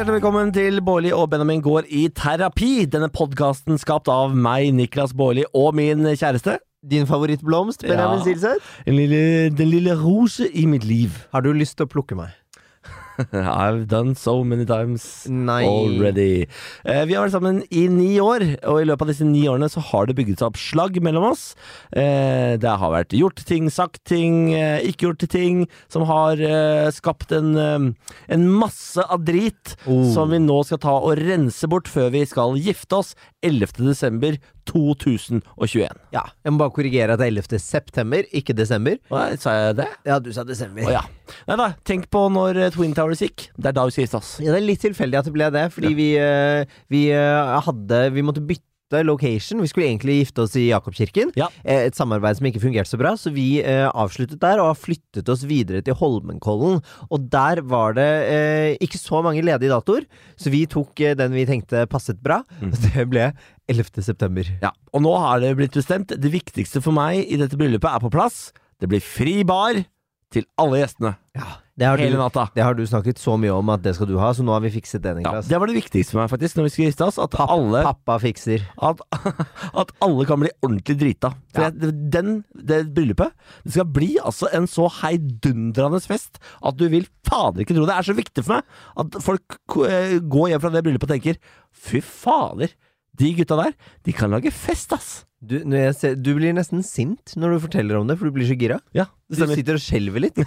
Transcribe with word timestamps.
Hjertelig 0.00 0.22
velkommen 0.22 0.48
til 0.56 0.78
Bårli 0.80 1.10
og 1.12 1.26
Benjamin 1.28 1.60
går 1.60 1.84
i 1.92 2.06
terapi. 2.16 2.86
Denne 2.88 3.10
podkasten 3.12 3.76
skapt 3.76 4.08
av 4.08 4.32
meg, 4.32 4.70
Niklas 4.72 5.12
Bårli, 5.12 5.42
og 5.52 5.74
min 5.76 6.06
kjæreste. 6.16 6.54
Din 6.80 7.04
favorittblomst, 7.04 7.84
Benjamin 7.84 8.22
Ja. 8.22 8.24
Silseth? 8.24 8.64
Den 8.86 8.96
lille, 8.96 9.50
den 9.52 9.68
lille 9.68 9.92
rose 10.00 10.48
i 10.56 10.64
mitt 10.64 10.86
liv. 10.88 11.10
Har 11.34 11.44
du 11.44 11.52
lyst 11.52 11.76
til 11.76 11.84
å 11.84 11.90
plukke 11.92 12.16
meg? 12.16 12.32
I've 13.32 13.86
done 13.88 14.14
so 14.14 14.42
many 14.44 14.64
times 14.66 15.26
Nei. 15.28 15.64
already. 15.66 16.46
Eh, 16.84 17.04
vi 17.08 17.14
har 17.16 17.26
vært 17.26 17.34
sammen 17.36 17.60
i 17.70 17.86
ni 17.92 18.14
år, 18.22 18.44
og 18.64 18.80
i 18.80 18.86
løpet 18.88 19.06
av 19.06 19.12
disse 19.12 19.26
ni 19.28 19.44
årene 19.50 19.68
så 19.72 19.82
har 19.90 20.08
det 20.08 20.16
bygget 20.18 20.40
seg 20.40 20.50
opp 20.50 20.60
slagg 20.60 21.00
mellom 21.04 21.28
oss. 21.32 21.54
Eh, 21.92 22.56
det 22.60 22.74
har 22.82 22.94
vært 22.94 23.16
gjort 23.16 23.42
ting, 23.48 23.68
sagt 23.72 24.02
ting, 24.08 24.52
eh, 24.56 24.80
ikke 24.90 25.08
gjort 25.10 25.26
ting, 25.32 25.64
som 25.92 26.06
har 26.08 26.40
eh, 26.40 26.90
skapt 26.96 27.32
en, 27.36 27.52
eh, 27.56 28.14
en 28.36 28.48
masse 28.50 29.00
av 29.06 29.24
drit 29.28 29.76
Oh. 29.86 30.02
som 30.12 30.28
vi 30.32 30.38
nå 30.42 30.58
skal 30.66 30.78
ta 30.82 30.92
og 30.98 31.18
rense 31.18 31.68
bort 31.70 31.88
før 31.88 32.10
vi 32.12 32.24
skal 32.28 32.56
gifte 32.60 32.98
oss 32.98 33.14
11. 33.42 33.72
desember 33.86 34.36
2021. 34.70 35.88
Ja, 36.14 36.22
Jeg 36.44 36.52
må 36.52 36.60
bare 36.62 36.74
korrigere 36.74 37.14
at 37.14 37.20
det 37.22 37.28
er 37.28 37.34
11. 37.40 37.58
september, 37.62 38.26
ikke 38.36 38.54
desember. 38.56 38.98
Nei, 39.10 39.26
sa 39.40 39.54
jeg 39.56 39.76
det? 39.80 39.88
Ja, 40.06 40.18
du 40.22 40.30
sa 40.36 40.44
desember. 40.46 40.86
Å 40.86 40.94
ja. 40.98 41.02
Nei 41.48 41.56
da, 41.60 41.68
tenk 41.86 42.08
på 42.12 42.26
når 42.32 42.60
eh, 42.66 42.72
Twin 42.74 42.94
Towers 42.96 43.22
gikk. 43.24 43.48
Det 43.56 43.70
er 43.72 43.76
da 43.76 43.86
vi 43.88 43.94
skal 43.96 44.06
gifte 44.06 44.20
oss. 44.20 44.32
Ja, 44.42 44.52
det 44.54 44.60
er 44.60 44.66
litt 44.68 44.82
tilfeldig 44.84 45.20
at 45.20 45.28
det 45.30 45.34
ble 45.36 45.50
det, 45.54 45.66
fordi 45.74 45.92
vi, 45.98 46.10
eh, 46.20 46.64
vi 46.92 47.06
eh, 47.14 47.54
hadde 47.66 48.02
Vi 48.14 48.26
måtte 48.26 48.44
bytte 48.44 48.66
location. 49.06 49.60
Vi 49.62 49.68
skulle 49.70 49.86
egentlig 49.86 50.16
gifte 50.20 50.42
oss 50.42 50.56
i 50.58 50.66
Jakobkirken. 50.68 51.30
Ja. 51.38 51.46
Eh, 51.64 51.86
Et 51.86 51.94
samarbeid 51.96 52.36
som 52.38 52.48
ikke 52.50 52.62
fungerte 52.62 52.90
så 52.90 52.98
bra, 53.00 53.12
så 53.16 53.30
vi 53.34 53.60
eh, 53.62 53.86
avsluttet 53.88 54.40
der 54.42 54.58
og 54.60 54.72
har 54.72 54.78
flyttet 54.78 55.28
oss 55.30 55.44
videre 55.48 55.82
til 55.86 55.94
Holmenkollen. 55.94 56.80
Og 57.10 57.28
der 57.30 57.62
var 57.62 57.94
det 57.94 58.08
eh, 58.30 58.72
ikke 58.82 58.98
så 58.98 59.22
mange 59.22 59.44
ledige 59.46 59.70
datoer, 59.70 60.08
så 60.36 60.50
vi 60.52 60.64
tok 60.70 61.00
eh, 61.06 61.14
den 61.18 61.32
vi 61.36 61.46
tenkte 61.48 61.86
passet 61.90 62.18
bra. 62.22 62.40
Mm. 62.60 62.74
Det 62.90 63.06
ble 63.12 63.28
11. 63.70 64.02
september. 64.02 64.50
Ja, 64.62 64.72
og 64.92 65.04
nå 65.06 65.14
har 65.22 65.40
det 65.44 65.54
blitt 65.58 65.76
bestemt. 65.78 66.10
Det 66.18 66.32
viktigste 66.34 66.82
for 66.82 66.96
meg 66.96 67.22
i 67.30 67.38
dette 67.40 67.56
bryllupet 67.60 67.92
er 67.94 68.02
på 68.02 68.10
plass. 68.12 68.48
Det 68.80 68.88
blir 68.90 69.02
fri 69.04 69.40
bar 69.46 69.78
til 70.34 70.44
alle 70.58 70.82
gjestene. 70.82 71.14
Ja, 71.36 71.46
det 71.80 71.88
har, 71.88 71.96
Hele 72.00 72.12
du, 72.18 72.20
natta. 72.20 72.42
det 72.52 72.60
har 72.60 72.74
du 72.76 72.82
snakket 72.84 73.16
så 73.20 73.38
mye 73.40 73.54
om 73.56 73.70
at 73.72 73.80
det 73.80 73.94
skal 73.96 74.08
du 74.10 74.18
ha, 74.20 74.30
så 74.36 74.44
nå 74.44 74.52
har 74.52 74.60
vi 74.60 74.70
fikset 74.74 75.00
det, 75.00 75.14
Ja, 75.24 75.32
det 75.40 75.60
var 75.62 75.70
det 75.70 75.78
viktigste 75.78 76.12
for 76.12 76.20
meg, 76.20 76.28
faktisk, 76.28 76.58
når 76.58 76.66
vi 76.68 76.72
skulle 76.74 76.90
gifte 76.90 77.06
oss. 77.08 77.16
At, 77.22 77.32
pappa, 77.32 77.56
alle, 77.56 77.80
Pappa 77.86 78.18
fikser. 78.20 78.66
at, 78.84 79.00
at 79.82 79.94
alle 80.04 80.26
kan 80.28 80.42
bli 80.44 80.52
ordentlig 80.60 80.98
drita. 81.00 81.32
For 81.54 81.64
Ja. 81.64 81.70
jeg, 81.72 81.94
den, 82.12 82.44
det 82.54 82.82
bryllupet 82.94 83.32
Det 83.64 83.72
skal 83.74 83.88
bli 83.96 84.10
altså 84.20 84.50
en 84.54 84.68
så 84.70 84.86
heidundrende 85.00 86.00
fest 86.04 86.38
at 86.62 86.76
du 86.78 86.84
vil 86.92 87.08
fader 87.26 87.64
ikke 87.64 87.74
tro 87.74 87.86
det. 87.86 87.90
Det 87.94 87.96
er 87.98 88.08
så 88.10 88.16
viktig 88.20 88.44
for 88.44 88.58
meg 88.60 88.62
at 89.00 89.18
folk 89.24 89.56
eh, 89.88 90.18
går 90.20 90.52
hjem 90.52 90.62
fra 90.66 90.72
det 90.76 90.84
bryllupet 90.86 91.08
og 91.08 91.14
tenker 91.16 91.40
Fy 91.72 92.00
fader, 92.04 92.76
de 93.16 93.32
gutta 93.40 93.56
der, 93.58 93.72
de 94.06 94.12
kan 94.16 94.30
lage 94.32 94.52
fest, 94.54 94.92
ass. 94.92 95.10
Du, 95.40 95.56
ser, 95.96 96.18
du 96.20 96.34
blir 96.36 96.52
nesten 96.52 96.82
sint 96.84 97.32
når 97.40 97.54
du 97.54 97.62
forteller 97.64 97.96
om 97.96 98.08
det, 98.10 98.18
for 98.20 98.28
du 98.28 98.34
blir 98.36 98.44
så 98.48 98.56
gira. 98.60 98.76
Ja, 98.92 99.06
Du 99.32 99.40
sitter 99.40 99.78
og 99.78 99.80
skjelver 99.80 100.26
litt. 100.26 100.36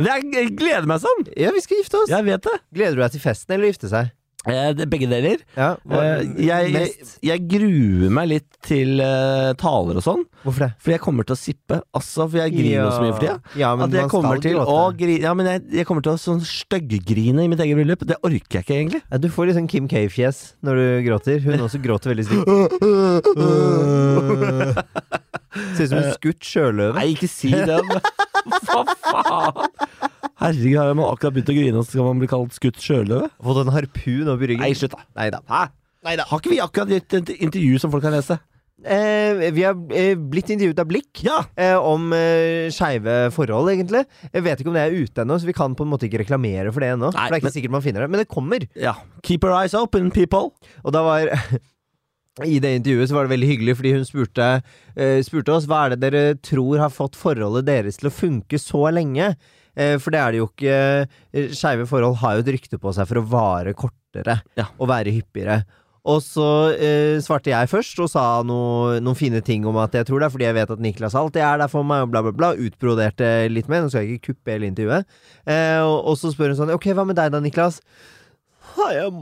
Jeg, 0.00 0.26
jeg 0.30 0.50
gleder 0.54 0.86
meg 0.86 1.00
sånn! 1.02 1.24
Ja, 1.40 1.50
vi 1.56 1.62
skal 1.64 1.80
gifte 1.80 1.98
oss! 2.02 2.10
Jeg 2.12 2.22
vet 2.26 2.44
det. 2.44 2.52
Gleder 2.76 2.98
du 2.98 3.02
deg 3.02 3.14
til 3.16 3.22
festen 3.24 3.54
eller 3.56 3.72
gifte 3.72 3.88
seg? 3.90 4.12
Eh, 4.48 4.72
begge 4.88 5.04
deler. 5.10 5.42
Ja, 5.52 5.74
Eh, 5.84 6.22
jeg, 6.46 6.70
jeg, 6.72 6.94
jeg 7.28 7.42
gruer 7.50 8.08
meg 8.16 8.28
litt 8.30 8.46
til 8.64 8.96
uh, 9.04 9.50
taler 9.60 9.98
og 10.00 10.04
sånn, 10.04 10.22
Hvorfor 10.46 10.60
det? 10.64 10.70
for 10.80 10.90
jeg 10.94 11.00
kommer 11.04 11.24
til 11.28 11.34
å 11.36 11.40
sippe. 11.40 11.76
Altså, 11.96 12.24
for 12.24 12.38
jeg 12.40 12.54
griner 12.54 12.88
så 12.94 13.02
mye 13.04 13.12
for 13.12 13.20
tida. 13.26 13.36
Ja, 13.60 13.74
At 13.76 13.92
jeg 13.98 14.08
kommer 14.08 14.40
til 14.40 14.56
å 14.62 14.78
grine 14.96 15.20
Ja, 15.26 15.34
men 15.36 15.44
jeg, 15.50 15.60
jeg 15.82 15.86
kommer 15.88 16.00
til 16.06 16.14
å 16.14 16.16
sånn 16.20 16.40
stygggrine 16.40 17.44
i 17.44 17.48
mitt 17.52 17.60
eget 17.60 17.76
bryllup. 17.76 18.00
Det 18.08 18.16
orker 18.24 18.56
jeg 18.60 18.64
ikke, 18.64 18.76
egentlig. 18.78 19.02
ja, 19.10 19.16
Du 19.20 19.28
får 19.28 19.44
litt 19.50 19.58
sånn 19.60 19.68
Kim 19.68 19.84
K-fjes 19.92 20.40
når 20.64 20.74
du 20.80 20.86
gråter. 21.10 21.36
Hun 21.44 21.60
også 21.68 21.78
gråter 21.84 22.08
veldig 22.14 22.24
stygt. 22.30 22.48
Ser 25.76 25.84
ut 25.84 25.90
som 25.90 25.98
en 26.00 26.12
skutt 26.14 26.44
sjøløve. 26.46 26.94
Nei, 26.96 27.08
ikke 27.16 27.28
si 27.30 27.50
det. 27.52 27.80
Hva 28.64 28.80
faen? 29.04 29.54
Herregud, 30.40 30.78
har 30.80 30.94
man 30.96 31.10
akkurat 31.12 31.34
begynt 31.36 31.50
å 31.52 31.56
grine, 31.56 31.76
og 31.80 31.84
så 31.86 31.94
skal 31.96 32.06
man 32.08 32.20
bli 32.22 32.28
kalt 32.30 32.54
skutt 32.56 32.80
sjøløve? 32.80 33.28
Fått 33.44 33.60
en 33.66 33.72
harpun 33.74 34.30
opp 34.32 34.40
i 34.46 34.48
ryggen. 34.54 34.64
Nei, 34.64 34.72
slutt, 34.78 34.94
da. 34.96 35.04
Neida. 35.20 35.42
Hæ? 35.50 35.66
Neida. 36.08 36.24
Har 36.30 36.40
ikke 36.40 36.54
vi 36.54 36.62
akkurat 36.64 36.94
gitt 36.96 37.18
et 37.18 37.34
intervju 37.44 37.80
som 37.82 37.92
folk 37.92 38.04
kan 38.06 38.14
lese? 38.16 38.38
Eh, 38.80 39.50
vi 39.52 39.60
har 39.66 39.74
eh, 39.92 40.14
blitt 40.16 40.48
intervjuet 40.54 40.78
av 40.80 40.86
Blikk. 40.88 41.20
Ja! 41.26 41.42
Eh, 41.60 41.74
om 41.76 42.06
eh, 42.16 42.70
skeive 42.72 43.16
forhold, 43.36 43.68
egentlig. 43.74 44.06
Jeg 44.32 44.46
vet 44.46 44.62
ikke 44.62 44.72
om 44.72 44.78
det 44.78 44.84
er 44.86 44.96
ute 44.96 45.20
ennå, 45.26 45.36
så 45.36 45.50
vi 45.50 45.52
kan 45.58 45.74
på 45.76 45.84
en 45.84 45.90
måte 45.92 46.08
ikke 46.08 46.22
reklamere 46.22 46.72
for 46.72 46.80
det 46.80 46.94
ennå. 46.94 47.10
Nei, 47.12 47.26
For 47.26 47.34
det 47.34 47.36
er 47.36 47.42
ikke 47.42 47.50
men- 47.50 47.56
sikkert 47.58 47.74
man 47.76 47.84
finner 47.84 48.06
det. 48.06 48.10
Men 48.14 48.22
det 48.24 48.30
kommer. 48.32 48.64
ja. 48.80 48.94
Keep 49.28 49.44
your 49.44 49.52
eyes 49.58 49.74
open, 49.76 50.08
people. 50.10 50.48
Og 50.80 50.96
da 50.96 51.02
var 51.04 51.28
I 52.46 52.56
det 52.62 52.72
intervjuet 52.80 53.10
så 53.10 53.18
var 53.18 53.26
det 53.28 53.34
veldig 53.34 53.48
hyggelig, 53.52 53.76
fordi 53.76 53.92
hun 53.98 54.04
spurte, 54.08 54.48
eh, 54.96 55.18
spurte 55.26 55.52
oss 55.52 55.66
hva 55.68 55.82
er 55.84 55.96
det 55.98 56.00
dere 56.06 56.24
tror 56.40 56.80
har 56.80 56.88
fått 56.94 57.18
forholdet 57.20 57.66
deres 57.68 58.00
til 58.00 58.08
å 58.08 58.14
funke 58.16 58.56
så 58.62 58.86
lenge. 58.96 59.34
Eh, 59.80 59.96
for 60.02 60.12
det 60.14 60.20
er 60.20 60.34
det 60.36 60.42
jo 60.42 60.48
ikke. 60.50 60.78
Eh, 61.32 61.50
Skeive 61.56 61.86
forhold 61.88 62.18
har 62.20 62.36
jo 62.38 62.44
et 62.44 62.52
rykte 62.58 62.78
på 62.82 62.92
seg 62.96 63.08
for 63.08 63.20
å 63.22 63.26
vare 63.32 63.72
kortere 63.78 64.40
Ja. 64.60 64.66
og 64.78 64.90
være 64.92 65.14
hyppigere. 65.14 65.62
Og 66.10 66.22
så 66.24 66.44
eh, 66.80 67.18
svarte 67.20 67.50
jeg 67.52 67.68
først 67.68 67.98
og 68.00 68.08
sa 68.08 68.22
noe, 68.46 68.94
noen 69.04 69.18
fine 69.18 69.42
ting 69.44 69.66
om 69.68 69.76
at 69.82 69.92
jeg 69.98 70.06
tror 70.08 70.22
det 70.22 70.30
er 70.30 70.32
fordi 70.32 70.46
jeg 70.48 70.56
vet 70.56 70.70
at 70.72 70.80
Niklas 70.80 71.16
alltid 71.18 71.42
er 71.44 71.58
der 71.60 71.68
for 71.68 71.84
meg, 71.84 72.06
og 72.06 72.14
bla, 72.14 72.22
bla, 72.24 72.32
bla. 72.32 72.48
Utbroderte 72.56 73.28
litt 73.52 73.68
mer. 73.68 73.82
Nå 73.84 73.92
skal 73.92 74.06
jeg 74.06 74.16
ikke 74.16 74.32
kuppe 74.32 74.54
hele 74.54 74.70
intervjuet. 74.70 75.04
Eh, 75.44 75.80
og, 75.84 75.98
og 76.08 76.16
så 76.20 76.32
spør 76.32 76.54
hun 76.54 76.60
sånn 76.62 76.72
Ok, 76.76 76.88
hva 76.96 77.04
med 77.08 77.20
deg 77.20 77.34
da, 77.36 77.40
Niklas? 77.44 77.82
Jeg, 78.90 79.12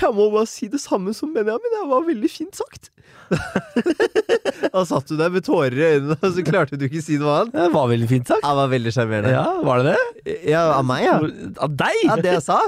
jeg 0.00 0.16
må 0.16 0.28
bare 0.32 0.48
si 0.50 0.68
det 0.72 0.80
samme 0.82 1.14
som 1.16 1.32
Benjamin. 1.34 1.72
Det 1.76 1.84
var 1.90 2.06
veldig 2.08 2.30
fint 2.32 2.58
sagt. 2.58 2.90
da 4.74 4.82
satt 4.86 5.08
du 5.08 5.16
der 5.18 5.32
med 5.32 5.44
tårer 5.46 5.76
i 5.76 5.84
øynene, 5.94 6.16
og 6.18 6.34
så 6.34 6.44
klarte 6.46 6.78
du 6.78 6.86
ikke 6.86 7.00
å 7.00 7.04
si 7.04 7.16
noe 7.20 7.36
annet. 7.40 7.54
Det 7.56 7.68
var 7.74 7.88
veldig 7.90 8.08
fint 8.10 8.30
sagt. 8.30 8.44
Jeg 8.44 8.58
var 8.58 8.72
veldig 8.72 8.92
sjarmerende. 8.94 9.32
Ja, 9.34 9.44
var 9.64 9.82
det 9.82 9.94
det? 9.94 10.36
Ja, 10.50 10.64
av 10.76 10.84
meg, 10.88 11.06
ja. 11.06 11.16
Av 11.64 11.78
deg? 11.84 12.00
Ja, 12.04 12.18
det 12.20 12.36
jeg 12.36 12.44
sa. 12.44 12.60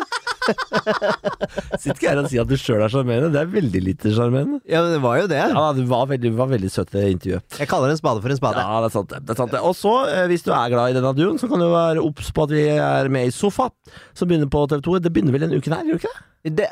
Sitt 1.83 1.97
ikke 1.97 2.13
her 2.13 2.21
og 2.23 2.29
si 2.31 2.39
at 2.41 2.51
du 2.51 2.55
sjøl 2.61 2.85
er 2.85 2.93
sjarmerende. 2.93 3.33
Det 3.35 3.43
er 3.43 3.51
veldig 3.57 3.83
lite 3.89 4.13
sjarmerende. 4.15 4.61
Ja, 4.71 4.83
men 4.85 4.97
det 4.97 5.03
var 5.05 5.21
jo 5.21 5.31
det. 5.33 5.43
Ja, 5.43 5.65
du 5.77 5.83
var 5.91 6.07
veldig, 6.13 6.33
var 6.39 6.53
veldig 6.53 6.71
søt 6.73 6.95
i 6.97 7.09
intervjuet. 7.15 7.59
Jeg 7.61 7.71
kaller 7.71 7.93
en 7.93 8.01
spade 8.01 8.25
for 8.25 8.35
en 8.35 8.41
spade. 8.41 8.63
Ja, 8.65 8.81
det 8.85 8.91
er 8.91 8.97
sant 8.97 9.13
det. 9.13 9.23
det, 9.25 9.35
er 9.35 9.43
sant 9.43 9.57
det. 9.57 9.65
Og 9.67 9.77
så, 9.79 9.97
eh, 10.13 10.25
hvis 10.31 10.47
du 10.47 10.53
er 10.55 10.73
glad 10.73 10.93
i 10.93 10.97
denne 10.99 11.15
duoen, 11.17 11.41
så 11.43 11.51
kan 11.51 11.63
du 11.63 11.69
være 11.73 12.05
obs 12.05 12.33
på 12.35 12.47
at 12.47 12.55
vi 12.55 12.69
er 12.77 13.13
med 13.13 13.31
i 13.31 13.35
Sofa, 13.35 13.71
som 14.17 14.31
begynner 14.31 14.51
på 14.53 14.65
TV2. 14.71 15.03
Det 15.05 15.13
begynner 15.15 15.37
vel 15.37 15.49
en 15.49 15.59
uke 15.59 15.73
der, 15.73 15.85
gjør 15.85 15.99
det 15.99 16.05
ikke 16.05 16.15
det? 16.15 16.26
Det, 16.47 16.69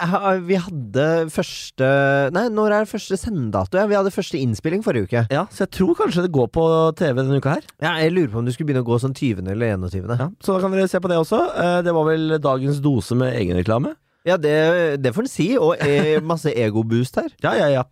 vi 0.46 0.54
hadde 0.54 1.04
første 1.34 1.86
Nei, 2.30 2.44
når 2.54 2.70
er 2.76 2.84
det 2.84 2.90
første 2.92 3.16
sendedato? 3.18 3.74
Ja, 3.80 3.88
vi 3.90 3.96
hadde 3.98 4.12
første 4.14 4.38
innspilling 4.38 4.84
forrige 4.86 5.08
uke. 5.08 5.22
Ja, 5.34 5.48
så 5.50 5.64
jeg 5.64 5.72
tror 5.74 5.96
kanskje 5.98 6.22
det 6.22 6.30
går 6.36 6.46
på 6.54 6.66
TV 6.94 7.16
denne 7.18 7.40
uka 7.42 7.56
her. 7.56 7.66
Ja, 7.82 7.96
Jeg 8.04 8.12
lurer 8.14 8.30
på 8.30 8.38
om 8.38 8.46
du 8.46 8.52
skulle 8.54 8.68
begynne 8.70 8.84
å 8.84 8.86
gå 8.86 9.00
sånn 9.02 9.16
20. 9.18 9.48
eller 9.50 9.74
21. 9.82 10.14
Ja, 10.20 10.28
så 10.38 10.54
da 10.54 10.60
kan 10.62 10.70
dere 10.76 10.86
se 10.92 11.00
på 11.02 11.10
det 11.10 11.18
også. 11.18 11.40
Eh, 11.58 11.80
Det 11.82 11.94
var 11.96 12.06
vel 12.06 12.38
dagens 12.38 12.78
dose 12.84 13.18
med 13.18 13.34
egenreklame. 13.34 13.96
Ja, 14.24 14.38
det, 14.40 15.02
det 15.04 15.10
får 15.12 15.26
en 15.26 15.28
si. 15.28 15.46
Og 15.60 15.76
e 15.84 16.16
masse 16.24 16.48
egoboost 16.48 17.18
her. 17.20 17.28
Ja, 17.44 17.52
ja, 17.58 17.66
ja. 17.68 17.82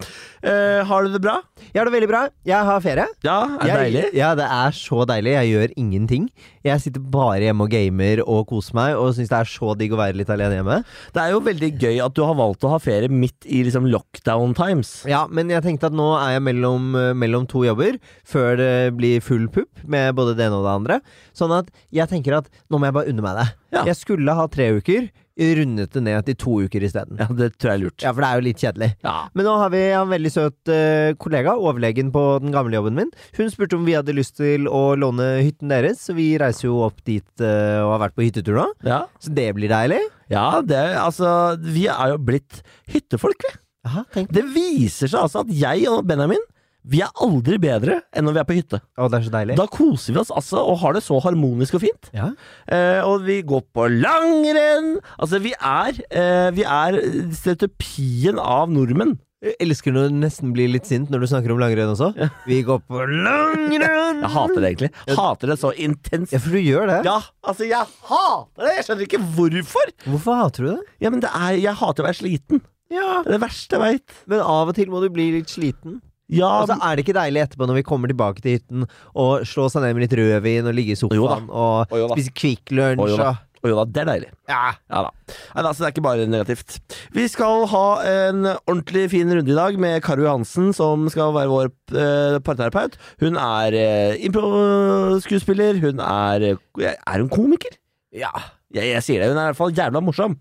Eh, 0.40 0.80
har 0.88 1.04
du 1.04 1.12
det 1.12 1.20
bra? 1.20 1.34
Jeg 1.68 1.82
har 1.82 1.90
det 1.90 1.92
veldig 1.92 2.08
bra. 2.08 2.22
Jeg 2.48 2.68
har 2.68 2.80
ferie. 2.80 3.04
Ja, 3.26 3.36
er 3.58 3.60
det 3.60 3.68
jeg, 3.68 3.82
deilig? 3.82 4.04
Ja, 4.16 4.30
det 4.38 4.46
er 4.48 4.72
så 4.76 5.04
deilig. 5.08 5.34
Jeg 5.36 5.50
gjør 5.52 5.74
ingenting. 5.82 6.30
Jeg 6.64 6.80
sitter 6.80 7.04
bare 7.04 7.42
hjemme 7.44 7.66
og 7.66 7.74
gamer 7.74 8.22
og 8.24 8.46
koser 8.48 8.78
meg, 8.78 8.94
og 8.96 9.12
syns 9.12 9.28
det 9.28 9.38
er 9.42 9.50
så 9.52 9.74
digg 9.76 9.92
å 9.92 10.00
være 10.00 10.16
litt 10.22 10.32
alene 10.32 10.56
hjemme. 10.56 10.80
Det 11.12 11.20
er 11.20 11.34
jo 11.34 11.44
veldig 11.44 11.70
gøy 11.84 12.00
at 12.06 12.16
du 12.16 12.24
har 12.24 12.38
valgt 12.40 12.64
å 12.64 12.72
ha 12.72 12.80
ferie 12.80 13.12
midt 13.12 13.44
i 13.44 13.60
liksom 13.68 13.90
lockdown 13.92 14.56
times. 14.56 14.94
Ja, 15.10 15.26
men 15.28 15.52
jeg 15.52 15.66
tenkte 15.66 15.90
at 15.92 15.98
nå 15.98 16.14
er 16.16 16.38
jeg 16.38 16.46
mellom, 16.48 16.94
eh, 16.96 17.12
mellom 17.12 17.44
to 17.50 17.66
jobber, 17.68 18.00
før 18.24 18.56
det 18.56 18.74
blir 18.96 19.20
full 19.20 19.50
pupp 19.52 19.84
med 19.84 20.16
både 20.16 20.38
det 20.38 20.48
ene 20.48 20.62
og 20.62 20.64
det 20.64 20.76
andre. 20.80 21.02
Sånn 21.36 21.52
at 21.60 21.68
jeg 21.92 22.08
tenker 22.08 22.40
at 22.40 22.48
nå 22.72 22.80
må 22.80 22.88
jeg 22.88 22.96
bare 23.02 23.12
unne 23.12 23.26
meg 23.28 23.42
det. 23.42 23.50
Ja. 23.76 23.84
Jeg 23.92 24.00
skulle 24.00 24.32
ha 24.36 24.48
tre 24.52 24.72
uker, 24.78 25.10
rundet 25.36 25.92
det 25.96 26.02
ned 26.04 26.26
til 26.26 26.36
to 26.38 26.54
uker 26.66 26.84
isteden. 26.84 27.16
Ja, 27.20 27.26
det 27.32 27.52
tror 27.56 27.72
jeg 27.72 27.78
er 27.78 27.82
lurt. 27.84 28.02
Ja, 28.04 28.12
for 28.12 28.20
det 28.24 28.28
er 28.30 28.40
jo 28.40 28.44
litt 28.46 28.62
kjedelig. 28.62 28.88
Ja. 29.06 29.14
Men 29.34 29.46
nå 29.48 29.54
har 29.62 29.72
vi 29.72 29.80
en 29.96 30.10
veldig 30.12 30.32
søt 30.34 30.72
uh, 30.72 31.14
kollega, 31.22 31.54
overlegen 31.56 32.12
på 32.14 32.24
den 32.44 32.52
gamle 32.54 32.76
jobben 32.76 32.98
min. 32.98 33.10
Hun 33.38 33.50
spurte 33.52 33.78
om 33.78 33.86
vi 33.88 33.96
hadde 33.96 34.14
lyst 34.16 34.36
til 34.40 34.68
å 34.68 34.82
låne 34.98 35.30
hytten 35.42 35.72
deres, 35.72 36.02
så 36.06 36.16
vi 36.18 36.30
reiser 36.42 36.68
jo 36.68 36.82
opp 36.86 37.00
dit 37.08 37.24
uh, 37.40 37.82
og 37.86 37.94
har 37.96 38.04
vært 38.06 38.18
på 38.18 38.26
hyttetur 38.28 38.60
nå. 38.60 38.68
Ja, 38.86 39.04
Så 39.22 39.32
det 39.34 39.48
blir 39.56 39.72
deilig. 39.72 40.02
ja 40.32 40.46
det, 40.64 40.82
altså 41.00 41.56
Vi 41.60 41.88
er 41.90 42.14
jo 42.14 42.20
blitt 42.22 42.62
hyttefolk, 42.92 43.42
vi. 43.48 43.58
Aha. 43.88 44.04
Det 44.14 44.44
viser 44.54 45.10
seg 45.10 45.24
altså 45.24 45.40
at 45.42 45.48
jeg 45.50 45.88
og 45.90 46.04
Benjamin 46.06 46.42
vi 46.82 47.00
er 47.04 47.10
aldri 47.22 47.58
bedre 47.62 48.00
enn 48.10 48.26
når 48.26 48.36
vi 48.36 48.40
er 48.42 48.46
på 48.48 48.56
hytte. 48.58 48.80
Å, 48.98 49.08
det 49.10 49.18
er 49.20 49.26
så 49.28 49.34
deilig. 49.34 49.56
Da 49.60 49.66
koser 49.70 50.16
vi 50.16 50.22
oss 50.22 50.32
altså 50.34 50.62
og 50.66 50.80
har 50.82 50.96
det 50.96 51.04
så 51.06 51.18
harmonisk 51.22 51.78
og 51.78 51.84
fint. 51.84 52.08
Ja. 52.16 52.30
Eh, 52.66 53.00
og 53.06 53.26
vi 53.26 53.40
går 53.46 53.62
på 53.74 53.86
langrenn. 53.92 54.96
Altså, 55.18 55.38
vi 55.42 55.54
er, 55.58 56.00
eh, 56.10 56.48
vi 56.56 56.66
er 56.66 56.98
stereotypien 57.38 58.40
av 58.42 58.72
nordmenn. 58.72 59.18
Jeg 59.42 59.56
elsker 59.64 59.90
når 59.90 60.10
du 60.10 60.18
nesten 60.22 60.52
blir 60.54 60.68
litt 60.70 60.86
sint 60.86 61.08
når 61.10 61.24
du 61.24 61.26
snakker 61.32 61.50
om 61.50 61.58
langrenn 61.58 61.90
også. 61.90 62.12
Vi 62.46 62.60
går 62.66 62.78
på 62.86 63.00
langrenn! 63.10 64.20
Jeg 64.22 64.30
hater 64.36 64.60
det 64.62 64.68
egentlig. 64.68 64.90
Hater 65.18 65.50
det 65.50 65.56
så 65.58 65.72
intenst. 65.74 66.34
Ja, 66.34 66.38
for 66.44 66.54
du 66.54 66.60
gjør 66.62 66.86
det. 66.92 67.00
Ja, 67.08 67.16
altså, 67.42 67.66
jeg 67.66 67.90
hater 68.10 68.68
det! 68.68 68.76
Jeg 68.76 68.86
skjønner 68.86 69.08
ikke 69.08 69.22
hvorfor. 69.34 69.90
Hvorfor 70.06 70.38
hater 70.44 70.62
du 70.62 70.70
det? 70.76 70.78
Ja, 71.02 71.10
men 71.10 71.24
det 71.24 71.32
er 71.34 71.58
Jeg 71.58 71.74
hater 71.82 72.04
å 72.04 72.10
være 72.10 72.20
sliten. 72.20 72.62
Ja. 72.92 73.22
Det 73.24 73.32
er 73.32 73.36
det 73.38 73.42
verste 73.42 73.78
jeg 73.78 73.82
veit. 73.82 74.16
Men 74.30 74.46
av 74.46 74.70
og 74.70 74.78
til 74.78 74.90
må 74.92 75.02
du 75.02 75.08
bli 75.10 75.30
litt 75.34 75.50
sliten. 75.50 75.98
Ja, 76.30 76.62
Og 76.62 76.68
så 76.70 76.78
er 76.78 76.96
det 76.96 77.04
ikke 77.06 77.16
deilig 77.18 77.42
etterpå 77.42 77.66
når 77.68 77.80
vi 77.80 77.86
kommer 77.86 78.08
tilbake 78.08 78.40
til 78.44 78.58
hytten, 78.58 78.84
og 79.18 79.46
slå 79.48 79.66
seg 79.72 79.82
ned 79.84 79.96
med 79.96 80.06
litt 80.06 80.18
rødvin 80.20 80.68
og 80.70 80.76
ligge 80.76 80.94
i 80.94 81.00
sofaen 81.00 81.48
og 81.50 81.90
og 81.92 82.14
spise 82.14 82.32
Kvikk 82.38 82.72
Lunsj 82.72 83.18
og 83.18 83.40
og 83.62 83.70
jo 83.70 83.76
da, 83.78 83.82
det 83.86 84.00
er 84.02 84.08
deilig. 84.08 84.30
Ja. 84.50 84.72
Ja 84.90 85.02
da. 85.06 85.10
Nei, 85.54 85.62
altså, 85.62 85.76
det 85.82 85.86
er 85.86 85.92
ikke 85.94 86.02
bare 86.02 86.24
negativt. 86.26 86.78
Vi 87.14 87.26
skal 87.30 87.66
ha 87.70 87.82
en 88.10 88.48
ordentlig 88.50 89.04
fin 89.12 89.30
runde 89.30 89.52
i 89.52 89.54
dag 89.54 89.78
med 89.78 90.02
Karo 90.02 90.24
Johansen, 90.26 90.72
som 90.74 91.06
skal 91.14 91.30
være 91.36 91.52
vår 91.52 91.70
eh, 91.94 92.40
parterapeut. 92.42 92.98
Hun 93.22 93.38
er 93.38 93.76
eh, 93.78 94.16
impro-skuespiller. 94.26 95.78
Hun 95.84 96.02
er 96.02 96.48
eh, 96.56 96.90
Er 96.90 97.22
hun 97.22 97.30
komiker? 97.30 97.78
ja. 98.12 98.32
Jeg, 98.72 98.88
jeg 98.94 99.04
sier 99.04 99.22
det. 99.22 99.30
Hun 99.32 99.38
er 99.40 99.48
i 99.48 99.52
hvert 99.52 99.60
fall 99.60 99.74
jævla 99.76 100.02
morsom. 100.04 100.36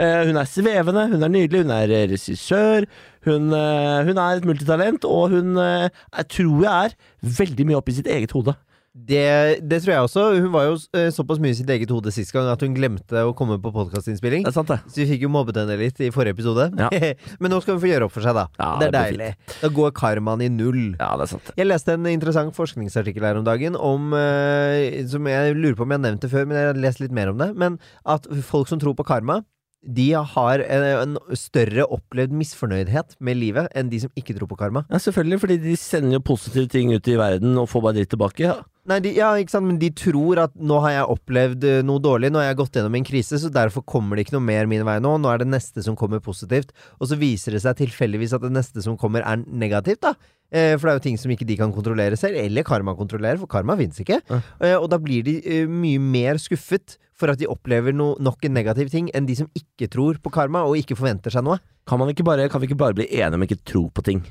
Uh, 0.00 0.22
hun 0.28 0.38
er 0.38 0.48
svevende, 0.48 1.06
hun 1.10 1.24
er 1.26 1.32
nydelig, 1.32 1.64
hun 1.64 1.72
er 1.74 1.90
eh, 1.92 2.06
regissør. 2.12 2.86
Hun, 3.26 3.50
uh, 3.52 4.00
hun 4.06 4.20
er 4.22 4.38
et 4.38 4.46
multitalent, 4.48 5.04
og 5.04 5.34
hun 5.34 5.58
uh, 5.58 5.88
jeg 5.88 6.28
tror 6.36 6.62
jeg 6.64 6.90
er 6.90 7.34
veldig 7.40 7.66
mye 7.68 7.80
oppi 7.80 7.96
sitt 7.98 8.08
eget 8.08 8.32
hode. 8.36 8.54
Det, 8.90 9.60
det 9.70 9.78
tror 9.84 9.92
jeg 9.92 10.06
også. 10.06 10.22
Hun 10.42 10.50
var 10.50 10.64
jo 10.66 10.72
eh, 10.98 11.10
såpass 11.14 11.38
mye 11.42 11.54
i 11.54 11.58
sitt 11.60 11.68
eget 11.70 11.92
hode 11.94 12.10
sist 12.14 12.34
gang 12.34 12.48
at 12.50 12.62
hun 12.64 12.74
glemte 12.74 13.22
å 13.22 13.34
komme 13.38 13.60
på 13.62 13.70
podkastinnspilling. 13.74 14.48
Så 14.50 14.64
vi 14.96 15.06
fikk 15.12 15.26
jo 15.28 15.30
mobbet 15.30 15.60
henne 15.62 15.76
litt 15.78 16.00
i 16.02 16.10
forrige 16.14 16.34
episode. 16.34 16.66
Ja. 16.74 16.88
Men 17.42 17.54
nå 17.54 17.60
skal 17.62 17.76
hun 17.76 17.84
få 17.84 17.92
gjøre 17.92 18.08
opp 18.08 18.16
for 18.16 18.26
seg, 18.26 18.34
da. 18.34 18.48
Ja, 18.58 18.72
det 18.80 18.88
er 18.88 18.96
det 18.96 19.04
deilig. 19.04 19.30
Da 19.60 19.70
går 19.78 19.94
karmaen 19.94 20.42
i 20.42 20.50
null. 20.50 20.82
Ja, 20.98 21.12
det 21.20 21.28
er 21.28 21.32
sant. 21.36 21.52
Jeg 21.60 21.70
leste 21.70 21.94
en 21.94 22.10
interessant 22.10 22.56
forskningsartikkel 22.58 23.28
her 23.30 23.38
om 23.38 23.46
dagen 23.46 23.78
om 23.78 24.10
eh, 24.16 25.06
Som 25.10 25.28
jeg 25.30 25.54
lurer 25.54 25.78
på 25.78 25.86
om 25.86 25.94
jeg 25.94 26.00
har 26.00 26.06
nevnt 26.08 26.26
det 26.26 26.32
før, 26.34 26.50
men 26.50 26.58
jeg 26.58 26.72
har 26.72 26.84
lest 26.88 27.04
litt 27.04 27.14
mer 27.14 27.30
om 27.30 27.38
det. 27.38 27.52
Men 27.62 27.78
at 28.10 28.26
folk 28.50 28.70
som 28.72 28.82
tror 28.82 28.98
på 28.98 29.06
karma, 29.06 29.40
de 29.80 30.10
har 30.12 30.60
en, 30.60 30.84
en 30.84 31.38
større 31.38 31.86
opplevd 31.88 32.34
misfornøydhet 32.36 33.14
med 33.24 33.38
livet 33.40 33.70
enn 33.72 33.88
de 33.92 34.02
som 34.02 34.12
ikke 34.18 34.34
tror 34.36 34.50
på 34.50 34.58
karma. 34.60 34.84
Ja, 34.90 35.00
selvfølgelig, 35.00 35.40
fordi 35.40 35.56
de 35.62 35.76
sender 35.80 36.18
jo 36.18 36.26
positive 36.32 36.68
ting 36.68 36.92
ut 36.92 37.08
i 37.08 37.16
verden 37.16 37.56
og 37.56 37.70
får 37.70 37.86
bare 37.86 38.00
dritt 38.00 38.12
tilbake. 38.12 38.44
Ja. 38.50 38.58
Nei, 38.90 38.98
de, 39.04 39.12
ja, 39.14 39.28
ikke 39.38 39.52
sant, 39.52 39.68
men 39.68 39.78
de 39.78 39.92
tror 39.94 40.40
at 40.42 40.54
nå 40.58 40.80
har 40.82 40.96
jeg 40.96 41.10
opplevd 41.12 41.66
eh, 41.68 41.82
noe 41.86 42.02
dårlig, 42.02 42.32
nå 42.32 42.40
har 42.40 42.48
jeg 42.48 42.58
gått 42.58 42.78
gjennom 42.78 42.96
en 42.98 43.06
krise, 43.06 43.38
så 43.38 43.50
derfor 43.54 43.84
kommer 43.86 44.18
det 44.18 44.24
ikke 44.26 44.34
noe 44.34 44.46
mer 44.48 44.66
min 44.70 44.82
vei 44.88 44.96
nå. 45.02 45.12
Nå 45.22 45.30
er 45.30 45.44
det 45.44 45.50
neste 45.52 45.84
som 45.86 45.94
kommer 45.98 46.22
positivt. 46.24 46.72
Og 46.98 47.12
så 47.12 47.18
viser 47.20 47.54
det 47.54 47.62
seg 47.62 47.78
tilfeldigvis 47.78 48.34
at 48.34 48.42
det 48.42 48.50
neste 48.56 48.82
som 48.82 48.98
kommer, 48.98 49.22
er 49.22 49.44
negativt, 49.46 50.02
da. 50.08 50.16
Eh, 50.50 50.74
for 50.74 50.88
det 50.88 50.92
er 50.92 50.98
jo 50.98 51.04
ting 51.04 51.20
som 51.22 51.30
ikke 51.30 51.46
de 51.46 51.58
kan 51.60 51.70
kontrollere 51.74 52.18
selv, 52.18 52.40
eller 52.40 52.66
karma 52.66 52.96
kontrollerer, 52.98 53.38
for 53.38 53.50
karma 53.50 53.78
fins 53.78 54.02
ikke. 54.02 54.18
Ja. 54.26 54.40
Eh, 54.58 54.74
og 54.74 54.88
da 54.90 54.98
blir 55.02 55.22
de 55.26 55.38
eh, 55.38 55.70
mye 55.70 56.02
mer 56.02 56.42
skuffet 56.42 56.98
for 57.20 57.30
at 57.30 57.38
de 57.38 57.48
opplever 57.52 57.94
no, 57.94 58.14
nok 58.18 58.42
en 58.48 58.56
negativ 58.56 58.90
ting, 58.90 59.12
enn 59.14 59.28
de 59.28 59.38
som 59.38 59.50
ikke 59.54 59.90
tror 59.92 60.18
på 60.24 60.34
karma, 60.34 60.64
og 60.66 60.80
ikke 60.80 60.98
forventer 60.98 61.30
seg 61.30 61.46
noe. 61.46 61.60
Kan, 61.86 62.02
man 62.02 62.10
ikke 62.10 62.26
bare, 62.26 62.50
kan 62.50 62.62
vi 62.62 62.70
ikke 62.70 62.80
bare 62.80 62.98
bli 62.98 63.06
enige 63.12 63.38
om 63.38 63.46
ikke 63.46 63.62
tro 63.62 63.86
på 63.94 64.06
ting? 64.06 64.24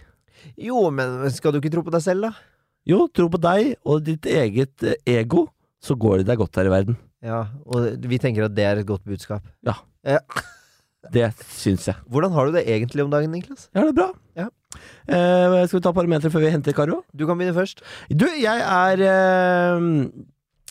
Jo, 0.59 0.89
men 0.91 1.21
skal 1.31 1.53
du 1.53 1.61
ikke 1.61 1.71
tro 1.71 1.85
på 1.85 1.95
deg 1.95 2.03
selv, 2.03 2.27
da? 2.27 2.58
Jo, 2.89 3.03
tro 3.13 3.27
på 3.30 3.38
deg 3.41 3.75
og 3.86 4.01
ditt 4.07 4.25
eget 4.25 4.86
eh, 4.88 4.97
ego, 5.19 5.45
så 5.83 5.94
går 6.00 6.21
det 6.21 6.31
deg 6.31 6.39
godt 6.41 6.57
her 6.57 6.69
i 6.69 6.74
verden. 6.74 6.97
Ja, 7.21 7.44
og 7.68 8.07
vi 8.09 8.18
tenker 8.21 8.47
at 8.47 8.56
det 8.56 8.65
er 8.65 8.81
et 8.81 8.88
godt 8.89 9.06
budskap. 9.07 9.45
Ja. 9.68 9.77
Det 11.13 11.30
syns 11.56 11.86
jeg. 11.88 11.95
Hvordan 12.12 12.33
har 12.36 12.50
du 12.50 12.57
det 12.57 12.65
egentlig 12.68 13.06
om 13.06 13.12
dagen, 13.12 13.31
Niklas? 13.31 13.69
Ja, 13.71 13.86
det 13.88 13.94
er 13.94 13.95
bra. 13.95 14.07
Ja. 14.36 14.50
Eh, 15.07 15.53
skal 15.65 15.80
vi 15.80 15.83
ta 15.86 15.94
parametere 15.95 16.31
før 16.33 16.44
vi 16.44 16.51
henter 16.51 16.75
Karo? 16.75 16.97
Du 17.15 17.24
kan 17.25 17.39
begynne 17.39 17.56
først. 17.56 17.80
Du, 18.12 18.25
jeg 18.36 18.59
er 18.59 19.03
eh, 19.07 19.88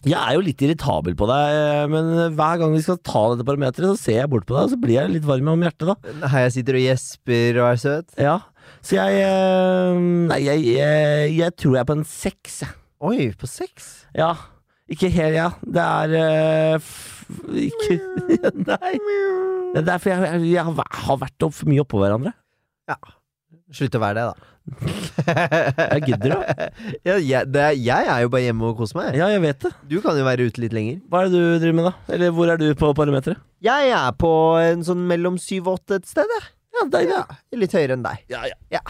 Jeg 0.07 0.19
er 0.19 0.37
jo 0.37 0.43
litt 0.47 0.61
irritabel 0.63 1.17
på 1.19 1.27
deg, 1.27 1.57
eh, 1.59 1.87
men 1.91 2.11
hver 2.39 2.61
gang 2.61 2.75
vi 2.75 2.83
skal 2.85 3.01
ta 3.03 3.25
dette 3.33 3.47
parameteret, 3.49 3.97
så 3.97 3.99
ser 3.99 4.21
jeg 4.21 4.31
bort 4.31 4.47
på 4.47 4.55
deg, 4.55 4.69
og 4.69 4.75
så 4.75 4.79
blir 4.79 4.95
jeg 4.95 5.15
litt 5.17 5.27
varm 5.27 5.51
om 5.51 5.65
hjertet, 5.67 5.91
da. 5.91 6.29
Her 6.31 6.45
jeg 6.47 6.55
sitter 6.61 6.79
og 6.79 6.85
gjesper 6.85 7.59
og 7.59 7.71
er 7.73 7.81
søt. 7.83 8.15
Ja. 8.21 8.37
Så 8.85 8.99
jeg 8.99 9.25
eh, 9.25 9.99
Nei, 10.29 10.39
jeg, 10.45 10.63
jeg, 10.77 11.33
jeg 11.41 11.57
tror 11.59 11.75
jeg 11.75 11.83
er 11.83 11.91
på 11.91 11.99
en 11.99 12.07
seks, 12.07 12.61
jeg. 12.63 12.77
Oi, 13.09 13.31
på 13.39 13.51
seks? 13.51 13.91
Ja. 14.19 14.33
Ikke 14.89 15.11
helt, 15.13 15.37
ja. 15.37 15.51
Det 15.63 15.85
er 15.85 16.79
f 16.81 16.93
Ikke 17.53 17.99
Nei. 18.71 18.95
Det 19.75 19.83
er 19.83 19.87
derfor 19.87 20.15
jeg, 20.15 20.43
jeg, 20.49 20.65
har 20.65 21.19
vært 21.21 21.45
opp, 21.45 21.55
for 21.59 21.71
mye 21.71 21.83
oppå 21.85 22.01
hverandre. 22.01 22.33
Ja. 22.89 22.97
Slutt 23.75 23.99
å 23.99 24.01
være 24.01 24.23
det, 24.23 24.31
da. 24.31 24.53
Jeg 25.95 26.03
gidder 26.07 26.35
da. 26.35 26.69
ja, 27.07 27.17
jeg, 27.17 27.49
det 27.53 27.63
er, 27.65 27.75
jeg 27.79 28.09
er 28.13 28.23
jo 28.25 28.31
bare 28.33 28.45
hjemme 28.47 28.69
og 28.71 28.79
koser 28.81 28.99
meg. 29.01 29.19
Ja, 29.19 29.29
jeg 29.33 29.43
vet 29.45 29.61
det. 29.67 29.73
Du 29.91 29.97
kan 30.05 30.19
jo 30.19 30.25
være 30.27 30.47
ute 30.49 30.63
litt 30.65 30.77
lenger. 30.77 31.01
Hva 31.11 31.23
er 31.25 31.31
det 31.33 31.41
du 31.43 31.59
driver 31.65 31.79
med, 31.81 31.89
da? 31.91 32.15
Eller 32.17 32.35
hvor 32.37 32.53
er 32.53 32.61
du 32.61 32.67
på 32.79 32.93
parameteret? 32.99 33.41
Jeg 33.65 33.91
er 33.97 34.13
på 34.21 34.33
en 34.63 34.85
sånn 34.87 35.07
mellom 35.11 35.39
syv 35.43 35.69
og 35.73 35.81
åtte 35.81 35.99
et 36.03 36.07
sted, 36.11 36.31
jeg. 36.39 36.49
Ja, 36.79 36.87
deilig. 36.95 37.17
Ja, 37.17 37.39
litt 37.65 37.75
høyere 37.75 37.97
enn 37.99 38.05
deg. 38.07 38.23
Ja, 38.31 38.45
ja. 38.47 38.59
Ja. 38.79 38.85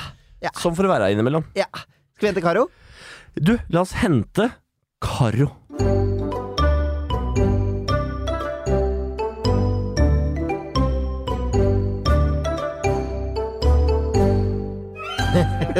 Ja. 0.44 0.52
Sånn 0.60 0.76
for 0.78 0.86
å 0.86 0.92
være 0.92 1.12
innimellom. 1.14 1.46
ja. 1.58 1.68
Skal 2.18 2.26
vi 2.26 2.32
hente 2.32 2.42
Karo? 2.42 2.64
Du, 3.38 3.54
la 3.70 3.84
oss 3.86 3.92
hente 4.02 4.48
Karo. 5.04 5.52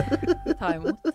Ta 0.61 0.75
imot. 0.77 1.09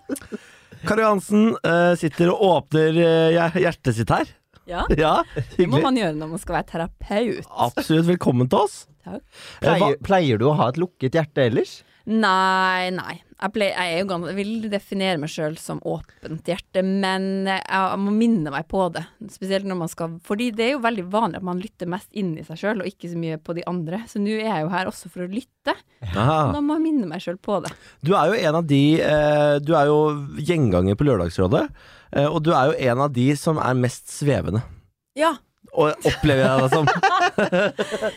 Kari 0.84 1.04
Hansen 1.06 1.54
eh, 1.64 1.94
sitter 2.00 2.32
og 2.34 2.42
åpner 2.50 2.98
eh, 3.00 3.60
hjertet 3.64 3.96
sitt 4.00 4.12
her. 4.14 4.28
Ja, 4.70 4.86
Ja, 5.04 5.16
det 5.58 5.68
må 5.68 5.82
man 5.84 5.98
gjøre 6.00 6.16
når 6.16 6.34
man 6.36 6.42
skal 6.42 6.58
være 6.62 6.70
terapeut. 6.72 7.48
Absolutt 7.68 8.08
velkommen 8.14 8.48
til 8.52 8.64
oss. 8.66 8.78
Takk. 9.04 9.20
Eh, 9.60 9.66
Pleier, 9.66 9.98
pleier 10.08 10.40
du 10.40 10.48
å 10.52 10.56
ha 10.60 10.70
et 10.72 10.80
lukket 10.80 11.18
hjerte 11.20 11.48
ellers? 11.50 11.82
Nei, 12.08 12.90
nei. 12.96 13.18
Jeg, 13.44 13.52
ble, 13.52 13.66
jeg, 13.74 13.96
er 13.98 14.06
jo 14.06 14.18
jeg 14.30 14.36
vil 14.38 14.52
definere 14.72 15.20
meg 15.20 15.32
sjøl 15.32 15.58
som 15.60 15.82
åpent 15.84 16.48
hjerte, 16.48 16.80
men 16.80 17.44
jeg, 17.50 17.60
jeg 17.68 18.00
må 18.00 18.14
minne 18.16 18.54
meg 18.54 18.70
på 18.72 18.86
det. 18.96 19.02
Spesielt 19.34 19.68
når 19.68 19.80
man 19.82 19.92
skal 19.92 20.14
Fordi 20.24 20.48
det 20.56 20.70
er 20.70 20.72
jo 20.78 20.84
veldig 20.86 21.04
vanlig 21.12 21.42
at 21.42 21.48
man 21.50 21.60
lytter 21.60 21.92
mest 21.92 22.08
inn 22.16 22.38
i 22.40 22.46
seg 22.48 22.62
sjøl, 22.62 22.84
og 22.84 22.88
ikke 22.88 23.12
så 23.12 23.20
mye 23.20 23.42
på 23.44 23.58
de 23.58 23.66
andre. 23.68 24.00
Så 24.08 24.22
nå 24.24 24.32
er 24.38 24.48
jeg 24.48 24.64
jo 24.64 24.72
her 24.72 24.92
også 24.92 25.12
for 25.12 25.26
å 25.26 25.32
lytte. 25.32 25.76
Da 26.14 26.62
må 26.64 26.78
jeg 26.78 26.86
minne 26.86 27.10
meg 27.10 27.24
sjøl 27.26 27.40
på 27.44 27.60
det. 27.66 27.74
Du 28.00 28.14
er 28.16 28.32
jo 28.32 28.40
en 28.40 28.60
av 28.62 28.68
de 28.68 28.84
eh, 29.04 29.56
Du 29.64 29.74
er 29.80 29.92
jo 29.92 30.00
gjenganger 30.40 31.00
på 31.00 31.08
Lørdagsrådet. 31.10 31.66
eh, 32.16 32.30
og 32.30 32.40
du 32.48 32.54
er 32.56 32.72
jo 32.72 32.92
en 32.92 33.08
av 33.10 33.12
de 33.16 33.28
som 33.40 33.60
er 33.60 33.76
mest 33.76 34.08
svevende. 34.12 34.64
Ja. 35.20 35.36
Og 35.74 35.92
opplever 36.08 36.46
jeg 36.48 36.64
det 36.64 36.72
som. 36.72 36.88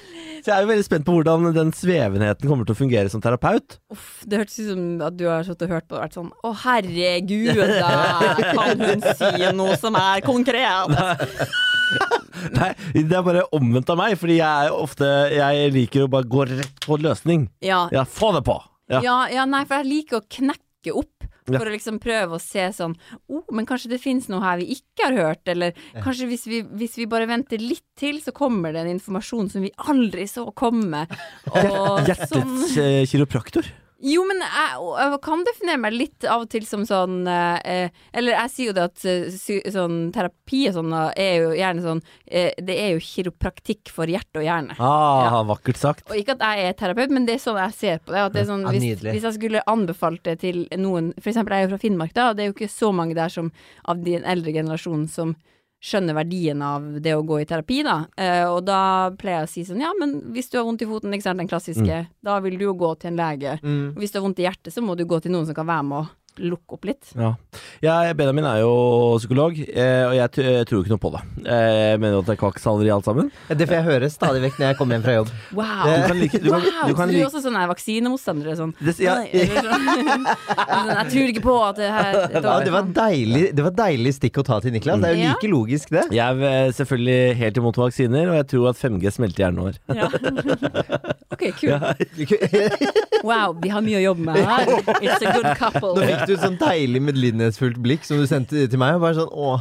Så 0.46 0.52
jeg 0.52 0.60
er 0.60 0.62
jo 0.62 0.68
veldig 0.70 0.84
spent 0.86 1.02
på 1.08 1.14
hvordan 1.16 1.48
den 1.56 1.72
svevenheten 1.74 2.46
kommer 2.46 2.62
til 2.68 2.76
å 2.76 2.78
fungere 2.78 3.10
som 3.10 3.18
terapeut. 3.18 3.80
Uff, 3.90 4.20
det 4.30 4.38
hørtes 4.38 4.60
ut 4.60 4.68
som 4.68 4.84
at 5.02 5.16
du 5.18 5.24
har 5.26 5.42
sittet 5.42 5.64
og 5.66 5.72
hørt 5.74 5.88
på 5.90 5.96
og 5.96 6.04
vært 6.04 6.14
sånn 6.14 6.28
Å, 6.30 6.52
herregud, 6.60 7.58
da 7.58 8.52
kan 8.54 8.84
hun 8.84 9.02
si 9.18 9.48
noe 9.58 9.74
som 9.82 9.98
er 9.98 10.22
konkret? 10.22 10.94
Nei, 12.60 12.68
det 12.94 13.10
er 13.18 13.26
bare 13.26 13.42
omvendt 13.58 13.90
av 13.90 13.98
meg, 13.98 14.14
fordi 14.20 14.36
jeg 14.38 14.68
er 14.68 14.74
ofte 14.76 15.08
Jeg 15.34 15.74
liker 15.74 16.06
å 16.06 16.12
bare 16.14 16.30
gå 16.30 16.46
rett 16.52 16.78
på 16.86 17.00
løsning. 17.02 17.48
Ja, 17.66 17.88
Ja, 17.90 18.06
få 18.06 18.30
det 18.38 18.44
på! 18.46 18.60
Ja. 18.86 19.00
Ja, 19.02 19.18
ja, 19.40 19.48
nei, 19.50 19.64
for 19.66 19.80
jeg 19.82 19.90
liker 19.90 20.20
å 20.20 20.26
knekke 20.30 20.94
opp. 20.94 21.26
Ja. 21.46 21.60
For 21.60 21.68
å 21.68 21.74
liksom 21.74 22.00
prøve 22.02 22.36
å 22.36 22.42
se 22.42 22.64
sånn 22.74 22.96
oh, 23.30 23.44
men 23.54 23.68
kanskje 23.68 23.92
det 23.92 24.00
finnes 24.02 24.26
noe 24.32 24.42
her 24.42 24.58
vi 24.58 24.76
ikke 24.76 25.08
har 25.08 25.18
hørt, 25.20 25.44
eller 25.52 25.76
kanskje 26.02 26.26
hvis 26.30 26.46
vi, 26.50 26.62
hvis 26.66 26.96
vi 26.98 27.08
bare 27.10 27.28
venter 27.30 27.62
litt 27.62 27.86
til, 27.98 28.18
så 28.24 28.34
kommer 28.36 28.74
det 28.74 28.82
en 28.82 28.94
informasjon 28.96 29.50
som 29.52 29.64
vi 29.64 29.72
aldri 29.86 30.26
så 30.30 30.48
komme. 30.56 31.06
Og 31.52 31.60
sånn 31.62 32.08
Hjertets 32.10 32.78
eh, 32.82 33.02
kiropraktor. 33.08 33.68
Jo, 34.04 34.26
men 34.28 34.42
jeg, 34.44 34.80
jeg 35.00 35.18
kan 35.24 35.42
definere 35.46 35.80
meg 35.80 35.94
litt 35.94 36.24
av 36.28 36.42
og 36.44 36.50
til 36.52 36.66
som 36.68 36.82
sånn 36.84 37.22
eh, 37.32 37.88
Eller 38.12 38.34
jeg 38.34 38.52
sier 38.52 38.68
jo 38.68 38.74
det 38.76 38.84
at 38.90 39.04
eh, 39.08 39.70
sånn 39.72 40.10
terapi 40.12 40.66
og 40.68 40.74
sånn 40.76 40.92
eh, 40.98 41.22
er 41.22 41.38
jo 41.40 41.54
gjerne 41.56 41.84
sånn 41.84 42.02
eh, 42.26 42.50
Det 42.60 42.76
er 42.76 42.92
jo 42.92 43.00
kiropraktikk 43.06 43.92
for 43.96 44.12
hjerte 44.12 44.42
og 44.42 44.44
hjerne. 44.44 44.76
Ah, 44.76 45.40
vakkert 45.48 45.80
sagt. 45.80 46.04
Og 46.10 46.20
ikke 46.20 46.36
at 46.36 46.44
jeg 46.44 46.68
er 46.68 46.76
terapeut, 46.76 47.16
men 47.16 47.24
det 47.28 47.38
er 47.38 47.42
sånn 47.46 47.60
jeg 47.62 47.76
ser 47.78 48.04
på 48.04 48.12
det. 48.12 48.26
Det 48.36 48.44
sånn, 48.50 48.68
hvis, 48.68 48.86
ja, 49.00 49.16
hvis 49.16 49.28
jeg 49.30 49.38
skulle 49.38 49.64
anbefalt 49.72 50.22
det 50.28 50.38
til 50.44 50.66
noen 50.76 51.14
For 51.16 51.32
eksempel, 51.32 51.56
jeg 51.56 51.64
er 51.64 51.70
jo 51.70 51.74
fra 51.74 51.82
Finnmark, 51.86 52.12
da, 52.16 52.30
og 52.30 52.36
det 52.36 52.44
er 52.44 52.52
jo 52.52 52.58
ikke 52.58 52.72
så 52.76 52.92
mange 52.92 53.16
der 53.16 53.32
som 53.32 53.48
av 53.88 54.04
den 54.04 54.28
eldre 54.28 54.52
generasjonen 54.52 55.08
som 55.08 55.36
skjønner 55.82 56.16
verdien 56.16 56.62
av 56.64 56.84
det 57.02 57.14
å 57.14 57.24
gå 57.26 57.40
i 57.42 57.46
terapi, 57.48 57.82
da. 57.86 57.98
Eh, 58.16 58.44
og 58.48 58.64
da 58.66 59.12
pleier 59.18 59.42
jeg 59.42 59.48
å 59.48 59.52
si 59.52 59.64
sånn, 59.68 59.82
ja, 59.84 59.92
men 60.00 60.18
hvis 60.34 60.50
du 60.50 60.58
har 60.58 60.66
vondt 60.66 60.82
i 60.82 60.88
foten, 60.88 61.14
ikke 61.14 61.28
sant, 61.28 61.42
den 61.42 61.50
klassiske, 61.50 62.02
da 62.24 62.38
vil 62.44 62.58
du 62.58 62.68
jo 62.68 62.76
gå 62.78 62.94
til 63.00 63.12
en 63.12 63.20
lege. 63.20 63.58
Mm. 63.62 63.94
Og 63.94 64.00
hvis 64.02 64.14
du 64.14 64.20
har 64.20 64.26
vondt 64.26 64.40
i 64.42 64.48
hjertet, 64.48 64.72
så 64.74 64.84
må 64.84 64.96
du 64.96 65.04
gå 65.08 65.20
til 65.22 65.34
noen 65.36 65.48
som 65.48 65.56
kan 65.58 65.68
være 65.68 65.88
med 65.90 66.00
å 66.00 66.06
lukke 66.36 66.76
opp 66.76 66.88
litt. 66.88 67.12
Ja. 67.16 67.34
Jeg, 67.84 68.16
Benjamin 68.16 68.46
er 68.48 68.60
jo 68.62 68.72
psykolog, 69.20 69.56
eh, 69.60 70.04
og 70.06 70.14
jeg, 70.16 70.30
tror 70.68 70.80
ikke 70.80 70.92
noe 70.94 71.02
på 71.02 71.10
det. 71.12 71.20
Eh, 71.44 71.74
Jeg 71.92 72.00
mener 72.00 72.16
du 72.16 72.20
at 72.22 72.28
det 72.30 72.34
er 72.36 72.40
kvakksalveri 72.40 72.92
alt 72.94 73.04
sammen. 73.08 73.28
Det 73.50 73.66
får 73.68 73.76
jeg 73.78 73.86
høre 73.86 74.08
stadig 74.12 74.40
vekk 74.46 74.60
når 74.60 74.70
jeg 74.70 74.78
kommer 74.78 74.96
hjem 74.96 75.04
fra 75.04 75.16
jobb. 75.18 75.32
Wow! 75.58 75.84
Du 75.84 76.06
kan 76.06 76.20
like, 76.20 76.40
du 76.40 76.48
kan, 76.48 76.64
wow. 76.64 76.88
du 76.88 76.94
kan 76.96 77.10
så 77.10 77.12
du 77.12 77.20
er 77.20 77.26
også 77.28 77.42
sånn 77.44 77.58
her 77.60 77.68
vaksinemotstander? 77.70 78.56
Sånn. 78.56 78.72
det, 78.80 78.94
ja, 79.04 79.18
Jeg 79.32 81.10
tror 81.12 81.32
ikke 81.34 81.44
på 81.44 81.56
at 81.66 81.80
det 81.80 81.90
her 81.92 82.18
Ja, 82.22 82.40
det, 82.40 82.72
var 82.72 82.88
deilig, 82.96 83.44
det 83.56 83.66
var 83.66 83.76
deilig 83.76 84.14
stikk 84.16 84.40
å 84.40 84.46
ta 84.46 84.60
til 84.64 84.72
Niklas. 84.76 85.02
Det 85.02 85.12
er 85.12 85.18
jo 85.20 85.34
like 85.34 85.52
logisk, 85.52 85.92
det. 85.92 86.06
Jeg 86.16 86.24
er 86.24 86.48
eh, 86.48 86.72
selvfølgelig 86.76 87.36
helt 87.42 87.60
imot 87.62 87.80
vaksiner, 87.84 88.32
og 88.32 88.40
jeg 88.40 88.48
tror 88.54 88.70
at 88.72 88.80
5G 88.80 89.14
smelter 89.18 89.46
hjernen 89.46 89.66
vår. 89.66 89.80
Ja. 89.96 90.08
Ok, 91.36 91.44
kult. 91.60 91.84
Wow, 93.26 93.56
vi 93.60 93.70
har 93.72 93.82
mye 93.84 93.98
å 93.98 94.04
jobbe 94.04 94.26
med 94.28 94.40
her. 94.46 94.70
It's 95.00 95.20
a 95.20 95.32
good 95.34 95.48
couple. 95.58 95.94
Nå 95.96 96.06
fikk 96.06 96.26
du 96.30 96.34
sånn 96.40 96.58
deilig 96.60 97.02
medlidenhetsfullt 97.66 97.82
blikk 97.82 98.04
som 98.06 98.20
du 98.20 98.26
sendte 98.26 98.66
til 98.68 98.78
meg. 98.80 98.96
Og 98.96 99.04
bare 99.04 99.18
sånn, 99.18 99.32
åh 99.32 99.60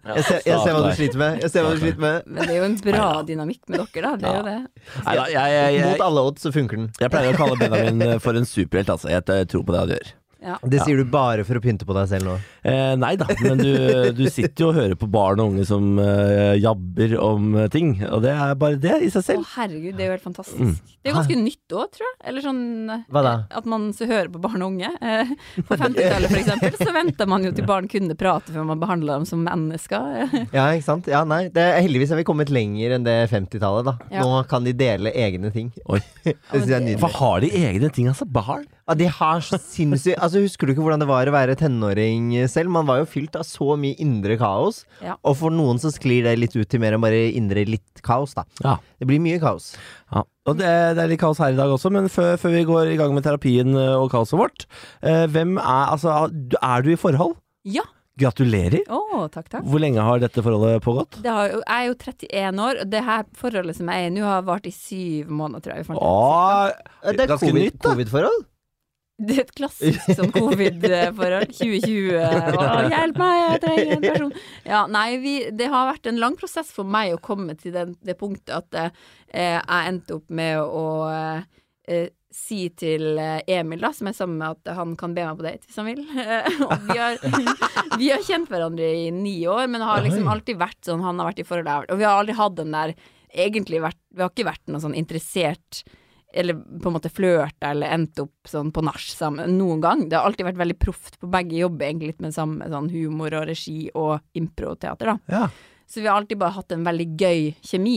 jeg 0.00 0.24
ser, 0.24 0.38
jeg 0.48 0.56
ser 0.64 0.72
hva 0.72 0.80
du 0.80 0.94
sliter 0.96 1.18
med. 1.20 1.42
Jeg 1.42 1.52
ser 1.52 1.64
hva 1.66 1.74
du 1.74 1.80
sliter 1.82 2.00
med. 2.00 2.22
Men 2.24 2.46
det 2.48 2.54
er 2.54 2.62
jo 2.62 2.68
en 2.70 2.76
bra 2.86 3.08
dynamikk 3.28 3.60
med 3.68 3.82
dere, 3.82 4.00
da. 4.06 4.12
Det 4.16 4.30
er 4.30 4.38
jo 4.38 4.44
det. 4.46 4.84
Neida, 5.04 5.26
jeg, 5.28 5.52
jeg, 5.52 5.74
jeg, 5.74 5.90
Mot 5.90 6.04
alle 6.06 6.22
odds 6.30 6.46
så 6.46 6.52
funker 6.54 6.80
den. 6.80 6.88
jeg 7.02 7.12
pleier 7.12 7.36
å 7.36 7.36
kalle 7.36 7.58
Benjamin 7.60 8.22
for 8.24 8.40
en 8.40 8.48
superhelt, 8.48 8.94
altså. 8.96 9.12
Jeg 9.12 9.50
tror 9.52 9.66
på 9.68 9.76
det 9.76 9.82
han 9.82 9.92
gjør. 9.92 10.12
Ja. 10.40 10.56
Det 10.64 10.80
sier 10.84 10.96
du 11.00 11.04
bare 11.10 11.44
for 11.44 11.58
å 11.58 11.62
pynte 11.64 11.86
på 11.88 11.94
deg 11.96 12.08
selv 12.10 12.28
nå. 12.30 12.36
Eh, 12.64 12.94
nei 13.00 13.12
da, 13.20 13.26
men 13.44 13.60
du, 13.60 13.72
du 14.16 14.22
sitter 14.32 14.64
jo 14.64 14.68
og 14.70 14.78
hører 14.78 14.96
på 15.00 15.08
barn 15.12 15.40
og 15.42 15.52
unge 15.52 15.66
som 15.68 15.98
eh, 16.00 16.56
jabber 16.60 17.14
om 17.20 17.50
eh, 17.60 17.68
ting, 17.72 17.92
og 18.08 18.22
det 18.24 18.32
er 18.32 18.54
bare 18.60 18.78
det 18.80 18.96
i 19.04 19.10
seg 19.12 19.26
selv. 19.26 19.44
Å, 19.44 19.50
herregud, 19.58 19.98
det 19.98 20.06
er 20.06 20.10
jo 20.10 20.14
helt 20.16 20.26
fantastisk. 20.26 20.60
Mm. 20.60 20.74
Det 21.00 21.08
er 21.08 21.12
jo 21.12 21.16
ganske 21.18 21.38
nytt 21.40 21.74
òg, 21.76 21.92
tror 21.96 22.06
jeg. 22.08 22.16
Eller 22.30 22.44
sånn 22.44 22.62
eh, 22.92 23.04
Hva 23.12 23.22
da? 23.24 23.34
At 23.60 23.68
man 23.72 23.86
så 23.96 24.08
hører 24.08 24.32
på 24.32 24.40
barn 24.42 24.64
og 24.64 24.74
unge. 24.74 24.90
Eh, 25.00 25.30
På 25.68 25.76
50-tallet 25.80 26.32
for 26.32 26.40
eksempel, 26.40 26.74
så 26.80 26.96
venta 26.96 27.28
man 27.30 27.46
jo 27.46 27.52
til 27.56 27.68
barn 27.68 27.88
kunne 27.90 28.16
prate 28.20 28.52
før 28.52 28.66
man 28.68 28.80
behandla 28.82 29.20
dem 29.20 29.28
som 29.28 29.44
mennesker. 29.46 30.08
Ja, 30.56 30.66
ikke 30.74 30.86
sant? 30.86 31.08
Ja, 31.10 31.22
nei. 31.28 31.44
Det 31.52 31.62
er, 31.62 31.78
heldigvis 31.84 32.12
har 32.12 32.18
vi 32.20 32.26
kommet 32.28 32.50
lenger 32.52 32.96
enn 32.96 33.04
det 33.06 33.16
50-tallet, 33.32 33.86
da. 33.88 33.94
Ja. 34.12 34.24
Nå 34.24 34.42
kan 34.50 34.64
de 34.66 34.74
dele 34.76 35.12
egne 35.16 35.52
ting. 35.54 35.70
Oi. 35.88 36.00
Det 36.24 36.34
synes 36.58 36.68
jeg 36.70 36.76
er 36.76 36.84
nydelig. 36.84 37.00
Hvorfor 37.04 37.24
har 37.24 37.44
de 37.44 37.50
egne 37.60 37.90
ting, 37.94 38.08
altså? 38.10 38.26
Barn? 38.28 38.66
Ja, 38.90 38.96
de 38.98 39.06
har 39.06 39.38
så 39.46 39.54
sinnssykt 39.62 40.18
Altså, 40.24 40.42
Husker 40.42 40.66
du 40.66 40.72
ikke 40.74 40.82
hvordan 40.82 41.02
det 41.04 41.06
var 41.10 41.30
å 41.30 41.34
være 41.34 41.54
tenåring 41.60 42.32
selv? 42.50 42.72
Man 42.74 42.88
var 42.90 42.98
jo 43.04 43.06
fylt 43.08 43.36
av 43.38 43.44
så 43.46 43.76
mye 43.78 43.94
indre 44.02 44.34
kaos. 44.40 44.82
Ja. 45.04 45.14
Og 45.22 45.36
for 45.38 45.54
noen 45.54 45.78
så 45.78 45.92
sklir 45.94 46.26
det 46.26 46.34
litt 46.40 46.56
ut 46.58 46.66
til 46.72 46.82
mer 46.82 46.96
enn 46.98 47.04
bare 47.04 47.22
indre 47.38 47.62
litt 47.68 48.02
kaos, 48.06 48.34
da. 48.34 48.44
Ja. 48.66 48.74
Det 48.98 49.06
blir 49.08 49.22
mye 49.22 49.38
kaos. 49.42 49.70
Ja, 50.10 50.24
og 50.50 50.58
det, 50.58 50.66
det 50.98 51.04
er 51.04 51.12
litt 51.14 51.22
kaos 51.22 51.38
her 51.38 51.54
i 51.54 51.60
dag 51.60 51.70
også, 51.70 51.92
men 51.94 52.10
før, 52.10 52.34
før 52.42 52.56
vi 52.58 52.66
går 52.66 52.90
i 52.92 52.98
gang 52.98 53.14
med 53.14 53.22
terapien 53.28 53.70
eh, 53.78 53.94
og 54.00 54.10
kaoset 54.10 54.34
vårt 54.40 54.66
eh, 55.06 55.24
Hvem 55.30 55.54
er 55.62 55.94
Altså, 55.94 56.18
er 56.58 56.82
du 56.82 56.90
i 56.90 56.98
forhold? 56.98 57.36
Ja. 57.62 57.86
Gratulerer! 58.20 58.82
Å, 58.92 59.28
takk, 59.32 59.46
takk. 59.48 59.64
Hvor 59.70 59.80
lenge 59.80 60.02
har 60.04 60.18
dette 60.20 60.42
forholdet 60.44 60.82
pågått? 60.84 61.20
Det 61.24 61.30
har 61.32 61.52
jeg 61.54 61.62
er 61.72 61.86
jo 61.86 61.94
31 61.96 62.58
år, 62.66 62.80
og 62.82 62.90
det 62.92 63.00
her 63.06 63.22
forholdet 63.38 63.78
som 63.78 63.88
jeg 63.88 64.02
er 64.02 64.10
i 64.10 64.12
nå, 64.12 64.24
har 64.26 64.42
vart 64.44 64.66
i 64.68 64.72
syv 64.74 65.30
måneder, 65.32 65.62
tror 65.64 65.78
jeg. 65.78 65.86
Åh, 65.96 66.66
Eh, 67.00 67.14
Det 67.16 67.24
er 67.24 67.30
ganske 67.30 67.46
covid- 67.48 67.64
nytt, 67.70 67.78
da. 67.80 67.94
covid-forhold. 67.94 68.42
Det 69.20 69.36
er 69.36 69.42
et 69.44 69.52
klassisk 69.56 70.06
sånn 70.16 70.30
covid-forhold. 70.32 71.50
2020. 71.60 72.14
og 72.56 72.92
hjelp 72.94 73.20
meg, 73.20 73.34
jeg 73.40 73.62
trenger 73.64 73.90
en 73.96 74.06
person. 74.06 74.32
Ja, 74.64 74.84
nei, 74.88 75.08
vi, 75.20 75.34
det 75.52 75.68
har 75.72 75.90
vært 75.90 76.08
en 76.08 76.20
lang 76.22 76.38
prosess 76.40 76.72
for 76.72 76.88
meg 76.88 77.12
å 77.16 77.20
komme 77.22 77.56
til 77.60 77.74
den, 77.76 77.92
det 78.06 78.16
punktet 78.20 78.54
at 78.56 78.80
eh, 78.80 79.60
jeg 79.60 79.92
endte 79.92 80.16
opp 80.16 80.32
med 80.32 80.62
å 80.64 80.86
eh, 81.12 82.08
si 82.30 82.60
til 82.78 83.18
eh, 83.18 83.42
Emil, 83.50 83.82
da, 83.82 83.92
som 83.94 84.08
er 84.08 84.16
sammen 84.16 84.38
med 84.40 84.56
at 84.56 84.74
han 84.78 84.96
kan 84.98 85.14
be 85.16 85.26
meg 85.26 85.38
på 85.38 85.46
date 85.46 85.66
hvis 85.66 85.80
han 85.80 85.88
vil. 85.90 86.02
vi 86.88 86.98
har, 86.98 87.20
vi 87.98 88.10
har 88.12 88.26
kjent 88.26 88.50
hverandre 88.50 88.90
i 89.04 89.08
ni 89.14 89.36
år, 89.50 89.66
men 89.70 89.84
har 89.84 90.04
liksom 90.06 90.30
alltid 90.30 90.60
vært 90.60 90.80
sånn 90.86 91.02
Han 91.04 91.20
har 91.20 91.32
vært 91.32 91.42
i 91.42 91.48
forhold, 91.48 91.68
til 91.68 91.96
Og 91.96 92.00
vi 92.00 92.06
har 92.06 92.20
aldri 92.20 92.36
hatt 92.38 92.56
den 92.58 92.74
der 92.74 92.94
Egentlig 93.30 93.82
vært 93.82 93.98
Vi 94.14 94.22
har 94.22 94.30
ikke 94.32 94.48
vært 94.48 94.70
noe 94.70 94.82
sånn 94.82 94.96
interessert 94.98 95.82
eller 96.32 96.54
på 96.54 96.90
en 96.90 96.94
måte 96.94 97.10
flørta 97.12 97.72
eller 97.72 97.92
endt 97.94 98.20
opp 98.22 98.48
sånn 98.48 98.70
på 98.74 98.84
nach 98.86 99.02
sammen 99.02 99.56
noen 99.58 99.82
gang. 99.82 100.04
Det 100.08 100.18
har 100.18 100.28
alltid 100.28 100.46
vært 100.50 100.60
veldig 100.60 100.78
proft 100.82 101.18
på 101.20 101.30
begge 101.30 101.58
jobber, 101.58 101.88
egentlig 101.88 102.12
litt 102.12 102.24
med 102.24 102.36
samme 102.36 102.68
sånn 102.70 102.90
humor 102.92 103.34
og 103.40 103.48
regi 103.50 103.90
og 103.98 104.20
improteater, 104.38 105.14
da. 105.14 105.18
Ja. 105.32 105.48
Så 105.90 106.02
vi 106.02 106.06
har 106.06 106.20
alltid 106.20 106.38
bare 106.38 106.54
hatt 106.54 106.72
en 106.72 106.86
veldig 106.86 107.08
gøy 107.18 107.40
kjemi. 107.66 107.96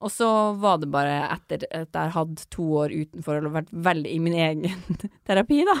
Og 0.00 0.10
så 0.14 0.26
var 0.62 0.78
det 0.78 0.88
bare 0.94 1.16
etter 1.34 1.64
at 1.74 1.90
jeg 1.96 2.12
hadde 2.14 2.44
to 2.54 2.62
år 2.84 2.92
utenfor 2.94 3.40
og 3.48 3.54
vært 3.56 3.70
veldig 3.72 4.12
i 4.14 4.18
min 4.22 4.36
egen 4.38 4.92
terapi, 5.28 5.64
da, 5.66 5.74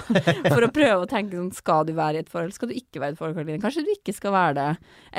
for 0.50 0.64
å 0.66 0.70
prøve 0.74 1.04
å 1.04 1.08
tenke 1.10 1.36
sånn 1.38 1.52
Skal 1.54 1.84
du 1.86 1.92
være 1.94 2.18
i 2.18 2.22
et 2.24 2.30
forhold, 2.32 2.52
skal 2.56 2.72
du 2.72 2.74
ikke 2.74 2.98
være 3.02 3.12
i 3.12 3.14
et 3.14 3.20
forhold, 3.20 3.36
Karoline? 3.38 3.60
Kanskje 3.62 3.84
du 3.86 3.92
ikke 3.94 4.14
skal 4.16 4.34
være 4.34 4.54
det. 4.58 4.66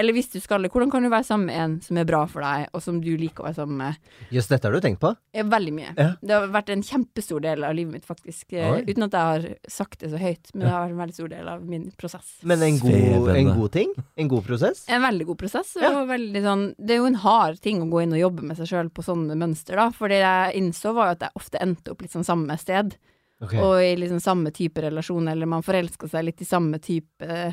Eller 0.04 0.16
hvis 0.18 0.30
du 0.34 0.40
skal 0.44 0.66
det, 0.66 0.72
hvordan 0.74 0.92
kan 0.92 1.06
du 1.06 1.10
være 1.14 1.28
sammen 1.28 1.48
med 1.50 1.62
en 1.64 1.78
som 1.86 1.98
er 2.02 2.08
bra 2.10 2.26
for 2.30 2.44
deg, 2.44 2.68
og 2.76 2.84
som 2.84 3.00
du 3.04 3.10
liker 3.20 3.44
å 3.46 3.48
være 3.50 3.60
sammen 3.62 3.80
med? 3.86 4.12
Jøss, 4.36 4.50
dette 4.52 4.68
har 4.68 4.76
du 4.76 4.84
tenkt 4.84 5.00
på? 5.04 5.14
Ja, 5.38 5.46
veldig 5.48 5.74
mye. 5.78 5.94
Ja. 5.96 6.10
Det 6.20 6.36
har 6.36 6.52
vært 6.54 6.74
en 6.76 6.84
kjempestor 6.86 7.44
del 7.46 7.64
av 7.68 7.76
livet 7.78 7.96
mitt, 8.00 8.08
faktisk. 8.10 8.52
eh, 8.54 8.68
Oi. 8.74 8.84
Uten 8.90 9.08
at 9.08 9.16
jeg 9.16 9.32
har 9.32 9.48
sagt 9.72 10.04
det 10.04 10.12
så 10.12 10.20
høyt, 10.22 10.52
men 10.54 10.66
det 10.68 10.74
har 10.74 10.84
vært 10.86 10.96
en 10.98 11.02
veldig 11.06 11.18
stor 11.22 11.32
del 11.38 11.50
av 11.56 11.64
min 11.70 11.88
prosess. 12.00 12.36
Men 12.44 12.68
en 12.68 12.80
god, 12.84 13.32
en 13.36 13.52
god 13.56 13.72
ting? 13.80 13.96
En 14.20 14.32
god 14.36 14.46
prosess? 14.52 14.84
En 14.92 15.02
veldig 15.08 15.30
god 15.32 15.40
prosess. 15.46 15.76
Og 15.80 15.88
Ja. 15.88 16.04
veldig 16.10 16.44
sånn, 16.44 16.68
det 16.78 16.96
er 16.98 17.02
jo 17.04 17.10
en 17.10 17.20
hard 17.24 17.60
ting 17.64 17.80
å 17.84 17.90
gå 17.90 18.04
inn 18.04 18.14
og 18.18 18.20
jobbe 18.26 18.44
med 18.52 18.58
seg 18.60 18.68
sjøl 18.74 18.89
på 18.94 19.06
sånne 19.06 19.38
mønster, 19.40 19.80
da. 19.80 19.90
For 19.96 20.12
det 20.12 20.22
jeg 20.24 20.60
innså, 20.60 20.94
var 20.98 21.10
jo 21.10 21.18
at 21.18 21.26
jeg 21.28 21.42
ofte 21.42 21.64
endte 21.64 21.94
opp 21.94 22.06
litt 22.06 22.16
sånn 22.16 22.28
samme 22.28 22.58
sted. 22.62 22.96
Okay. 23.40 23.62
Og 23.64 23.80
i 23.80 23.96
liksom 24.00 24.20
samme 24.24 24.52
type 24.56 24.84
relasjon, 24.84 25.30
eller 25.32 25.50
man 25.50 25.66
forelska 25.66 26.10
seg 26.12 26.28
litt 26.28 26.42
i 26.44 26.48
samme 26.48 26.82
type 26.84 27.44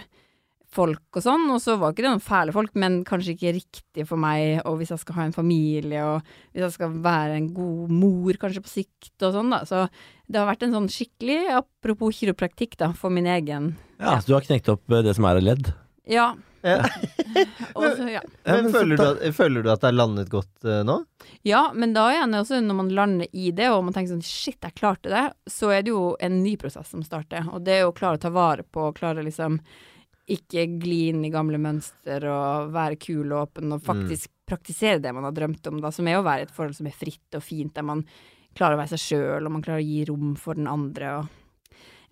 folk 0.77 1.19
og 1.19 1.23
sånn. 1.23 1.47
Og 1.55 1.61
så 1.63 1.77
var 1.79 1.95
ikke 1.95 2.05
det 2.05 2.11
noen 2.11 2.25
fæle 2.25 2.55
folk, 2.57 2.75
men 2.79 2.99
kanskje 3.07 3.37
ikke 3.37 3.55
riktig 3.61 4.07
for 4.09 4.21
meg. 4.21 4.59
Og 4.67 4.81
hvis 4.81 4.91
jeg 4.95 5.05
skal 5.05 5.21
ha 5.21 5.29
en 5.29 5.37
familie, 5.37 6.03
og 6.03 6.27
hvis 6.51 6.67
jeg 6.67 6.77
skal 6.77 6.99
være 7.05 7.39
en 7.39 7.49
god 7.55 7.95
mor 7.95 8.41
kanskje 8.43 8.65
på 8.67 8.75
sikt 8.75 9.27
og 9.29 9.37
sånn, 9.39 9.55
da. 9.55 9.63
Så 9.69 9.87
det 10.27 10.43
har 10.43 10.51
vært 10.51 10.67
en 10.67 10.75
sånn 10.75 10.91
skikkelig, 10.91 11.41
apropos 11.63 12.19
kiropraktikk, 12.19 12.75
da, 12.83 12.91
for 12.99 13.15
min 13.15 13.31
egen 13.31 13.77
ja, 13.97 14.19
så 14.21 14.29
du 14.29 14.35
har 14.37 14.45
knekt 14.45 14.69
opp 14.69 14.93
eh, 14.93 15.05
det 15.05 15.15
som 15.17 15.27
er 15.29 15.41
av 15.41 15.45
ledd? 15.45 15.71
Ja. 16.11 16.31
Ja. 16.67 16.83
og 17.79 17.99
ja. 18.11 18.23
Ja, 18.45 18.57
Men 18.57 18.73
føler 18.75 18.99
du, 18.99 19.05
at, 19.07 19.25
føler 19.37 19.63
du 19.63 19.71
at 19.71 19.83
det 19.85 19.91
er 19.93 19.97
landet 19.97 20.31
godt 20.33 20.67
uh, 20.67 20.81
nå? 20.87 20.99
Ja, 21.47 21.69
men 21.75 21.93
da 21.95 22.09
igjen 22.11 22.35
det 22.35 22.43
også 22.43 22.61
når 22.65 22.79
man 22.81 22.95
lander 22.97 23.29
i 23.33 23.53
det, 23.55 23.69
og 23.71 23.85
man 23.87 23.95
tenker 23.95 24.17
sånn 24.17 24.25
shit, 24.27 24.59
jeg 24.59 24.75
klarte 24.79 25.13
det, 25.13 25.27
så 25.51 25.71
er 25.75 25.87
det 25.87 25.95
jo 25.95 26.15
en 26.19 26.41
ny 26.43 26.57
prosess 26.61 26.91
som 26.91 27.05
starter. 27.07 27.47
Og 27.53 27.63
det 27.67 27.83
å 27.87 27.95
klare 27.97 28.19
å 28.19 28.25
ta 28.27 28.33
vare 28.35 28.67
på, 28.67 28.89
klare 28.97 29.25
liksom 29.27 29.61
ikke 30.27 30.65
gli 30.83 31.05
inn 31.13 31.23
i 31.23 31.31
gamle 31.31 31.59
mønster 31.63 32.25
og 32.27 32.73
være 32.75 32.99
kul 32.99 33.31
og 33.31 33.45
åpen, 33.45 33.77
og 33.77 33.85
faktisk 33.87 34.33
praktisere 34.47 34.99
det 35.03 35.13
man 35.15 35.29
har 35.29 35.35
drømt 35.37 35.71
om, 35.71 35.79
da, 35.83 35.93
som 35.95 36.09
er 36.11 36.19
å 36.19 36.27
være 36.27 36.47
i 36.47 36.49
et 36.49 36.55
forhold 36.55 36.75
som 36.79 36.89
er 36.91 36.99
fritt 36.99 37.39
og 37.39 37.45
fint, 37.47 37.75
der 37.77 37.87
man 37.87 38.03
klarer 38.57 38.75
å 38.75 38.81
være 38.81 38.97
seg 38.97 39.05
sjøl, 39.05 39.47
og 39.47 39.55
man 39.55 39.63
klarer 39.63 39.85
å 39.85 39.87
gi 39.87 40.01
rom 40.09 40.35
for 40.41 40.59
den 40.59 40.67
andre. 40.71 41.19
og 41.21 41.46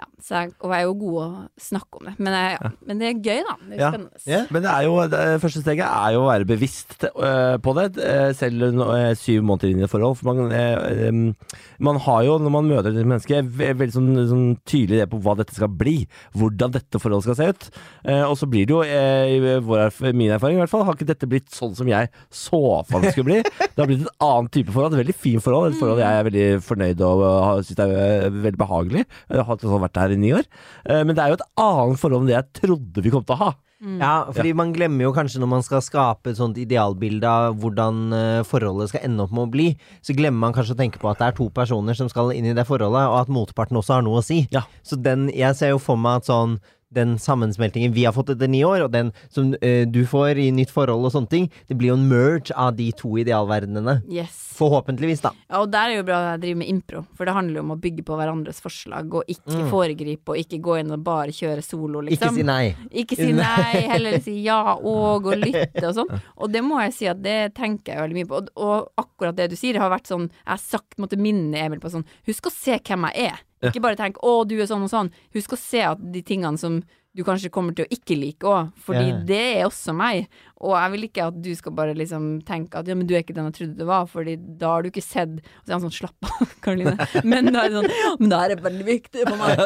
ja, 0.01 0.07
så 0.25 0.35
jeg, 0.43 0.53
og 0.61 0.73
jeg 0.75 0.81
er 0.83 0.87
jo 0.89 0.95
god 0.99 1.17
å 1.23 1.27
snakke 1.61 1.99
om 2.01 2.09
det. 2.09 2.15
Men, 2.19 2.35
jeg, 2.35 2.55
ja. 2.61 2.71
men 2.89 2.99
det 3.03 3.07
er 3.11 3.19
gøy, 3.23 3.41
da. 3.47 3.55
Det 3.63 3.75
er 3.77 3.81
Ja. 3.85 3.91
spennende. 3.93 4.23
Ja. 4.27 4.41
Men 4.51 4.63
det 4.65 4.71
er 4.73 4.83
jo, 4.89 4.95
det 5.13 5.21
første 5.45 5.63
steget 5.63 5.85
er 5.87 6.15
jo 6.17 6.23
å 6.25 6.29
være 6.31 6.49
bevisst 6.49 7.05
øh, 7.11 7.57
på 7.63 7.75
det, 7.79 7.85
øh, 8.03 8.31
selv 8.35 8.65
øh, 8.83 9.15
syv 9.21 9.45
måneder 9.47 9.71
inn 9.71 9.83
i 9.83 9.87
et 9.87 9.93
forhold. 9.93 10.17
For 10.19 10.33
man, 10.33 10.51
øh, 10.51 11.35
man 11.79 12.01
har 12.07 12.23
jo, 12.27 12.39
når 12.43 12.55
man 12.57 12.69
møter 12.73 12.91
et 12.91 13.07
menneske, 13.07 13.43
veldig 13.61 13.95
sånn, 13.95 14.11
sånn 14.31 14.47
tydelig 14.67 14.99
idé 15.03 15.07
på 15.15 15.21
hva 15.23 15.37
dette 15.39 15.55
skal 15.57 15.71
bli. 15.71 15.97
Hvordan 16.35 16.75
dette 16.75 17.01
forholdet 17.03 17.29
skal 17.29 17.39
se 17.39 17.49
ut. 17.55 17.69
Eh, 18.05 18.25
og 18.27 18.35
så 18.41 18.49
blir 18.51 18.67
det 18.67 18.75
jo, 18.75 18.83
eh, 18.83 19.37
i 19.37 19.59
vår, 19.65 19.95
min 20.15 20.35
erfaring 20.35 20.59
i 20.59 20.63
hvert 20.65 20.73
fall, 20.75 20.85
har 20.89 20.99
ikke 20.99 21.11
dette 21.13 21.29
blitt 21.31 21.51
sånn 21.55 21.75
som 21.79 21.87
jeg 21.91 22.11
så 22.35 22.63
for 22.89 22.99
meg 22.99 23.09
det 23.11 23.15
skulle 23.15 23.31
bli. 23.31 23.41
Det 23.45 23.79
har 23.79 23.89
blitt 23.91 24.05
et 24.07 24.17
annet 24.25 24.51
type 24.59 24.75
forhold. 24.75 24.95
Et 24.99 25.03
veldig 25.05 25.19
fint 25.19 25.43
forhold. 25.45 25.71
Et 25.73 25.79
forhold 25.81 26.03
jeg 26.03 26.19
er 26.21 26.29
veldig 26.31 26.49
fornøyd 26.67 27.01
og 27.07 27.65
syns 27.67 27.83
er 27.85 28.29
veldig 28.35 28.61
behagelig. 28.61 29.05
Jeg 29.31 29.39
har 29.41 29.49
hatt- 29.53 29.63
vært 29.87 30.01
her 30.03 30.15
i 30.15 30.21
ni 30.21 30.33
år. 30.37 30.49
Eh, 30.89 31.05
men 31.05 31.15
det 31.15 31.25
er 31.25 31.33
jo 31.33 31.39
et 31.41 31.47
annet 31.65 32.01
forhold 32.01 32.25
enn 32.25 32.33
det 32.33 32.39
jeg 32.39 32.63
trodde 32.63 33.05
vi 33.05 33.15
kom 33.15 33.27
til 33.27 33.37
å 33.37 33.43
ha. 33.45 33.53
Ja, 33.85 34.13
fordi 34.33 34.55
man 34.57 34.71
glemmer 34.73 35.05
jo 35.05 35.13
kanskje 35.13 35.41
når 35.43 35.51
man 35.51 35.65
skal 35.65 35.83
skape 35.85 36.33
et 36.33 36.39
sånt 36.39 36.57
idealbilde 36.61 37.29
av 37.29 37.59
hvordan 37.61 37.99
eh, 38.17 38.45
forholdet 38.49 38.93
skal 38.93 39.05
ende 39.05 39.27
opp 39.27 39.35
med 39.35 39.45
å 39.45 39.51
bli, 39.53 39.67
så 40.05 40.17
glemmer 40.17 40.47
man 40.47 40.55
kanskje 40.57 40.77
å 40.77 40.79
tenke 40.79 41.03
på 41.03 41.11
at 41.11 41.21
det 41.21 41.29
er 41.29 41.37
to 41.37 41.51
personer 41.55 41.99
som 41.99 42.09
skal 42.09 42.33
inn 42.33 42.49
i 42.49 42.55
det 42.57 42.65
forholdet, 42.69 43.11
og 43.11 43.19
at 43.21 43.33
motparten 43.33 43.77
også 43.81 43.99
har 43.99 44.07
noe 44.07 44.23
å 44.23 44.25
si. 44.25 44.45
Ja. 44.55 44.65
Så 44.87 44.97
den, 45.01 45.29
jeg 45.35 45.59
ser 45.59 45.75
jo 45.75 45.83
for 45.83 46.01
meg 46.01 46.23
at 46.23 46.31
sånn 46.31 46.57
den 46.95 47.17
sammensmeltingen 47.23 47.95
vi 47.95 48.07
har 48.07 48.15
fått 48.17 48.33
etter 48.35 48.51
ni 48.51 48.65
år, 48.67 48.87
og 48.87 48.95
den 48.95 49.13
som 49.33 49.53
uh, 49.55 49.83
du 49.87 50.03
får 50.09 50.41
i 50.43 50.49
nytt 50.55 50.73
forhold 50.75 51.09
og 51.09 51.15
sånne 51.15 51.33
ting, 51.33 51.51
det 51.69 51.79
blir 51.79 51.93
jo 51.93 51.99
en 51.99 52.09
merge 52.11 52.55
av 52.57 52.75
de 52.79 52.91
to 52.97 53.15
idealverdenene. 53.21 54.01
Yes. 54.11 54.41
Forhåpentligvis, 54.55 55.25
da. 55.25 55.33
Ja, 55.49 55.65
og 55.65 55.71
der 55.73 55.91
er 55.91 55.99
jo 55.99 56.07
bra 56.07 56.21
at 56.21 56.29
jeg 56.35 56.45
driver 56.45 56.61
med 56.63 56.71
impro, 56.71 57.05
for 57.19 57.27
det 57.27 57.35
handler 57.37 57.59
jo 57.59 57.65
om 57.67 57.75
å 57.75 57.79
bygge 57.83 58.07
på 58.07 58.19
hverandres 58.19 58.63
forslag, 58.63 59.15
og 59.19 59.31
ikke 59.31 59.67
foregripe, 59.73 60.35
og 60.35 60.41
ikke 60.41 60.61
gå 60.63 60.79
inn 60.83 60.95
og 60.95 61.03
bare 61.07 61.35
kjøre 61.35 61.65
solo, 61.65 62.05
liksom. 62.07 62.31
Ikke 62.31 62.39
si 62.39 62.47
nei. 62.47 62.91
Ikke 63.05 63.19
si 63.19 63.31
nei, 63.35 63.85
heller 63.93 64.21
si 64.23 64.37
ja 64.45 64.61
og, 64.77 65.27
og 65.27 65.41
lytte 65.41 65.85
og 65.89 65.97
sånn. 65.99 66.13
Og 66.39 66.53
det 66.55 66.63
må 66.65 66.81
jeg 66.85 66.95
si 66.97 67.11
at 67.11 67.23
det 67.25 67.55
tenker 67.59 67.95
jeg 67.95 68.05
veldig 68.05 68.21
mye 68.21 68.31
på. 68.31 68.41
Og, 68.41 68.53
og 68.65 69.05
akkurat 69.05 69.37
det 69.39 69.51
du 69.53 69.59
sier, 69.59 69.79
har 69.83 69.93
vært 69.93 70.11
sånn 70.11 70.29
Jeg 70.31 70.53
har 70.53 70.63
sagt, 70.63 70.99
måtte 71.03 71.19
minne 71.21 71.59
Emil 71.65 71.83
på 71.83 71.91
sånn 71.93 72.07
Husk 72.29 72.49
å 72.49 72.55
se 72.55 72.79
hvem 72.79 73.09
jeg 73.11 73.31
er. 73.33 73.43
Ikke 73.71 73.85
bare 73.85 73.99
tenk 74.01 74.21
'å, 74.21 74.43
du 74.49 74.59
er 74.61 74.69
sånn 74.71 74.85
og 74.85 74.93
sånn'. 74.93 75.13
Husk 75.35 75.57
å 75.57 75.61
se 75.61 75.83
at 75.83 75.99
de 76.01 76.23
tingene 76.23 76.59
som 76.61 76.83
du 77.15 77.23
kanskje 77.23 77.51
kommer 77.55 77.75
til 77.77 77.87
å 77.87 77.95
ikke 77.95 78.17
like 78.19 78.47
òg, 78.49 78.73
fordi 78.83 79.05
yeah. 79.07 79.19
det 79.27 79.43
er 79.61 79.67
også 79.69 79.93
meg. 79.95 80.25
Og 80.67 80.73
jeg 80.75 80.91
vil 80.95 81.05
ikke 81.07 81.27
at 81.29 81.37
du 81.45 81.51
skal 81.55 81.75
bare 81.77 81.93
liksom 81.95 82.25
tenke 82.47 82.81
at 82.81 82.89
ja, 82.91 82.97
men 82.99 83.07
du 83.07 83.13
er 83.15 83.23
ikke 83.23 83.37
den 83.37 83.47
jeg 83.53 83.57
trodde 83.59 83.79
du 83.79 83.87
var, 83.87 84.09
fordi 84.11 84.35
da 84.59 84.73
har 84.73 84.83
du 84.83 84.89
ikke 84.89 85.05
sett 85.05 85.37
Og 85.37 85.45
så 85.45 85.69
er 85.69 85.75
han 85.77 85.85
sånn 85.85 85.95
slapp 85.95 86.27
av, 86.27 86.55
Karoline. 86.65 86.97
Men 87.23 87.53
da 87.55 87.63
er 87.63 87.71
det 87.71 87.79
sånn 87.79 88.19
men 88.19 88.33
det 88.33 88.41
her 88.41 88.55
er 88.57 88.65
veldig 88.65 88.87
viktig 88.89 89.27
for 89.29 89.39
meg. 89.39 89.63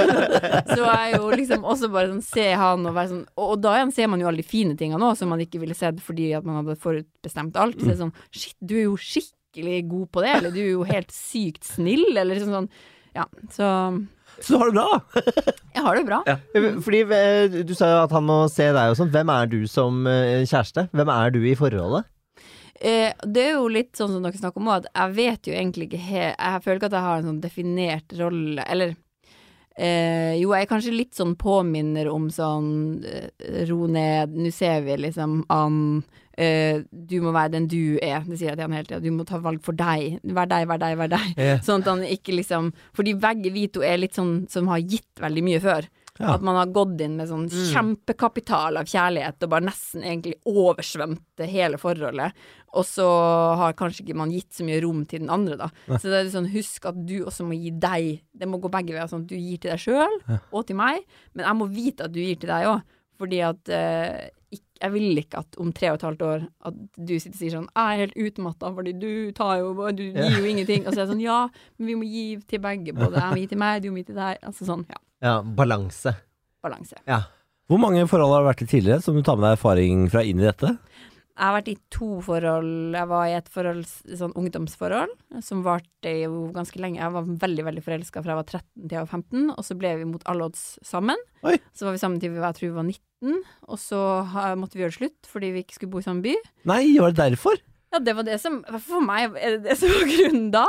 Så 0.70 0.78
jeg 0.86 1.18
jo 1.18 1.28
liksom 1.34 1.66
også 1.68 1.90
bare 1.92 2.10
sånn 2.14 2.24
se 2.24 2.46
han 2.62 2.88
og 2.88 2.96
være 2.96 3.10
sånn 3.12 3.26
Og, 3.34 3.44
og 3.44 3.60
da 3.64 3.74
igjen 3.76 3.92
ser 3.96 4.08
man 4.12 4.22
jo 4.22 4.30
alle 4.30 4.40
de 4.40 4.46
fine 4.46 4.76
tingene 4.80 5.10
òg, 5.10 5.18
som 5.18 5.28
man 5.32 5.42
ikke 5.44 5.60
ville 5.60 5.76
sett 5.76 6.00
fordi 6.04 6.30
at 6.38 6.46
man 6.48 6.62
hadde 6.62 6.78
forutbestemt 6.80 7.60
alt. 7.60 7.76
Så 7.76 7.90
det 7.90 7.96
er 7.98 8.00
sånn 8.06 8.14
shit, 8.32 8.56
du 8.64 8.78
er 8.78 8.86
jo 8.86 8.96
skikkelig 8.96 9.82
god 9.90 10.08
på 10.14 10.24
det, 10.24 10.32
eller 10.38 10.56
du 10.56 10.62
er 10.62 10.72
jo 10.72 10.88
helt 10.88 11.12
sykt 11.12 11.68
snill, 11.68 12.06
eller 12.14 12.32
liksom 12.32 12.56
sånn 12.56 12.70
Ja, 13.16 13.26
så 13.50 13.66
Så 14.40 14.54
du 14.54 14.58
har 14.58 14.70
det 14.70 14.76
bra, 14.76 14.86
da. 14.86 15.52
jeg 15.74 15.84
har 15.84 15.98
det 15.98 16.04
bra. 16.06 16.20
Fordi 16.86 17.00
eh, 17.16 17.58
Du 17.66 17.74
sa 17.76 17.90
jo 17.90 17.98
at 18.04 18.14
han 18.14 18.24
må 18.28 18.38
se 18.52 18.70
deg 18.72 18.92
og 18.92 18.96
sånn. 18.96 19.10
Hvem 19.12 19.32
er 19.34 19.50
du 19.50 19.58
som 19.68 20.06
eh, 20.08 20.46
kjæreste? 20.46 20.86
Hvem 20.96 21.12
er 21.12 21.34
du 21.34 21.40
i 21.44 21.56
forholdet? 21.58 22.08
Eh, 22.80 23.12
det 23.26 23.42
er 23.44 23.58
jo 23.58 23.66
litt 23.68 23.92
sånn 23.98 24.14
som 24.14 24.24
dere 24.24 24.40
snakker 24.40 24.62
om 24.62 24.70
òg, 24.70 24.86
at 24.86 24.92
jeg 24.94 25.16
vet 25.18 25.48
jo 25.50 25.52
egentlig 25.52 25.90
ikke 25.90 26.00
Jeg 26.32 26.62
føler 26.64 26.78
ikke 26.78 26.88
at 26.88 26.96
jeg 26.96 27.06
har 27.08 27.18
en 27.20 27.28
sånn 27.28 27.42
definert 27.42 28.14
rolle, 28.16 28.64
eller 28.64 28.94
eh, 29.80 30.36
Jo, 30.40 30.52
jeg 30.54 30.66
er 30.66 30.70
kanskje 30.70 30.94
litt 30.94 31.16
sånn 31.16 31.36
påminner 31.40 32.10
om 32.12 32.28
sånn 32.32 32.70
eh, 33.06 33.62
ro 33.70 33.86
ned, 33.90 34.36
nå 34.36 34.52
ser 34.54 34.84
vi 34.86 34.98
liksom 35.06 35.40
an 35.52 35.78
eh, 36.36 36.82
Du 36.90 37.18
må 37.24 37.32
være 37.36 37.54
den 37.56 37.68
du 37.70 37.98
er, 38.02 38.22
det 38.26 38.38
sier 38.38 38.52
jeg 38.52 38.58
til 38.58 38.66
han 38.66 38.76
hele 38.76 38.88
tida. 38.88 39.02
Du 39.04 39.10
må 39.14 39.26
ta 39.28 39.40
valg 39.42 39.62
for 39.64 39.76
deg. 39.76 40.20
Vær 40.24 40.50
deg, 40.50 40.68
vær 40.70 40.82
deg, 40.82 40.98
vær 41.00 41.14
deg. 41.16 41.32
Yeah. 41.36 41.62
Sånn 41.64 41.84
at 41.84 41.92
han 41.92 42.04
ikke 42.06 42.36
liksom 42.36 42.72
Fordi 42.96 43.16
begge 43.20 43.52
vi 43.54 43.66
to 43.72 43.84
er 43.86 44.00
litt 44.02 44.18
sånn 44.18 44.44
som 44.52 44.70
har 44.72 44.82
gitt 44.84 45.22
veldig 45.22 45.46
mye 45.46 45.62
før. 45.64 45.88
Ja. 46.20 46.34
At 46.34 46.42
man 46.44 46.58
har 46.58 46.68
gått 46.68 47.00
inn 47.00 47.14
med 47.16 47.30
sånn 47.30 47.46
kjempekapital 47.48 48.76
av 48.76 48.88
kjærlighet 48.90 49.46
og 49.46 49.52
bare 49.54 49.64
nesten 49.70 50.02
egentlig 50.04 50.36
oversvømt 50.44 51.22
det 51.40 51.48
hele 51.48 51.78
forholdet. 51.80 52.36
Og 52.76 52.84
så 52.86 53.06
har 53.56 53.72
kanskje 53.78 54.04
ikke 54.04 54.18
man 54.20 54.30
gitt 54.34 54.52
så 54.54 54.66
mye 54.68 54.82
rom 54.84 55.06
til 55.08 55.24
den 55.24 55.32
andre, 55.32 55.56
da. 55.56 55.70
Så 55.96 56.10
det 56.10 56.18
er 56.18 56.26
litt 56.28 56.36
sånn, 56.36 56.50
husk 56.52 56.86
at 56.92 56.98
du 57.08 57.16
også 57.24 57.46
må 57.48 57.56
gi 57.56 57.72
deg. 57.72 58.20
Det 58.36 58.46
må 58.46 58.60
gå 58.60 58.70
begge 58.70 58.92
veier. 58.94 59.08
Sånn 59.10 59.24
at 59.24 59.32
du 59.32 59.38
gir 59.38 59.58
til 59.58 59.72
deg 59.72 59.80
sjøl 59.80 60.18
og 60.36 60.66
til 60.68 60.76
meg, 60.78 61.00
men 61.32 61.48
jeg 61.48 61.58
må 61.62 61.70
vite 61.72 62.04
at 62.04 62.12
du 62.14 62.20
gir 62.20 62.36
til 62.36 62.52
deg 62.52 62.68
òg. 62.68 62.84
Fordi 63.20 63.40
at 63.44 63.68
eh, 63.76 64.28
jeg 64.80 64.92
vil 64.94 65.18
ikke 65.20 65.42
at 65.42 65.58
om 65.60 65.72
tre 65.76 65.90
og 65.92 65.98
et 65.98 66.06
halvt 66.06 66.22
år 66.24 66.46
at 66.70 66.78
du 66.96 67.12
sitter 67.20 67.34
og 67.34 67.40
sier 67.40 67.52
sånn 67.52 67.68
'Jeg 67.68 67.92
er 67.92 68.00
helt 68.00 68.16
utmatta 68.16 68.70
fordi 68.74 68.92
du 68.98 69.12
tar 69.32 69.58
jo 69.60 69.74
Du 69.92 70.02
gir 70.02 70.38
jo 70.38 70.44
ingenting.' 70.44 70.86
Og 70.86 70.94
så 70.94 71.02
er 71.02 71.06
det 71.06 71.12
sånn 71.12 71.22
'Ja, 71.24 71.48
men 71.78 71.86
vi 71.86 71.94
må 71.94 72.04
gi 72.08 72.36
til 72.48 72.60
begge. 72.60 72.94
Både 72.96 73.20
jeg 73.20 73.30
må 73.30 73.36
gi 73.40 73.46
til 73.46 73.58
meg, 73.58 73.82
du 73.82 73.90
må 73.90 73.96
gi 73.98 74.04
til 74.04 74.16
deg.' 74.16 74.38
Altså 74.42 74.64
sånn, 74.64 74.86
ja. 74.88 74.96
Ja, 75.20 75.40
balanse. 75.44 76.14
Balanse. 76.64 76.98
Ja. 77.08 77.22
Hvor 77.70 77.78
mange 77.80 78.02
forhold 78.10 78.34
har 78.34 78.42
du 78.42 78.50
vært 78.50 78.64
i 78.64 78.70
tidligere, 78.72 79.02
som 79.04 79.14
du 79.14 79.22
tar 79.22 79.36
med 79.38 79.46
deg 79.46 79.58
erfaring 79.58 80.08
fra 80.10 80.24
inn 80.26 80.40
i 80.42 80.48
dette? 80.48 80.74
Jeg 81.40 81.46
har 81.46 81.54
vært 81.54 81.68
i 81.72 81.76
to 81.94 82.08
forhold. 82.24 82.96
Jeg 82.98 83.08
var 83.08 83.28
i 83.30 83.36
et 83.38 83.46
forhold, 83.48 83.84
sånn 84.18 84.34
ungdomsforhold 84.36 85.12
som 85.46 85.62
varte 85.64 86.10
jo 86.18 86.50
ganske 86.52 86.80
lenge. 86.82 86.98
Jeg 87.00 87.14
var 87.14 87.30
veldig 87.46 87.64
veldig 87.68 87.84
forelska 87.86 88.20
fra 88.20 88.34
jeg 88.34 88.40
var 88.40 88.48
13 88.50 88.66
til 88.90 88.96
jeg 88.98 89.04
var 89.06 89.12
15, 89.14 89.46
og 89.54 89.64
så 89.64 89.76
ble 89.80 89.94
vi 90.02 90.08
mot 90.10 90.26
alle 90.28 90.50
odds 90.50 90.64
sammen. 90.84 91.22
Oi. 91.48 91.56
Så 91.72 91.86
var 91.86 91.96
vi 91.96 92.02
sammen 92.02 92.20
til 92.20 92.34
vi 92.34 92.42
var, 92.42 92.52
jeg 92.52 92.58
tror 92.58 92.68
vi 92.68 92.76
var 92.80 92.88
19, 92.90 93.38
og 93.70 93.80
så 93.80 94.02
måtte 94.60 94.76
vi 94.76 94.84
gjøre 94.84 94.92
det 94.92 94.98
slutt 94.98 95.30
fordi 95.30 95.52
vi 95.54 95.64
ikke 95.64 95.78
skulle 95.78 95.94
bo 95.94 96.02
i 96.02 96.08
samme 96.10 96.26
by. 96.26 96.34
Nei, 96.68 96.82
var 96.98 97.14
det 97.14 97.22
derfor? 97.22 97.62
Ja, 97.94 98.02
det 98.04 98.12
var 98.18 98.26
det 98.28 98.36
som 98.42 98.60
For 98.84 99.02
meg 99.02 99.38
er 99.40 99.56
det 99.56 99.64
det 99.70 99.78
som 99.80 99.90
var 99.94 100.10
grunnen 100.12 100.50
da. 100.54 100.66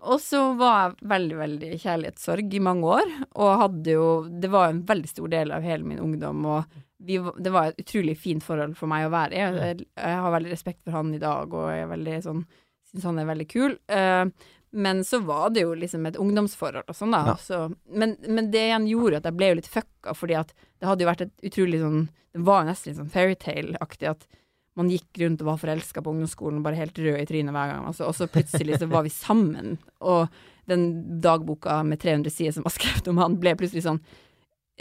Og 0.00 0.20
så 0.22 0.40
var 0.56 0.76
jeg 0.78 1.08
veldig, 1.10 1.36
veldig 1.40 1.70
kjærlighetssorg 1.82 2.54
i 2.56 2.62
mange 2.64 2.92
år, 3.00 3.10
og 3.36 3.58
hadde 3.64 3.96
jo 3.96 4.06
Det 4.30 4.48
var 4.52 4.70
en 4.70 4.84
veldig 4.88 5.10
stor 5.10 5.28
del 5.32 5.52
av 5.52 5.66
hele 5.66 5.84
min 5.84 6.00
ungdom, 6.00 6.46
og 6.48 6.78
vi, 7.00 7.16
det 7.16 7.52
var 7.52 7.70
et 7.70 7.80
utrolig 7.80 8.16
fint 8.20 8.44
forhold 8.44 8.74
for 8.76 8.90
meg 8.90 9.06
å 9.06 9.12
være 9.12 9.36
i. 9.36 9.40
Jeg, 9.40 9.84
jeg 9.96 10.22
har 10.24 10.34
veldig 10.34 10.52
respekt 10.52 10.82
for 10.84 10.96
han 10.98 11.14
i 11.16 11.20
dag, 11.20 11.52
og 11.52 11.70
jeg 11.72 11.84
er 11.84 11.94
veldig 11.94 12.16
sånn 12.26 12.42
Syns 12.90 13.04
han 13.06 13.20
er 13.22 13.26
veldig 13.28 13.44
kul. 13.46 13.76
Uh, 13.86 14.26
men 14.70 15.04
så 15.06 15.20
var 15.22 15.52
det 15.54 15.62
jo 15.62 15.76
liksom 15.78 16.08
et 16.08 16.16
ungdomsforhold 16.18 16.88
og 16.90 16.96
sånn, 16.96 17.14
da. 17.14 17.20
Ja. 17.28 17.36
Så, 17.38 17.60
men, 17.86 18.16
men 18.26 18.50
det 18.50 18.64
igjen 18.68 18.88
gjorde 18.90 19.20
at 19.20 19.28
jeg 19.28 19.36
ble 19.38 19.50
jo 19.50 19.58
litt 19.60 19.70
fucka, 19.70 20.14
fordi 20.18 20.36
at 20.40 20.50
det 20.54 20.88
hadde 20.88 21.04
jo 21.04 21.10
vært 21.10 21.24
et 21.26 21.46
utrolig 21.50 21.80
sånn 21.82 22.00
Det 22.34 22.42
var 22.46 22.66
nesten 22.66 22.90
litt 22.90 22.98
sånn 23.00 23.14
fairytale-aktig 23.14 24.10
at 24.10 24.26
man 24.80 24.90
gikk 24.92 25.20
rundt 25.22 25.42
og 25.44 25.52
var 25.52 25.60
forelska 25.60 26.02
på 26.04 26.14
ungdomsskolen, 26.14 26.62
bare 26.64 26.80
helt 26.80 26.98
rød 26.98 27.20
i 27.20 27.28
trynet 27.28 27.54
hver 27.56 27.74
gang. 27.74 27.84
Altså, 27.90 28.08
og 28.08 28.16
så 28.16 28.28
plutselig 28.30 28.80
så 28.80 28.88
var 28.90 29.06
vi 29.06 29.12
sammen, 29.14 29.76
og 30.00 30.32
den 30.70 31.20
dagboka 31.22 31.80
med 31.86 32.00
300 32.02 32.32
sider 32.32 32.56
som 32.56 32.66
var 32.66 32.74
skrevet 32.74 33.08
om 33.10 33.20
han, 33.22 33.38
ble 33.42 33.56
plutselig 33.58 33.86
sånn 33.86 34.02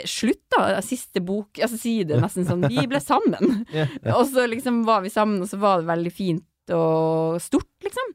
Slutt, 0.07 0.45
da! 0.53 0.77
Siste 0.85 1.19
bok, 1.19 1.59
altså 1.59 1.75
side, 1.75 2.15
nesten 2.21 2.45
sånn 2.47 2.61
Vi 2.71 2.85
ble 2.87 3.01
sammen! 3.03 3.65
Og 4.15 4.21
så 4.29 4.45
liksom 4.47 4.85
var 4.87 5.01
vi 5.03 5.11
sammen, 5.11 5.41
og 5.43 5.49
så 5.51 5.59
var 5.59 5.81
det 5.81 5.89
veldig 5.89 6.13
fint 6.15 6.45
og 6.71 7.39
stort, 7.41 7.73
liksom. 7.83 8.13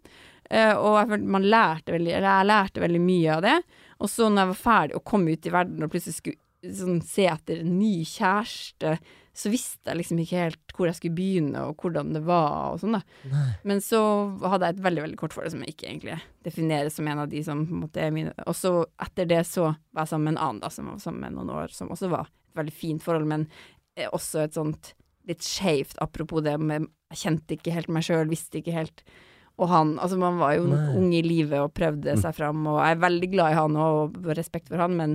Eh, 0.48 0.72
og 0.76 0.98
jeg 1.00 1.08
følte 1.10 1.32
man 1.34 1.46
lærte 1.48 1.94
veldig 1.94 2.12
Eller 2.12 2.28
jeg 2.28 2.48
lærte 2.50 2.82
veldig 2.84 3.00
mye 3.02 3.36
av 3.36 3.42
det. 3.42 3.54
Og 4.04 4.10
så 4.12 4.28
når 4.28 4.42
jeg 4.42 4.50
var 4.52 4.60
ferdig 4.60 4.96
og 4.98 5.04
kom 5.10 5.24
ut 5.26 5.48
i 5.48 5.52
verden 5.54 5.84
og 5.84 5.92
plutselig 5.92 6.18
skulle 6.18 6.76
sånn, 6.78 7.00
se 7.04 7.26
etter 7.28 7.62
en 7.62 7.74
ny 7.78 7.94
kjæreste, 8.08 8.96
så 9.34 9.50
visste 9.50 9.90
jeg 9.90 9.98
liksom 9.98 10.20
ikke 10.22 10.42
helt 10.44 10.74
hvor 10.76 10.86
jeg 10.86 10.96
skulle 10.98 11.16
begynne, 11.18 11.64
og 11.66 11.82
hvordan 11.82 12.12
det 12.14 12.22
var, 12.26 12.74
og 12.74 12.80
sånn, 12.82 12.96
da. 12.96 13.02
Men 13.66 13.82
så 13.82 14.00
hadde 14.46 14.68
jeg 14.70 14.76
et 14.76 14.84
veldig, 14.84 15.04
veldig 15.08 15.18
kort 15.18 15.34
forhold 15.34 15.54
som 15.54 15.64
jeg 15.64 15.74
ikke 15.74 15.88
egentlig 15.90 16.18
definerer 16.46 16.90
som 16.94 17.10
en 17.10 17.24
av 17.24 17.30
de 17.32 17.42
som 17.46 17.64
på 17.66 17.74
en 17.74 17.82
måte 17.82 18.02
er 18.02 18.14
mine 18.14 18.34
Og 18.46 18.54
så 18.58 18.72
etter 19.02 19.28
det 19.30 19.42
så 19.50 19.72
var 19.72 20.04
jeg 20.04 20.12
sammen 20.14 20.30
med 20.30 20.36
en 20.36 20.42
annen, 20.46 20.62
da, 20.62 20.70
som 20.70 20.90
var 20.92 21.02
sammen 21.02 21.26
med 21.26 21.38
noen 21.38 21.54
år, 21.58 21.74
som 21.74 21.90
også 21.94 22.10
var 22.14 22.30
et 22.30 22.60
veldig 22.60 22.76
fint 22.78 23.02
forhold, 23.02 23.26
men 23.30 23.48
eh, 23.98 24.06
også 24.06 24.44
et 24.44 24.58
sånt 24.58 24.94
litt 25.28 25.42
skeivt, 25.42 25.96
apropos 26.04 26.44
det 26.44 26.58
med 26.60 26.90
Jeg 27.14 27.20
kjente 27.22 27.56
ikke 27.56 27.72
helt 27.74 27.88
meg 27.94 28.04
sjøl, 28.04 28.28
visste 28.30 28.58
ikke 28.60 28.74
helt 28.74 29.06
og 29.54 29.70
han, 29.70 29.92
altså 30.02 30.16
man 30.18 30.40
var 30.40 30.56
jo 30.56 30.66
Nei. 30.66 30.80
ung 30.98 31.12
i 31.14 31.22
livet 31.22 31.60
og 31.62 31.74
prøvde 31.76 32.16
seg 32.18 32.34
fram, 32.34 32.64
og 32.66 32.80
jeg 32.80 32.96
er 32.96 33.04
veldig 33.04 33.28
glad 33.30 33.52
i 33.52 33.58
han 33.60 33.76
og 33.78 34.16
respekt 34.34 34.66
for 34.72 34.82
han, 34.82 34.96
men 34.98 35.14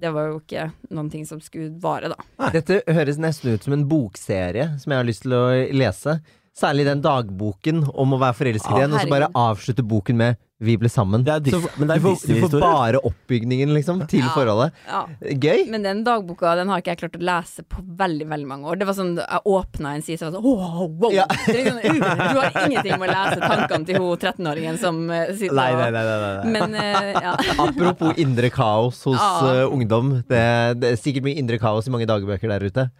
det 0.00 0.10
var 0.12 0.30
jo 0.30 0.40
ikke 0.40 0.66
noen 0.92 1.10
ting 1.12 1.24
som 1.28 1.40
skulle 1.42 1.70
vare, 1.80 2.10
da. 2.12 2.50
Dette 2.52 2.82
høres 2.84 3.20
nesten 3.22 3.54
ut 3.54 3.64
som 3.64 3.76
en 3.76 3.86
bokserie 3.88 4.68
som 4.80 4.92
jeg 4.92 5.00
har 5.00 5.08
lyst 5.08 5.24
til 5.24 5.36
å 5.36 5.44
lese. 5.72 6.18
Særlig 6.56 6.86
den 6.88 7.02
dagboken 7.04 7.82
om 7.92 8.16
å 8.16 8.20
være 8.20 8.38
forelsket 8.38 8.78
igjen, 8.78 8.94
og 8.96 9.04
så 9.04 9.12
bare 9.12 9.32
avslutte 9.36 9.84
boken 9.84 10.20
med 10.20 10.38
'Vi 10.58 10.76
ble 10.80 10.88
sammen'. 10.88 11.22
Det 11.22 11.32
er 11.34 11.40
Dis- 11.40 11.52
så 11.52 11.68
men 11.78 11.88
det 11.88 11.96
er 11.96 12.00
du, 12.00 12.06
får, 12.16 12.26
du 12.26 12.40
får 12.48 12.60
bare 12.60 13.00
oppbygningen, 13.04 13.74
liksom, 13.76 14.06
til 14.08 14.20
Ja. 14.24 14.30
forholdet. 14.32 14.72
Ja. 14.88 15.02
Gøy! 15.20 15.66
Men 15.68 15.82
den 15.82 16.02
dagboka 16.02 16.54
den 16.56 16.68
har 16.72 16.80
ikke 16.80 16.94
jeg 16.96 16.98
klart 17.02 17.18
å 17.18 17.24
lese 17.28 17.62
på 17.68 17.82
veldig 17.84 18.26
veldig 18.26 18.46
mange 18.48 18.64
år. 18.64 18.78
Det 18.78 18.86
var 18.86 18.94
sånn, 18.94 19.16
Jeg 19.16 19.40
åpna 19.44 19.94
en 19.94 20.02
side, 20.02 20.18
så 20.18 20.24
var 20.24 20.30
det 20.32 20.40
sånn 20.40 20.44
wow, 20.48 20.88
wow. 20.88 21.12
Ja. 21.12 21.26
Det 21.28 21.56
er 21.56 21.64
liksom, 21.64 22.00
uh, 22.00 22.32
du 22.32 22.40
har 22.40 22.50
ingenting 22.66 22.98
med 22.98 23.10
å 23.10 23.12
lese 23.12 23.40
tankene 23.40 23.84
til 23.86 23.96
hun 24.00 24.16
13-åringen 24.16 24.78
som 24.80 25.10
eh, 25.10 25.34
sitter 25.36 25.54
Nei, 25.54 25.72
nei, 25.76 25.90
nei. 25.90 26.04
nei, 26.08 26.18
nei. 26.40 26.52
Men 26.56 26.74
eh, 26.74 27.12
ja. 27.20 27.36
Apropos 27.66 28.16
indre 28.16 28.48
kaos 28.50 29.04
hos 29.04 29.20
Ja. 29.20 29.60
eh, 29.60 29.68
ungdom. 29.68 30.22
Det, 30.26 30.80
det 30.80 30.92
er 30.92 30.96
sikkert 30.96 31.22
mye 31.28 31.36
indre 31.36 31.58
kaos 31.58 31.86
i 31.86 31.90
mange 31.90 32.06
dagbøker 32.08 32.48
der 32.48 32.64
ute. 32.64 32.90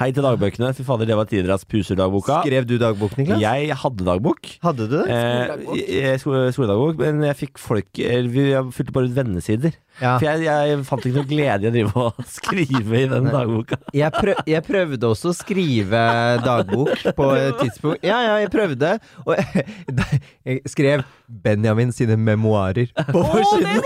Hei 0.00 0.08
til 0.16 0.24
dagbøkene. 0.24 0.70
Fy 0.72 0.84
fader, 0.88 1.04
det 1.08 1.16
var 1.18 1.26
tideras 1.28 1.66
puserdagboka. 1.68 2.38
Skrev 2.46 2.64
du 2.68 2.78
dagbok, 2.80 3.12
Niklas? 3.18 3.40
Jeg 3.42 3.74
hadde 3.76 4.06
dagbok. 4.06 4.48
Hadde 4.64 4.86
du 4.88 4.94
det? 4.94 5.02
Eh, 5.12 5.26
Skoledagbok. 5.52 5.80
Eh, 5.82 6.14
skole- 6.22 6.52
skoledagbok, 6.56 6.96
men 7.02 7.22
jeg 7.28 7.36
fikk 7.42 7.58
folk 7.60 8.00
Vi 8.32 8.46
jeg 8.52 8.72
fylte 8.72 8.94
bare 8.96 9.10
ut 9.10 9.16
vennesider. 9.18 9.74
Ja. 10.00 10.14
For 10.16 10.24
jeg, 10.24 10.46
jeg 10.48 10.78
fant 10.88 11.04
ikke 11.04 11.18
noe 11.20 11.28
glede 11.28 11.66
i 11.66 11.68
å 11.68 11.74
drive 11.74 12.04
og 12.06 12.22
skrive 12.38 13.02
i 13.02 13.08
den 13.10 13.28
dagboka. 13.28 13.76
Jeg, 13.92 14.12
prøv, 14.16 14.40
jeg 14.48 14.64
prøvde 14.64 15.10
også 15.12 15.32
å 15.34 15.36
skrive 15.36 16.04
dagbok 16.46 17.04
på 17.18 17.28
et 17.36 17.58
tidspunkt. 17.62 18.06
Ja, 18.08 18.22
ja, 18.30 18.38
jeg 18.46 18.52
prøvde. 18.54 18.94
Og 19.26 19.36
jeg 20.48 20.62
skrev 20.72 21.04
Benjamin 21.28 21.92
sine 21.92 22.16
memoarer 22.16 22.88
på 23.12 23.20
forsiden. 23.28 23.84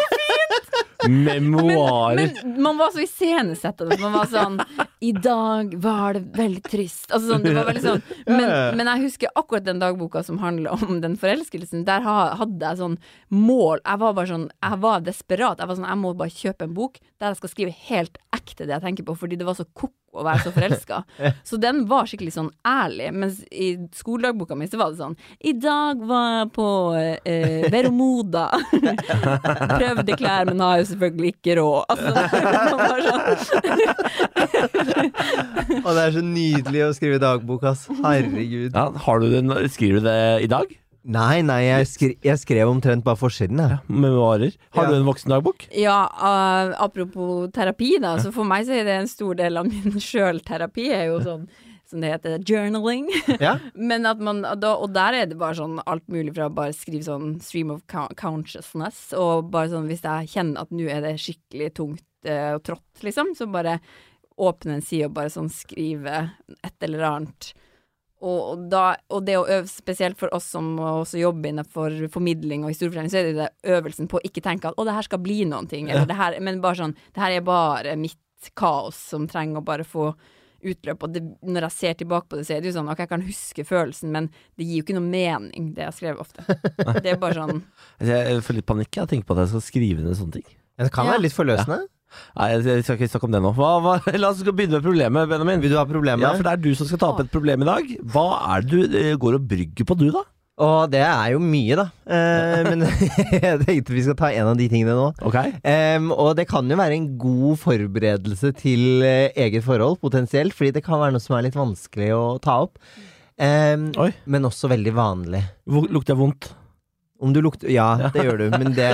Memoarer. 1.11 2.33
Men 2.45 2.63
man 2.63 2.79
var 2.79 2.93
så 2.95 3.03
iscenesettende. 3.05 3.99
Man 4.01 4.15
var 4.17 4.31
sånn 4.31 4.61
I 5.05 5.13
dag 5.13 5.75
var 5.83 6.17
det 6.17 6.25
veldig 6.37 6.63
trist. 6.67 7.11
Altså 7.11 7.35
sånn, 7.35 7.45
det 7.47 7.55
var 7.57 7.69
veldig 7.71 7.85
sånn 7.85 8.03
men, 8.27 8.47
men 8.79 8.91
jeg 8.93 9.05
husker 9.07 9.35
akkurat 9.39 9.67
den 9.67 9.83
dagboka 9.83 10.23
som 10.27 10.41
handler 10.43 10.75
om 10.77 11.01
den 11.05 11.19
forelskelsen. 11.21 11.85
Der 11.89 12.05
hadde 12.07 12.63
jeg 12.63 12.81
sånn 12.81 12.97
mål. 13.29 13.83
Jeg 13.83 14.03
var 14.03 14.17
bare 14.17 14.33
sånn 14.33 14.49
Jeg 14.55 14.81
var 14.87 15.05
desperat. 15.07 15.61
Jeg 15.61 15.71
var 15.71 15.79
sånn 15.79 15.91
Jeg 15.91 16.03
må 16.03 16.15
bare 16.17 16.37
kjøpe 16.37 16.69
en 16.69 16.77
bok 16.77 16.99
der 17.21 17.33
jeg 17.33 17.41
skal 17.41 17.53
skrive 17.53 17.77
helt 17.89 18.19
ekte 18.37 18.67
det 18.67 18.75
jeg 18.77 18.85
tenker 18.85 19.07
på, 19.09 19.15
fordi 19.17 19.39
det 19.41 19.47
var 19.49 19.57
så 19.57 19.65
ko-ko 19.73 19.95
å 20.17 20.25
være 20.27 20.45
så 20.47 20.53
forelska. 20.55 21.01
Så 21.49 21.59
den 21.61 21.85
var 21.91 22.07
skikkelig 22.09 22.35
sånn 22.35 22.51
ærlig. 22.67 23.11
Mens 23.17 23.41
i 23.51 23.77
skoledagboka 23.97 24.57
mi 24.59 24.67
så 24.71 24.81
var 24.81 24.93
det 24.93 25.01
sånn 25.01 25.17
I 25.41 25.53
dag 25.61 26.01
var 26.09 26.27
jeg 26.39 26.49
på 26.57 26.69
eh, 26.97 27.67
Veromoda. 27.73 28.47
Prøvde 29.81 30.17
klær, 30.19 30.49
men 30.51 30.65
har 30.65 30.81
jo 30.83 30.89
selvfølgelig 30.93 31.35
ikke 31.37 31.59
råd. 31.61 31.85
Altså, 31.97 32.11
sånn 33.47 33.67
Og 35.83 35.91
det 35.97 36.03
er 36.03 36.15
så 36.17 36.23
nydelig 36.25 36.83
å 36.87 36.95
skrive 36.97 37.21
dagbok, 37.23 37.63
ass. 37.71 37.87
Herregud. 38.03 38.73
Ja, 38.73 38.89
har 39.07 39.23
du 39.23 39.27
den, 39.33 39.53
skriver 39.73 40.03
du 40.03 40.09
det 40.09 40.19
i 40.47 40.51
dag? 40.51 40.67
Nei, 41.07 41.39
nei, 41.47 41.61
jeg, 41.69 41.87
skre, 41.87 42.09
jeg 42.27 42.41
skrev 42.43 42.67
omtrent 42.71 43.05
bare 43.07 43.19
forsiden, 43.21 43.61
jeg. 43.63 43.79
Memoarer. 43.87 44.57
Har 44.75 44.85
Ja. 44.85 44.91
du 44.91 44.97
en 44.97 45.07
voksendagbok? 45.07 45.69
Ja, 45.79 46.01
uh, 46.19 46.75
apropos 46.83 47.47
terapi, 47.55 47.93
da. 48.03 48.17
Så 48.19 48.33
for 48.35 48.45
meg 48.49 48.67
så 48.67 48.75
er 48.75 48.85
det 48.89 48.97
en 49.01 49.07
stor 49.11 49.35
del 49.39 49.57
av 49.61 49.69
min 49.71 49.95
sjølterapi 50.09 50.89
er 50.91 51.07
jo 51.13 51.21
sånn 51.23 51.47
som 51.87 52.01
det 52.03 52.11
heter, 52.11 52.41
journaling. 52.43 53.07
Ja. 53.39 53.53
Men 53.79 54.09
at 54.11 54.19
man, 54.19 54.41
da, 54.43 54.73
og 54.75 54.91
der 54.97 55.15
er 55.21 55.29
det 55.31 55.39
bare 55.39 55.55
sånn 55.55 55.79
alt 55.87 56.03
mulig 56.11 56.35
fra 56.35 56.49
bare 56.51 56.75
skrive 56.75 57.07
sånn 57.07 57.37
stream 57.41 57.71
of 57.71 57.85
consciousness, 58.19 59.13
og 59.15 59.53
bare 59.55 59.71
sånn 59.71 59.87
hvis 59.87 60.03
jeg 60.03 60.33
kjenner 60.35 60.65
at 60.67 60.75
nå 60.75 60.89
er 60.91 61.05
det 61.07 61.15
skikkelig 61.23 61.71
tungt 61.79 62.03
eh, 62.27 62.57
og 62.57 62.65
trått, 62.67 63.05
liksom, 63.07 63.31
så 63.39 63.47
bare 63.47 63.79
åpne 64.43 64.81
en 64.81 64.83
side 64.85 65.07
og 65.07 65.15
bare 65.17 65.31
sånn 65.33 65.47
skrive 65.55 66.25
et 66.67 66.75
eller 66.89 67.07
annet. 67.13 67.53
Og, 68.25 68.63
da, 68.73 68.97
og 69.13 69.27
det 69.27 69.35
å 69.37 69.45
øve, 69.45 69.67
spesielt 69.69 70.17
for 70.17 70.33
oss 70.35 70.47
som 70.55 70.77
også 70.81 71.19
jobber 71.21 71.51
innenfor 71.53 72.09
formidling 72.15 72.65
og 72.65 72.71
historiefortelling, 72.73 73.11
så 73.13 73.19
er 73.21 73.27
det 73.29 73.35
det 73.43 73.75
øvelsen 73.77 74.09
på 74.09 74.17
å 74.17 74.25
ikke 74.25 74.41
tenke 74.43 74.71
at 74.71 74.77
'å, 74.77 74.85
det 74.89 74.95
her 74.97 75.03
skal 75.03 75.19
bli 75.21 75.45
noen 75.45 75.69
ting', 75.69 75.91
eller 75.91 76.07
det 76.09 76.17
her, 76.17 76.39
men 76.41 76.61
bare 76.63 76.77
sånn 76.81 76.95
'det 77.13 77.21
her 77.21 77.31
er 77.37 77.41
bare 77.43 77.97
mitt 77.97 78.17
kaos 78.57 78.95
som 78.97 79.27
trenger 79.29 79.61
å 79.61 79.65
bare 79.65 79.85
få 79.85 80.15
utløp'. 80.65 81.03
Og 81.03 81.13
det, 81.13 81.23
når 81.45 81.61
jeg 81.69 81.73
ser 81.73 81.95
tilbake 81.95 82.29
på 82.29 82.37
det, 82.39 82.47
så 82.47 82.57
er 82.57 82.61
det 82.63 82.73
jo 82.73 82.81
sånn 82.81 82.89
ok, 82.91 82.99
jeg 83.05 83.09
kan 83.09 83.23
huske 83.23 83.65
følelsen, 83.69 84.11
men 84.11 84.31
det 84.57 84.65
gir 84.65 84.81
jo 84.81 84.85
ikke 84.85 84.97
noe 84.99 85.11
mening, 85.11 85.75
det 85.75 85.85
jeg 85.85 85.93
skrev 86.01 86.19
ofte. 86.19 86.41
Det 87.05 87.13
er 87.13 87.17
bare 87.21 87.35
sånn 87.35 87.63
Jeg 88.01 88.41
får 88.43 88.55
litt 88.55 88.67
panikk 88.67 88.97
jeg 88.97 89.09
tenker 89.09 89.27
på 89.29 89.37
at 89.37 89.45
jeg 89.45 89.49
skal 89.61 89.61
skrive 89.61 90.01
ned 90.03 90.17
sånne 90.17 90.33
ting. 90.41 90.49
Det 90.79 90.91
kan 90.91 91.05
Ja. 91.05 91.13
være 91.13 91.23
litt 91.29 91.37
forløsende. 91.37 91.87
Nei, 92.37 92.53
jeg 92.53 92.85
skal 92.85 92.99
ikke 92.99 93.11
snakke 93.11 93.29
om 93.29 93.35
det 93.35 93.43
nå. 93.45 93.53
Hva, 93.57 93.73
hva, 93.85 93.97
la 94.21 94.31
oss 94.31 94.45
begynne 94.47 94.79
med 94.79 94.87
problemet, 94.87 95.29
Benjamin. 95.31 95.61
Vil 95.65 95.75
du 95.75 95.79
ha 95.81 95.87
problemet? 95.89 96.25
Ja, 96.25 96.33
for 96.37 96.47
det 96.47 96.55
er 96.55 96.63
du 96.63 96.73
som 96.79 96.89
skal 96.89 97.03
ta 97.03 97.13
opp 97.13 97.23
et 97.25 97.33
problem 97.33 97.65
i 97.65 97.69
dag. 97.69 97.93
Hva 98.15 98.27
er 98.55 98.65
det 98.65 98.73
du 98.73 98.99
eh, 99.01 99.13
går 99.21 99.39
og 99.39 99.47
brygger 99.51 99.89
på, 99.89 99.99
du, 100.01 100.09
da? 100.15 100.25
Og 100.65 100.89
det 100.89 101.03
er 101.05 101.35
jo 101.35 101.41
mye, 101.43 101.77
da. 101.77 101.87
Eh, 102.09 102.69
men 102.71 102.87
jeg 103.45 103.59
tenkte 103.65 103.97
vi 103.97 104.05
skal 104.07 104.17
ta 104.17 104.31
en 104.33 104.53
av 104.53 104.61
de 104.61 104.69
tingene 104.73 104.97
nå. 104.97 105.11
Ok? 105.29 105.37
Em, 105.69 106.09
og 106.15 106.33
det 106.39 106.47
kan 106.49 106.69
jo 106.71 106.79
være 106.81 106.97
en 106.97 107.11
god 107.21 107.61
forberedelse 107.61 108.55
til 108.63 109.05
eh, 109.05 109.35
eget 109.47 109.67
forhold, 109.67 110.01
potensielt. 110.05 110.57
Fordi 110.57 110.73
det 110.79 110.85
kan 110.87 111.03
være 111.03 111.17
noe 111.17 111.25
som 111.25 111.37
er 111.37 111.49
litt 111.49 111.59
vanskelig 111.59 112.13
å 112.17 112.25
ta 112.45 112.63
opp. 112.69 112.81
Oi. 113.37 114.13
men 114.33 114.49
også 114.49 114.71
veldig 114.73 114.93
vanlig. 114.97 115.43
Lukter 115.69 116.15
jeg 116.15 116.21
vondt? 116.23 116.47
Om 117.21 117.33
du 117.33 117.41
lukter 117.45 117.69
Ja, 117.73 117.95
det 118.15 118.25
gjør 118.25 118.45
du, 118.45 118.47
men 118.57 118.73
det, 118.77 118.91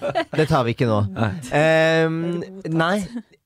det 0.38 0.48
tar 0.50 0.64
vi 0.66 0.74
ikke 0.76 0.88
nå. 0.88 0.98
Nei. 1.14 1.30
Nei, 2.72 2.96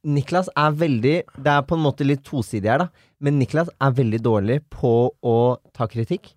Niklas 0.07 0.49
er 0.55 0.75
veldig 0.79 1.15
Det 1.35 1.53
er 1.53 1.65
på 1.67 1.77
en 1.77 1.83
måte 1.85 2.07
litt 2.07 2.23
tosidig 2.27 2.71
her, 2.71 2.85
da. 2.87 3.07
Men 3.23 3.39
Niklas 3.41 3.71
er 3.83 3.95
veldig 3.97 4.21
dårlig 4.25 4.59
på 4.73 4.93
å 5.25 5.37
ta 5.77 5.89
kritikk. 5.91 6.35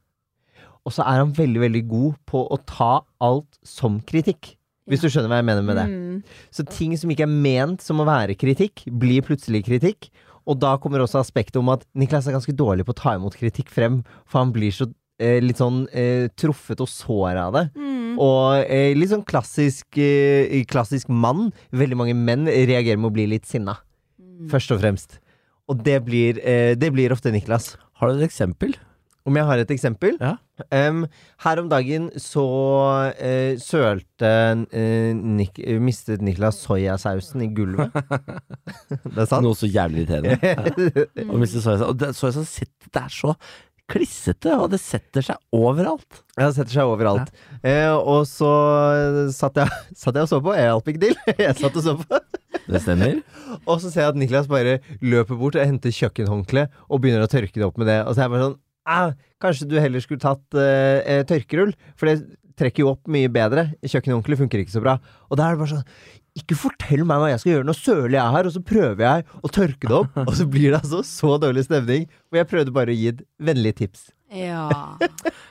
Og 0.88 0.93
så 0.95 1.04
er 1.04 1.19
han 1.22 1.34
veldig, 1.36 1.60
veldig 1.65 1.82
god 1.89 2.15
på 2.30 2.45
å 2.50 2.58
ta 2.69 2.93
alt 3.22 3.60
som 3.67 4.00
kritikk. 4.08 4.56
Hvis 4.89 5.04
du 5.04 5.10
skjønner 5.12 5.30
hva 5.30 5.41
jeg 5.41 5.45
mener 5.52 5.65
med 5.67 5.78
det. 5.78 5.86
mm, 5.86 6.22
Så 6.56 6.65
ting 6.65 6.95
som 6.98 7.12
ikke 7.13 7.28
er 7.28 7.34
ment 7.34 7.84
som 7.86 8.00
å 8.02 8.08
være 8.08 8.34
kritikk, 8.39 8.88
blir 8.89 9.22
plutselig 9.28 9.62
kritikk. 9.67 10.08
Og 10.50 10.58
da 10.58 10.78
kommer 10.82 11.04
også 11.04 11.19
aspektet 11.22 11.60
om 11.62 11.69
at 11.76 11.84
Niklas 11.93 12.26
er 12.26 12.34
ganske 12.34 12.56
dårlig 12.58 12.88
på 12.88 12.95
å 12.95 12.98
ta 12.98 13.13
imot 13.19 13.38
kritikk 13.38 13.69
frem, 13.69 14.00
for 14.26 14.41
han 14.41 14.56
blir 14.56 14.74
så 14.74 14.88
eh, 15.22 15.38
litt 15.43 15.60
sånn 15.62 15.84
eh, 15.93 16.26
truffet 16.39 16.82
og 16.82 16.89
sår 16.89 17.38
av 17.43 17.54
det. 17.60 17.65
mm. 17.76 17.98
Og 18.19 18.65
eh, 18.67 18.91
litt 18.97 19.13
sånn 19.13 19.25
klassisk, 19.27 19.88
eh, 20.01 20.60
klassisk 20.69 21.12
mann. 21.12 21.49
Veldig 21.71 21.99
mange 21.99 22.17
menn 22.17 22.49
reagerer 22.49 22.99
med 22.99 23.12
å 23.12 23.15
bli 23.15 23.29
litt 23.32 23.47
sinna, 23.49 23.79
mm. 24.19 24.49
først 24.51 24.75
og 24.75 24.84
fremst. 24.84 25.19
Og 25.69 25.79
det 25.86 26.01
blir, 26.05 26.41
eh, 26.43 26.75
det 26.79 26.91
blir 26.95 27.15
ofte 27.15 27.32
Niklas. 27.32 27.75
Har 28.01 28.12
du 28.12 28.19
et 28.19 28.29
eksempel? 28.29 28.75
Om 29.27 29.36
jeg 29.38 29.45
har 29.45 29.62
et 29.62 29.71
eksempel? 29.71 30.15
Ja. 30.17 30.38
Um, 30.73 31.03
her 31.43 31.60
om 31.62 31.67
dagen 31.71 32.08
så 32.19 32.43
uh, 33.15 33.53
sølte 33.62 34.32
uh, 34.73 35.12
Nik 35.15 35.60
Mistet 35.79 36.23
Niklas 36.25 36.60
soyasausen 36.63 37.43
i 37.45 37.49
gulvet. 37.55 37.93
det 39.13 39.21
er 39.21 39.29
sant? 39.29 39.43
Noe 39.45 39.55
så 39.60 39.69
jævlig 39.69 40.08
irriterende. 40.08 41.05
Og 41.27 41.36
Mr. 41.38 41.60
Soya 41.62 41.91
og 41.91 41.99
det, 42.01 42.12
sitter 42.17 42.93
der 42.95 43.13
så 43.13 43.36
klissete, 43.89 44.54
og 44.56 44.69
det 44.73 44.80
setter 44.82 45.25
seg 45.25 45.39
overalt. 45.56 46.21
Ja, 46.38 46.47
det 46.47 46.56
setter 46.58 46.75
seg 46.75 46.91
overalt. 46.91 47.32
Eh, 47.65 47.89
og 47.97 48.23
så 48.30 48.49
satt 49.36 49.60
jeg, 49.60 49.80
satt 50.02 50.15
jeg 50.19 50.28
og 50.28 50.32
så 50.32 50.39
på. 50.45 50.54
Jeg 50.58 50.69
hjalp 50.69 50.91
ikke 50.93 51.04
til. 51.08 51.17
Jeg 51.41 51.58
satt 51.60 51.80
og 51.82 51.86
så 51.86 51.95
på. 51.99 52.21
Det 52.69 52.82
stemmer. 52.84 53.19
Og 53.69 53.80
så 53.82 53.89
ser 53.89 54.04
jeg 54.04 54.12
at 54.12 54.17
Niklas 54.19 54.47
bare 54.49 54.75
løper 55.02 55.38
bort 55.39 55.56
og 55.58 55.65
henter 55.65 55.93
kjøkkenhåndkle 55.93 56.67
og 56.86 56.99
begynner 57.02 57.25
å 57.25 57.30
tørke 57.30 57.58
det 57.58 57.65
opp 57.65 57.80
med 57.82 57.89
det. 57.89 57.95
Og 58.06 58.13
så 58.13 58.21
er 58.21 58.28
jeg 58.28 58.34
bare 58.36 58.45
sånn 58.45 58.58
«Ah, 58.89 59.12
Kanskje 59.41 59.67
du 59.71 59.75
heller 59.82 60.04
skulle 60.04 60.21
tatt 60.21 60.58
eh, 60.58 60.99
eh, 61.02 61.23
tørkerull? 61.30 61.71
For 61.97 62.10
det 62.10 62.38
trekker 62.60 62.84
jo 62.84 62.91
opp 62.93 63.10
mye 63.10 63.30
bedre. 63.34 63.69
Kjøkkenhåndkle 63.86 64.38
funker 64.41 64.62
ikke 64.62 64.75
så 64.75 64.84
bra. 64.84 64.97
Og 65.30 65.39
da 65.39 65.47
er 65.47 65.56
det 65.58 65.62
bare 65.63 65.73
sånn 65.80 65.88
Ikke 66.39 66.58
fortell 66.60 67.04
meg 67.08 67.19
hva 67.21 67.30
jeg 67.34 67.41
skal 67.43 67.52
gjøre. 67.56 67.67
Nå 67.69 67.75
søler 67.78 68.15
jeg 68.17 68.34
her, 68.38 68.49
og 68.49 68.56
så 68.56 68.62
prøver 68.71 69.04
jeg 69.06 69.28
å 69.43 69.52
tørke 69.60 69.89
det 69.91 69.97
opp, 69.99 70.17
og 70.28 70.34
så 70.39 70.47
blir 70.49 70.71
det 70.73 70.80
altså 70.82 71.04
så 71.08 71.36
dårlig 71.43 71.65
stemning. 71.67 72.08
Og 72.32 72.39
jeg 72.41 72.49
prøvde 72.52 72.73
bare 72.75 72.95
å 72.95 72.97
gi 72.99 73.12
et 73.13 73.21
vennlig 73.52 73.75
tips. 73.84 74.10
Ja. 74.34 74.67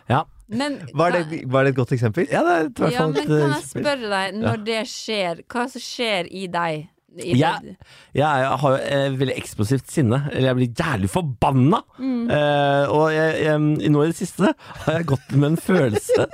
Ja. 0.09 0.22
Men 0.48 0.79
Var 0.96 1.12
det, 1.12 1.42
var 1.53 1.66
det 1.66 1.74
et 1.74 1.77
godt 1.77 1.90
eksempel? 1.92 2.24
Ja, 2.33 2.40
det 2.46 2.53
er 2.55 2.62
i 2.62 2.68
hvert 2.79 2.94
Ja, 2.94 3.03
men 3.11 3.18
et 3.20 3.27
kan 3.29 3.51
jeg 3.53 3.64
spørre 3.68 4.09
deg, 4.09 4.38
når 4.40 4.62
det 4.64 4.79
skjer, 4.88 5.42
hva 5.53 5.64
som 5.68 5.83
skjer 5.85 6.31
i 6.33 6.46
deg? 6.48 6.87
I 7.18 7.35
jeg, 7.37 7.74
Jeg 8.16 8.24
er- 8.24 8.57
har 8.62 8.72
jo 8.77 8.79
eh, 8.85 9.11
veldig 9.20 9.35
eksplosivt 9.40 9.90
sinne. 9.92 10.22
Eller 10.33 10.48
jeg 10.53 10.59
blir 10.62 10.72
jævlig 10.81 11.11
forbanna! 11.12 11.83
Mm. 11.98 12.31
Eh, 12.33 12.85
og 12.94 13.07
jeg, 13.12 13.35
jeg, 13.44 13.90
nå 13.92 14.05
i 14.07 14.11
det 14.14 14.16
siste 14.22 14.55
har 14.87 14.96
jeg 15.01 15.09
gått 15.12 15.33
med 15.37 15.51
en 15.51 15.61
følelse 15.61 16.29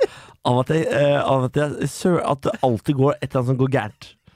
av 0.45 0.59
at, 0.61 0.71
jeg, 0.77 0.87
eh, 0.95 1.19
av 1.19 1.47
at, 1.49 1.59
jeg, 1.59 2.19
at 2.23 2.43
det 2.47 2.55
alltid 2.69 2.99
går 3.01 3.17
et 3.17 3.27
eller 3.27 3.41
annet 3.41 3.51
som 3.51 3.59
går 3.65 3.73
gærent. 3.75 4.09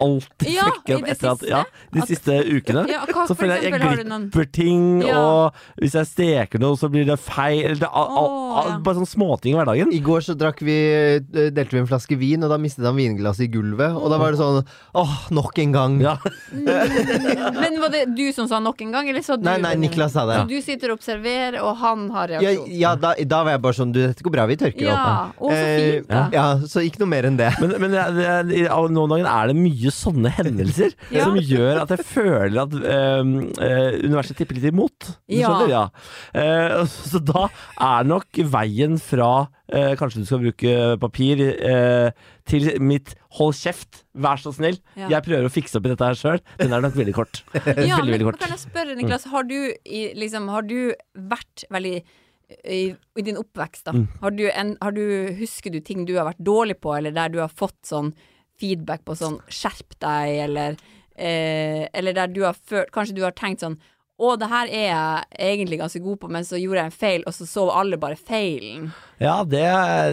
Alltid 0.00 0.50
Ja, 0.54 0.64
flekker 0.70 1.00
opp 1.00 1.08
etter 1.10 1.30
at 1.32 1.42
Ja, 1.48 1.62
de 1.92 2.00
At- 2.02 2.08
siste 2.08 2.36
ukene. 2.46 2.84
Ja, 2.88 3.00
hva 3.06 3.26
Så 3.26 3.34
føler 3.36 3.58
jeg 3.60 3.72
jeg 3.72 3.80
glipper 3.80 4.46
ting, 4.52 5.02
Ja. 5.02 5.18
og 5.18 5.54
hvis 5.80 5.92
jeg 5.98 6.06
steker 6.06 6.60
noe, 6.62 6.76
så 6.76 6.88
blir 6.90 7.04
det 7.06 7.18
feil. 7.18 7.64
Eller 7.64 7.80
det, 7.82 7.88
al, 7.92 8.06
all, 8.08 8.36
all, 8.58 8.68
ja. 8.70 8.78
Bare 8.78 8.94
sånne 9.00 9.10
småting 9.10 9.54
i 9.54 9.58
hverdagen. 9.58 9.92
I 9.92 10.00
går 10.00 10.20
så 10.28 10.36
drakk 10.38 10.60
vi, 10.62 10.76
eh, 10.92 11.50
delte 11.50 11.70
vi 11.74 11.78
en 11.82 11.86
flaske 11.90 12.16
vin, 12.18 12.42
og 12.44 12.50
da 12.50 12.58
mistet 12.58 12.84
han 12.86 12.94
vinglasset 12.96 13.48
i 13.48 13.50
gulvet. 13.52 13.96
Og 13.96 14.08
da 14.10 14.18
var 14.18 14.30
det 14.32 14.38
sånn 14.40 14.64
Åh, 14.94 15.30
nok 15.30 15.58
en 15.58 15.72
gang. 15.72 16.00
Ja. 16.00 16.16
Men 16.52 17.80
var 17.80 17.90
det 17.92 18.04
du 18.16 18.32
som 18.32 18.48
sa 18.50 18.58
nok 18.62 18.80
en 18.82 18.92
gang, 18.94 19.08
eller 19.10 19.22
sa 19.24 19.36
du? 19.36 19.44
Nei, 19.46 19.58
nei, 19.62 19.74
Niklas 19.80 20.12
sa 20.16 20.24
det. 20.28 20.38
Så 20.42 20.48
du 20.48 20.60
sitter 20.64 20.92
og 20.92 20.98
observerer, 21.00 21.58
og 21.62 21.76
han 21.82 22.08
har 22.14 22.28
reaksjon? 22.32 22.66
ja 22.78 22.94
da, 22.98 23.14
da 23.18 23.42
var 23.46 23.54
jeg 23.56 23.62
bare 23.64 23.78
sånn 23.78 23.92
Du, 23.94 24.00
dette 24.06 24.22
går 24.26 24.34
bra, 24.34 24.46
vi 24.50 24.56
tørker 24.60 24.86
Ja, 24.88 24.98
opp. 25.30 25.38
å, 25.40 25.50
så 25.52 25.66
fint, 25.78 26.08
da. 26.08 26.22
Eh, 26.28 26.36
ja, 26.38 26.46
så 26.70 26.82
ikke 26.84 27.02
noe 27.02 27.10
mer 27.12 27.28
enn 27.28 27.38
det. 27.40 27.50
Men, 27.60 27.74
men 27.82 27.90
det, 27.94 28.04
det, 28.50 28.62
nå 28.68 29.04
om 29.04 29.12
dagen 29.14 29.26
er 29.30 29.52
det 29.52 29.56
mye 29.58 29.87
sånne 29.94 30.30
hendelser 30.36 30.92
Ja. 31.14 31.24
som 31.24 31.36
gjør 31.36 31.82
at 31.82 31.92
jeg 31.94 32.04
føler 32.06 32.60
at 32.62 32.74
um, 32.74 33.32
uh, 33.58 33.92
universet 34.04 34.36
tipper 34.38 34.58
litt 34.58 34.68
imot. 34.72 35.10
Du 35.28 35.36
Ja. 35.36 35.48
skjønner? 35.52 35.68
Ja. 35.72 35.84
Uh, 36.34 36.84
så 37.10 37.20
da 37.24 37.46
er 37.80 38.04
nok 38.08 38.26
veien 38.52 38.98
fra 39.02 39.30
uh, 39.48 39.94
Kanskje 40.00 40.22
du 40.22 40.28
skal 40.28 40.42
bruke 40.46 40.76
papir 41.00 41.40
til 42.48 42.68
mitt 42.80 43.14
'hold 43.36 43.52
kjeft, 43.54 44.04
vær 44.16 44.38
så 44.40 44.52
snill', 44.56 44.78
Ja. 44.96 45.08
jeg 45.08 45.22
prøver 45.26 45.44
å 45.44 45.52
fikse 45.52 45.76
opp 45.76 45.84
i 45.86 45.90
dette 45.92 46.04
her 46.06 46.16
sjøl, 46.16 46.40
den 46.58 46.72
er 46.72 46.80
nok 46.80 46.94
veldig 46.96 47.12
kort. 47.14 47.42
Ja, 47.76 47.98
veldig, 48.00 48.14
veldig 48.16 48.24
kort. 48.30 48.38
kan 48.40 48.54
jeg 48.54 48.62
spørre, 48.64 48.96
Niklas, 48.96 49.26
har 49.28 49.44
du, 49.44 49.74
i, 49.84 50.14
liksom, 50.16 50.48
har 50.48 50.62
du 50.62 50.94
vært 51.14 51.64
veldig 51.70 52.02
i, 52.64 52.94
i 52.96 53.22
din 53.22 53.36
oppvekst, 53.36 53.84
da, 53.84 53.92
Mm. 53.92 54.06
har 54.22 54.30
du 54.30 54.46
en, 54.48 54.76
har 54.80 54.90
du, 54.96 55.04
husker 55.36 55.70
du 55.70 55.80
ting 55.84 56.06
du 56.08 56.14
har 56.16 56.24
vært 56.32 56.40
dårlig 56.40 56.78
på, 56.80 56.96
eller 56.96 57.12
der 57.12 57.28
du 57.28 57.38
har 57.42 57.48
fått 57.52 57.76
sånn 57.84 58.14
feedback 58.60 59.04
på 59.06 59.16
sånn 59.18 59.38
'skjerp 59.48 59.98
deg', 60.00 60.34
eller, 60.48 60.76
eh, 61.16 61.86
eller 61.92 62.12
der 62.12 62.26
du 62.28 62.42
har 62.44 62.54
følt 62.54 62.90
Kanskje 62.92 63.16
du 63.16 63.22
har 63.22 63.32
tenkt 63.32 63.60
sånn 63.64 63.78
'Å, 64.18 64.32
det 64.34 64.48
her 64.50 64.66
er 64.66 64.88
jeg 64.90 65.26
egentlig 65.38 65.76
ganske 65.78 66.00
god 66.02 66.18
på', 66.18 66.28
men 66.34 66.42
så 66.42 66.58
gjorde 66.58 66.80
jeg 66.80 66.90
en 66.90 66.90
feil, 66.90 67.22
og 67.24 67.34
så 67.36 67.46
så 67.46 67.68
alle 67.70 67.96
bare 68.02 68.16
feilen. 68.18 68.88
Ja, 69.22 69.44
det, 69.44 69.62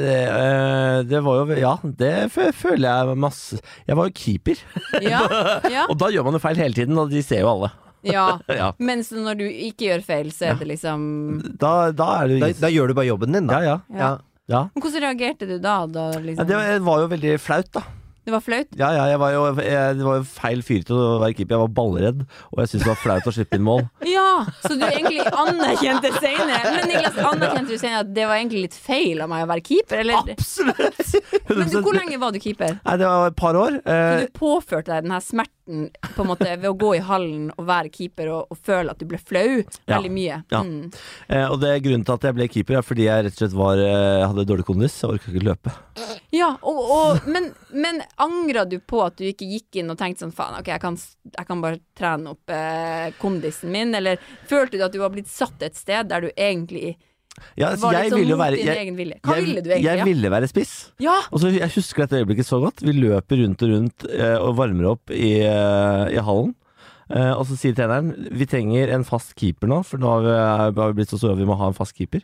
det, 0.04 0.20
eh, 0.30 0.98
det 1.10 1.22
var 1.26 1.40
jo 1.42 1.56
Ja, 1.58 1.78
det 1.82 2.32
føler 2.32 2.86
jeg 2.86 3.18
masse 3.18 3.58
Jeg 3.88 3.98
var 3.98 4.06
jo 4.06 4.14
keeper, 4.14 4.62
Ja, 5.02 5.26
ja, 5.70 5.88
og 5.90 5.98
da 5.98 6.12
gjør 6.14 6.24
man 6.30 6.38
jo 6.38 6.44
feil 6.44 6.56
hele 6.62 6.78
tiden, 6.78 6.98
og 7.02 7.10
de 7.10 7.24
ser 7.26 7.42
jo 7.42 7.50
alle. 7.56 7.72
ja. 8.06 8.38
Ja. 8.62 8.72
Mens 8.78 9.10
når 9.10 9.42
du 9.42 9.46
ikke 9.50 9.90
gjør 9.90 10.06
feil, 10.06 10.32
så 10.32 10.52
er 10.52 10.62
det 10.62 10.70
liksom 10.76 11.58
Da, 11.58 11.92
da 11.92 12.10
er 12.22 12.30
det 12.30 12.40
Da, 12.44 12.54
da 12.68 12.74
gjør 12.74 12.94
du 12.94 12.98
bare 13.02 13.10
jobben 13.10 13.34
din, 13.34 13.50
da. 13.50 13.62
Ja, 13.66 13.78
ja. 13.90 14.16
Ja. 14.46 14.68
hvordan 14.78 15.02
reagerte 15.02 15.48
du 15.50 15.58
da? 15.58 15.80
da 15.90 16.12
ja 16.14 16.20
liksom? 16.22 16.46
det 16.46 16.82
var 16.86 17.00
jo 17.02 17.08
veldig 17.10 17.40
flaut, 17.42 17.72
da. 17.74 17.82
Det 18.26 18.34
var 18.34 18.42
flaut? 18.42 18.72
Ja, 18.80 18.90
ja, 18.96 19.04
jeg 19.12 19.20
var 19.22 19.34
jo, 19.36 19.42
jeg, 19.62 19.98
det 20.00 20.06
var 20.08 20.20
jo 20.20 20.26
feil 20.28 20.64
fyr 20.66 20.86
til 20.88 20.98
å 20.98 21.10
være 21.22 21.36
keeper. 21.38 21.56
Jeg 21.56 21.64
var 21.66 21.74
ballredd, 21.78 22.24
og 22.52 22.62
jeg 22.64 22.72
syntes 22.72 22.86
det 22.86 22.92
var 22.92 23.02
flaut 23.04 23.30
å 23.30 23.34
slippe 23.36 23.60
inn 23.60 23.66
mål. 23.68 23.84
Ja, 24.16 24.46
så 24.64 24.74
du 24.80 24.84
egentlig 24.86 25.24
anerkjente 25.28 26.12
senere 26.22 26.72
Men 26.72 26.88
Niklas, 26.90 27.18
anerkjente 27.20 27.74
du 27.74 27.80
senere 27.82 28.04
at 28.06 28.12
det 28.16 28.28
var 28.30 28.40
egentlig 28.40 28.62
litt 28.68 28.78
feil 28.80 29.22
av 29.26 29.30
meg 29.32 29.44
å 29.46 29.50
være 29.52 29.64
keeper? 29.66 30.02
Eller? 30.04 30.34
Absolutt! 30.36 31.02
Men 31.52 31.70
du, 31.72 31.78
hvor 31.86 31.98
lenge 31.98 32.20
var 32.22 32.34
du 32.36 32.40
keeper? 32.44 32.78
Nei, 32.86 32.96
det 33.02 33.10
var 33.10 33.30
et 33.32 33.40
par 33.40 33.60
år. 33.60 33.80
Så 33.82 33.96
Eh, 33.96 34.26
du 34.26 34.32
påførte 34.36 34.92
deg 34.92 35.06
den 35.06 35.14
her 35.16 35.24
smerten 35.24 35.55
smerten 35.66 35.90
på 36.16 36.22
en 36.22 36.28
måte 36.28 36.46
ved 36.58 36.70
å 36.70 36.76
gå 36.78 36.96
i 36.96 37.00
hallen 37.04 37.50
og 37.58 37.66
være 37.68 37.90
keeper 37.90 38.30
og, 38.32 38.48
og 38.52 38.58
føle 38.64 38.92
at 38.92 39.00
du 39.00 39.06
ble 39.06 39.18
flau 39.18 39.64
Ja. 39.88 39.98
veldig 39.98 40.12
mye. 40.12 40.44
Ja. 40.52 40.62
Mm. 40.64 40.92
Eh, 41.28 41.48
og 41.52 41.60
det 41.62 41.70
er 41.70 41.80
grunnen 41.80 42.06
til 42.06 42.14
at 42.14 42.24
jeg 42.24 42.36
ble 42.36 42.48
keeper, 42.48 42.78
er 42.78 42.82
fordi 42.86 43.06
jeg 43.08 43.26
rett 43.26 43.34
og 43.34 43.38
slett 43.42 43.54
var, 43.58 43.78
eh, 43.78 44.26
hadde 44.28 44.46
dårlig 44.46 44.66
kondis. 44.66 44.98
Jeg 45.02 45.10
orka 45.12 45.32
ikke 45.32 45.44
løpe. 45.46 45.74
Ja, 46.32 46.52
og, 46.62 46.80
og, 46.92 47.28
men, 47.28 47.52
men 47.72 48.02
angra 48.18 48.66
du 48.66 48.80
på 48.80 49.02
at 49.06 49.18
du 49.18 49.26
ikke 49.30 49.48
gikk 49.50 49.82
inn 49.82 49.90
og 49.94 49.98
tenkte 49.98 50.26
sånn 50.26 50.36
faen, 50.36 50.58
ok, 50.60 50.68
jeg 50.76 50.82
kan, 50.84 50.98
jeg 51.38 51.48
kan 51.48 51.62
bare 51.64 51.80
trene 51.98 52.34
opp 52.36 52.50
eh, 52.54 53.10
kondisen 53.22 53.72
min, 53.74 53.94
eller 53.96 54.18
følte 54.50 54.78
du 54.78 54.86
at 54.86 54.94
du 54.94 55.00
var 55.02 55.14
blitt 55.14 55.30
satt 55.32 55.62
et 55.66 55.76
sted 55.78 56.10
der 56.12 56.22
du 56.28 56.32
egentlig 56.36 56.96
Ja, 57.56 57.72
altså, 57.72 57.86
var 57.86 57.96
jeg 57.98 58.06
litt 58.06 58.14
sånn 58.14 58.22
ville 58.22 58.34
jo 58.34 58.38
mot 58.38 58.46
være 58.46 58.60
din 58.60 58.70
jeg, 58.70 58.84
egen 58.84 59.00
vilje? 59.00 59.18
Hva 59.22 59.36
jeg, 59.36 59.46
ville 59.46 59.64
du 59.64 59.70
egentlig? 59.70 59.88
Jeg 59.90 60.08
ville 60.10 60.32
være 60.36 60.50
spiss. 60.52 60.76
ja? 61.04 61.16
Og 61.32 61.42
så 61.42 61.52
Jeg 61.56 61.72
husker 61.76 62.06
dette 62.06 62.22
øyeblikket 62.22 62.48
så 62.48 62.60
godt. 62.64 62.84
Vi 62.86 62.94
løper 62.96 63.42
rundt 63.44 63.66
og 63.66 63.74
rundt 63.74 64.06
eh, 64.12 64.38
og 64.40 64.56
varmer 64.60 64.92
opp 64.94 65.12
i, 65.12 65.34
eh, 65.44 66.06
i 66.16 66.22
hallen. 66.30 66.56
Eh, 67.10 67.34
og 67.36 67.44
så 67.50 67.58
sier 67.60 67.76
treneren 67.78 68.30
vi 68.34 68.48
trenger 68.50 68.94
en 68.96 69.06
fast 69.06 69.36
keeper 69.38 69.70
nå, 69.70 69.84
for 69.86 70.02
nå 70.02 70.10
har 70.10 70.24
vi, 70.26 70.80
har 70.82 70.94
vi 70.94 71.02
blitt 71.02 71.12
så 71.14 71.20
store 71.22 71.36
at 71.36 71.44
vi 71.44 71.50
må 71.50 71.58
ha 71.60 71.70
en 71.70 71.78
fast 71.78 71.96
keeper. 71.98 72.24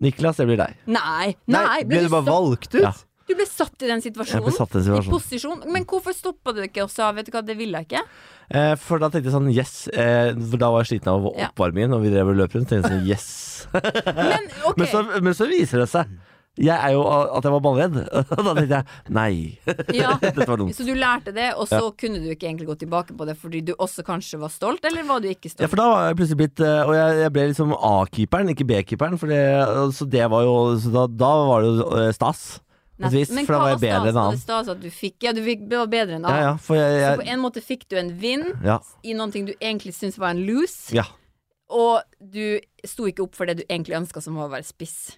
Niklas, 0.00 0.38
det 0.38 0.46
blir 0.48 0.60
deg. 0.60 0.78
Nei, 0.86 1.34
nei, 1.50 1.82
ble 1.88 2.04
du 2.06 2.12
bare 2.12 2.28
valgt 2.28 2.70
ut? 2.76 2.82
Ja. 2.84 2.94
Du 3.28 3.34
ble 3.36 3.46
satt 3.48 3.84
i 3.84 3.90
den 3.90 4.02
situasjonen? 4.04 4.48
i 4.48 4.82
en 4.82 5.02
I 5.04 5.12
posisjon. 5.12 5.62
Men 5.72 5.86
hvorfor 5.88 6.16
stoppa 6.16 6.54
du 6.56 6.62
ikke 6.64 6.86
og 6.86 6.92
sa 6.92 7.10
vet 7.16 7.28
du 7.28 7.34
hva, 7.34 7.44
det 7.44 7.58
ville 7.58 7.82
jeg 7.82 7.90
ikke? 7.90 8.04
Eh, 8.48 8.72
for 8.80 9.02
da 9.02 9.10
tenkte 9.12 9.28
jeg 9.28 9.36
sånn 9.36 9.50
yes. 9.52 9.74
Eh, 9.92 10.32
for 10.32 10.60
da 10.60 10.72
var 10.72 10.84
jeg 10.84 10.94
sliten 10.94 11.12
av 11.12 11.28
oppvarmingen, 11.34 11.96
og 11.96 12.06
vi 12.06 12.14
drev 12.14 12.32
og 12.32 12.40
løp 12.40 12.56
rundt. 12.56 12.72
Tenkte 12.72 12.88
jeg 12.88 12.96
sånn 12.96 13.06
yes. 13.08 13.28
Men 13.74 14.50
okay. 14.64 14.80
Men 14.80 14.90
så, 14.90 15.04
men 15.20 15.36
så 15.36 15.48
viser 15.50 15.84
det 15.84 15.90
seg 15.92 16.18
jeg 16.58 16.74
er 16.74 16.94
jo 16.94 17.04
at 17.06 17.46
jeg 17.46 17.54
var 17.54 17.62
ballredd. 17.62 17.96
Da 18.48 18.54
tenkte 18.56 18.80
jeg 18.80 19.14
nei. 19.14 19.32
ja. 19.94 20.14
Dette 20.22 20.46
var 20.48 20.60
dumt. 20.60 20.74
Så 20.76 20.86
du 20.86 20.94
lærte 20.98 21.34
det, 21.34 21.52
og 21.54 21.68
så 21.70 21.80
kunne 21.98 22.22
du 22.22 22.30
ikke 22.32 22.48
egentlig 22.48 22.68
gå 22.70 22.78
tilbake 22.82 23.16
på 23.18 23.28
det 23.28 23.36
fordi 23.38 23.62
du 23.70 23.74
også 23.76 24.04
kanskje 24.06 24.40
var 24.42 24.52
stolt, 24.52 24.84
eller 24.88 25.06
var 25.08 25.22
du 25.22 25.28
ikke 25.30 25.50
stolt? 25.50 25.64
Ja, 25.66 25.70
for 25.70 25.80
da 25.80 25.88
var 25.92 26.08
jeg 26.08 26.18
plutselig 26.20 26.40
blitt 26.42 26.62
eh, 26.64 26.80
Og 26.82 26.94
jeg, 26.96 27.18
jeg 27.22 27.34
ble 27.34 27.44
liksom 27.52 27.74
A-keeperen, 27.76 28.54
ikke 28.54 28.68
B-keeperen. 28.68 29.20
Så 29.94 30.08
det 30.10 30.24
var 30.32 30.46
jo 30.46 30.56
Så 30.82 30.94
da, 30.94 31.06
da 31.06 31.34
var 31.52 31.62
det 31.62 31.70
jo 31.70 31.92
eh, 32.00 32.10
stas. 32.16 32.48
Vis, 32.98 33.30
Men 33.30 33.46
hva 33.46 33.60
var 33.62 33.68
jeg 33.76 33.82
bedre 33.84 34.10
enn 34.10 34.16
annen. 34.18 34.40
stas 34.40 34.68
at 34.72 34.80
du 34.82 34.88
fikk 34.90 35.22
Ja, 35.22 35.30
du 35.32 35.38
fikk, 35.44 35.68
det 35.70 35.78
var 35.78 35.86
bedre 35.92 36.16
enn 36.18 36.24
annen. 36.26 36.42
ja, 36.42 36.56
for 36.58 36.74
jeg, 36.80 37.04
Så 37.04 37.20
på 37.20 37.28
en 37.30 37.42
måte 37.44 37.62
fikk 37.62 37.86
du 37.86 37.94
en 38.00 38.10
vinn 38.18 38.48
ja, 38.64 38.80
i 39.06 39.14
noe 39.14 39.30
du 39.30 39.54
egentlig 39.60 39.94
syntes 39.94 40.18
var 40.18 40.34
en 40.34 40.42
lose, 40.42 40.90
ja, 40.96 41.04
og 41.68 42.00
du 42.18 42.58
sto 42.86 43.06
ikke 43.08 43.26
opp 43.26 43.36
for 43.38 43.46
det 43.48 43.60
du 43.60 43.64
egentlig 43.68 43.98
ønska, 44.00 44.22
som 44.24 44.38
var 44.40 44.48
å 44.48 44.54
være 44.56 44.66
spiss. 44.66 45.14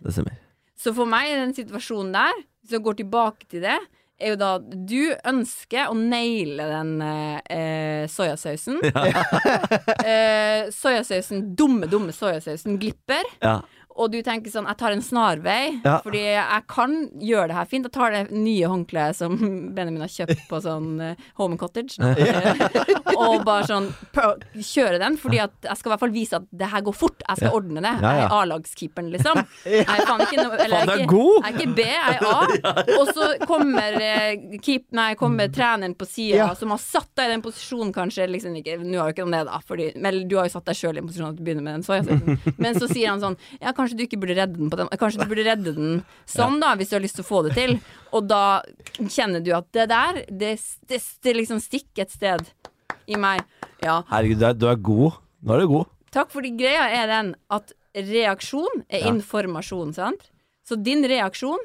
Så 0.81 0.93
for 0.97 1.09
meg, 1.09 1.31
i 1.31 1.39
den 1.39 1.55
situasjonen 1.55 2.13
der, 2.17 2.45
hvis 2.61 2.77
jeg 2.77 2.85
går 2.85 3.01
tilbake 3.01 3.49
til 3.53 3.65
det, 3.65 3.79
er 4.21 4.35
jo 4.35 4.39
da 4.41 4.51
du 4.61 5.13
ønsker 5.31 5.89
å 5.89 5.97
naile 5.97 6.67
den 6.69 6.91
eh, 7.05 7.39
eh, 7.57 8.03
soyasausen. 8.11 8.81
eh, 10.11 10.69
soyasausen, 10.75 11.47
dumme, 11.57 11.89
dumme 11.91 12.13
soyasausen 12.17 12.77
glipper. 12.81 13.29
Ja, 13.41 13.61
Og 13.99 14.11
du 14.13 14.21
tenker 14.25 14.53
sånn, 14.53 14.69
jeg 14.71 14.79
tar 14.81 14.95
en 14.95 15.03
snarvei, 15.03 15.81
Ja. 15.85 15.97
fordi 16.05 16.21
jeg 16.23 16.63
kan 16.71 16.93
gjøre 17.21 17.49
det 17.51 17.57
her 17.57 17.65
fint. 17.69 17.85
Jeg 17.89 17.93
tar 17.93 18.11
det 18.15 18.31
nye 18.33 18.69
håndkleet 18.71 19.17
som 19.19 19.35
Benjamin 19.77 20.01
har 20.05 20.09
kjøpt 20.13 20.45
på 20.49 20.61
sånn 20.65 21.01
uh, 21.01 21.15
Home 21.41 21.59
Cottage. 21.61 21.99
Og 23.21 23.43
bare 23.45 23.67
sånn 23.69 23.91
kjøre 24.15 25.01
den, 25.03 25.17
fordi 25.21 25.41
at 25.43 25.53
jeg 25.67 25.77
skal 25.81 25.91
i 25.91 25.93
hvert 25.95 26.03
fall 26.05 26.15
vise 26.15 26.39
at 26.39 26.47
det 26.63 26.69
her 26.73 26.85
går 26.87 26.97
fort. 26.97 27.25
Jeg 27.27 27.41
skal 27.43 27.57
ordne 27.59 27.83
det. 27.85 27.93
Jeg 28.01 28.23
er 28.25 28.35
A-lagskeeperen, 28.39 29.11
liksom. 29.15 29.43
Jeg 29.71 29.85
er 29.85 30.07
faen 30.07 30.23
ikke 30.25 30.39
noe 30.45 30.57
eller 30.61 30.81
jeg 30.81 30.89
er 30.89 31.03
ikke-! 31.05 31.27
Jeg 31.41 31.51
er 31.51 31.59
ikke 31.59 31.75
B, 31.77 31.85
jeg 31.85 32.17
er 32.17 32.25
A. 32.31 32.85
Og 33.01 33.11
så 33.15 33.27
kommer, 33.49 33.97
uh, 34.01 34.57
keep, 34.65 34.87
nei, 34.97 35.11
kommer 35.21 35.51
treneren 35.53 35.95
på 35.99 36.07
sida, 36.09 36.51
som 36.59 36.73
har 36.75 36.81
satt 36.83 37.11
deg 37.19 37.29
i 37.29 37.35
den 37.35 37.45
posisjonen, 37.45 37.93
kanskje. 37.97 38.27
Liksom 38.31 38.57
ikke, 38.61 38.79
nå 38.85 39.01
har 39.03 39.11
jo 39.11 39.17
ikke 39.17 39.27
han 39.27 39.37
det, 39.37 39.43
da, 39.51 39.61
fordi, 39.67 39.91
men 40.01 40.23
du 40.31 40.37
har 40.39 40.49
jo 40.49 40.55
satt 40.57 40.71
deg 40.71 40.79
sjøl 40.79 40.97
i 40.99 41.03
en 41.03 41.11
posisjon 41.11 41.31
at 41.33 41.39
du 41.39 41.45
begynner 41.47 41.67
med 41.67 41.81
den 41.81 41.87
soyasausen. 41.87 42.57
Men 42.61 42.79
så 42.81 42.89
sier 42.91 43.11
han 43.13 43.23
sånn 43.23 43.37
Ja, 43.61 43.73
kanskje 43.81 43.97
du 43.99 44.05
ikke 44.07 44.21
burde 44.23 44.37
redde 44.39 44.61
den 44.61 44.71
på 44.71 44.79
den 44.79 44.91
Kanskje 45.01 45.25
du 45.25 45.29
burde 45.33 45.47
redde 45.49 45.75
den 45.77 45.99
sånn, 46.29 46.61
da, 46.63 46.75
hvis 46.79 46.93
du 46.93 46.99
har 46.99 47.05
lyst 47.05 47.17
til 47.19 47.25
å 47.27 47.31
få 47.31 47.43
det 47.49 47.57
til. 47.59 47.75
Og 48.15 48.29
da 48.31 48.61
kjenner 49.01 49.43
du 49.45 49.51
at 49.57 49.67
det 49.77 49.89
der, 49.91 50.23
det, 50.31 50.55
det, 50.93 51.01
det 51.25 51.35
liksom 51.41 51.61
stikker 51.65 52.05
et 52.07 52.15
sted 52.15 52.47
i 53.11 53.17
meg. 53.19 53.43
Ja. 53.83 54.03
Herregud, 54.13 54.45
du 54.61 54.67
er, 54.69 54.77
god. 54.77 55.19
Nå 55.43 55.57
er 55.57 55.65
du 55.65 55.71
god. 55.73 55.91
Takk, 56.13 56.31
fordi 56.35 56.51
greia 56.59 56.89
er 57.01 57.07
den 57.11 57.35
at 57.55 57.73
reaksjon 57.97 58.85
er 58.89 59.01
Ja. 59.07 59.11
informasjon, 59.15 59.95
sant? 59.97 60.29
Så 60.67 60.77
din 60.79 61.03
reaksjon, 61.09 61.59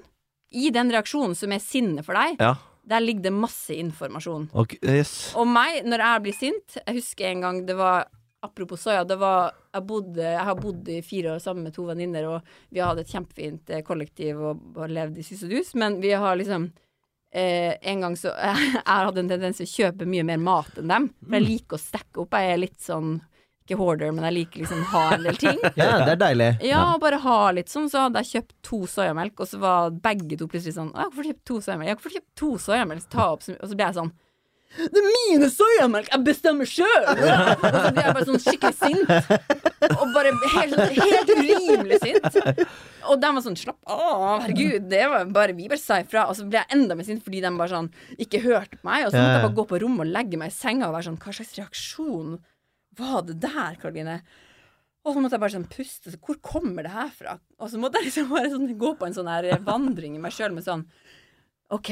i 0.56 0.70
den 0.74 0.90
reaksjonen 0.94 1.36
som 1.38 1.52
er 1.52 1.60
sinne 1.62 2.04
for 2.06 2.16
deg, 2.18 2.38
Ja. 2.40 2.56
der 2.88 3.02
ligger 3.04 3.24
det 3.28 3.34
masse 3.34 3.74
informasjon. 3.76 4.48
Okay, 4.54 4.80
yes. 4.82 5.34
Og 5.36 5.48
meg, 5.50 5.84
når 5.86 6.00
jeg 6.06 6.24
blir 6.24 6.34
sint 6.38 6.78
Jeg 6.88 6.96
husker 7.02 7.26
en 7.32 7.42
gang 7.42 7.66
det 7.66 7.76
var 7.76 8.08
Apropos 8.46 8.82
soya, 8.86 9.04
det 9.08 9.18
var 9.22 9.52
Jeg, 9.74 9.84
bodde, 9.90 10.24
jeg 10.24 10.46
har 10.48 10.56
bodd 10.62 10.88
i 10.94 11.02
fire 11.04 11.34
år 11.36 11.44
sammen 11.44 11.68
med 11.68 11.76
to 11.76 11.84
venninner, 11.90 12.28
og 12.30 12.56
vi 12.70 12.80
har 12.80 12.94
hatt 12.94 13.02
et 13.04 13.12
kjempefint 13.12 13.70
eh, 13.74 13.84
kollektiv 13.84 14.40
og, 14.40 14.62
og 14.78 14.90
levd 14.94 15.20
i 15.20 15.26
sus 15.28 15.44
og 15.44 15.52
dus, 15.56 15.74
men 15.76 16.00
vi 16.04 16.14
har 16.16 16.38
liksom 16.40 16.70
eh, 17.34 17.76
En 17.82 18.02
gang 18.06 18.18
så 18.20 18.32
Jeg 18.46 18.84
hatt 18.88 19.18
en 19.22 19.32
tendens 19.32 19.60
til 19.62 19.68
å 19.68 19.74
kjøpe 19.76 20.08
mye 20.10 20.24
mer 20.28 20.42
mat 20.42 20.78
enn 20.80 20.92
dem. 20.94 21.10
For 21.26 21.40
jeg 21.40 21.48
liker 21.50 21.80
å 21.80 21.86
stekke 21.86 22.24
opp. 22.24 22.38
Jeg 22.40 22.54
er 22.54 22.62
litt 22.62 22.80
sånn 22.84 23.18
ikke 23.66 23.80
hoarder, 23.80 24.12
men 24.14 24.28
jeg 24.28 24.36
liker 24.36 24.62
liksom 24.62 24.82
å 24.84 24.90
ha 24.92 25.04
en 25.16 25.24
del 25.26 25.38
ting. 25.42 25.58
Ja, 25.80 25.96
det 26.06 26.12
er 26.14 26.20
deilig. 26.22 26.50
Ja, 26.68 26.84
bare 27.02 27.18
ha 27.24 27.38
litt 27.58 27.72
sånn. 27.74 27.88
Så 27.90 28.04
hadde 28.04 28.22
jeg 28.22 28.36
kjøpt 28.36 28.54
to 28.68 28.84
soyamelk, 28.86 29.42
og 29.42 29.50
så 29.50 29.58
var 29.64 29.96
begge 30.06 30.38
to 30.38 30.46
plutselig 30.52 30.76
sånn 30.78 30.92
«Å, 30.94 31.08
'Hvorfor 31.08 31.24
har 31.24 31.26
du 31.26 31.32
kjøpt 31.32 31.48
to 31.50 31.58
soyamelk?' 31.66 31.90
Ja, 31.90 31.96
'Hvorfor 31.98 32.26
to 32.38 32.50
soyamelk?' 32.62 33.10
Ta 33.10 33.26
opp, 33.34 33.42
så- 33.42 33.58
og 33.58 33.66
så 33.72 33.74
ble 33.80 33.88
jeg 33.90 33.98
sånn 33.98 34.14
det 34.76 35.00
er 35.02 35.06
mine 35.08 35.48
soyamelk! 35.52 36.10
Jeg 36.12 36.24
bestemmer 36.26 36.68
sjøl! 36.70 37.06
Og 37.08 37.20
så 37.22 37.92
blir 37.96 38.02
jeg 38.04 38.16
bare 38.18 38.28
sånn 38.28 38.42
skikkelig 38.44 38.78
sint. 38.80 39.30
Og 39.96 40.14
bare 40.16 40.34
helt, 40.56 40.82
helt 40.98 41.32
urimelig 41.32 42.00
sint. 42.04 42.40
Og 43.06 43.22
de 43.22 43.32
var 43.38 43.44
sånn 43.46 43.58
slapp 43.60 43.92
av, 43.92 44.42
herregud, 44.44 44.88
det 44.92 45.04
var 45.12 45.30
bare 45.36 45.56
vi 45.58 45.70
bare 45.72 45.82
sa 45.82 46.00
ifra. 46.04 46.26
Og 46.32 46.38
så 46.40 46.48
ble 46.50 46.62
jeg 46.62 46.78
enda 46.78 46.98
mer 46.98 47.08
sint 47.08 47.24
fordi 47.26 47.44
de 47.46 47.54
bare 47.56 47.72
sånn 47.72 47.92
ikke 48.22 48.44
hørte 48.46 48.82
meg. 48.82 49.06
Og 49.06 49.14
så 49.14 49.22
måtte 49.22 49.38
jeg 49.38 49.46
bare 49.48 49.60
gå 49.62 49.68
på 49.72 49.82
rommet 49.86 50.08
og 50.08 50.14
legge 50.18 50.42
meg 50.42 50.52
i 50.52 50.58
senga 50.58 50.90
og 50.90 50.98
være 50.98 51.10
sånn 51.10 51.22
Hva 51.24 51.38
slags 51.40 51.56
reaksjon 51.60 52.36
var 53.00 53.24
det 53.28 53.40
der, 53.44 53.80
Karoline? 53.82 54.20
Og 55.06 55.14
så 55.14 55.22
måtte 55.22 55.38
jeg 55.38 55.44
bare 55.44 55.54
sånn 55.54 55.68
puste. 55.70 56.12
Så 56.12 56.20
hvor 56.20 56.40
kommer 56.42 56.86
det 56.86 56.94
her 56.96 57.12
fra? 57.14 57.38
Og 57.62 57.70
så 57.72 57.80
måtte 57.82 58.02
jeg 58.02 58.10
liksom 58.10 58.32
bare 58.34 58.50
sånn 58.52 58.72
gå 58.82 58.96
på 58.98 59.08
en 59.08 59.16
sånn 59.18 59.30
her 59.30 59.52
vandring 59.66 60.18
i 60.18 60.22
meg 60.24 60.34
sjøl 60.34 60.56
med 60.56 60.66
sånn 60.66 60.88
OK, 61.74 61.92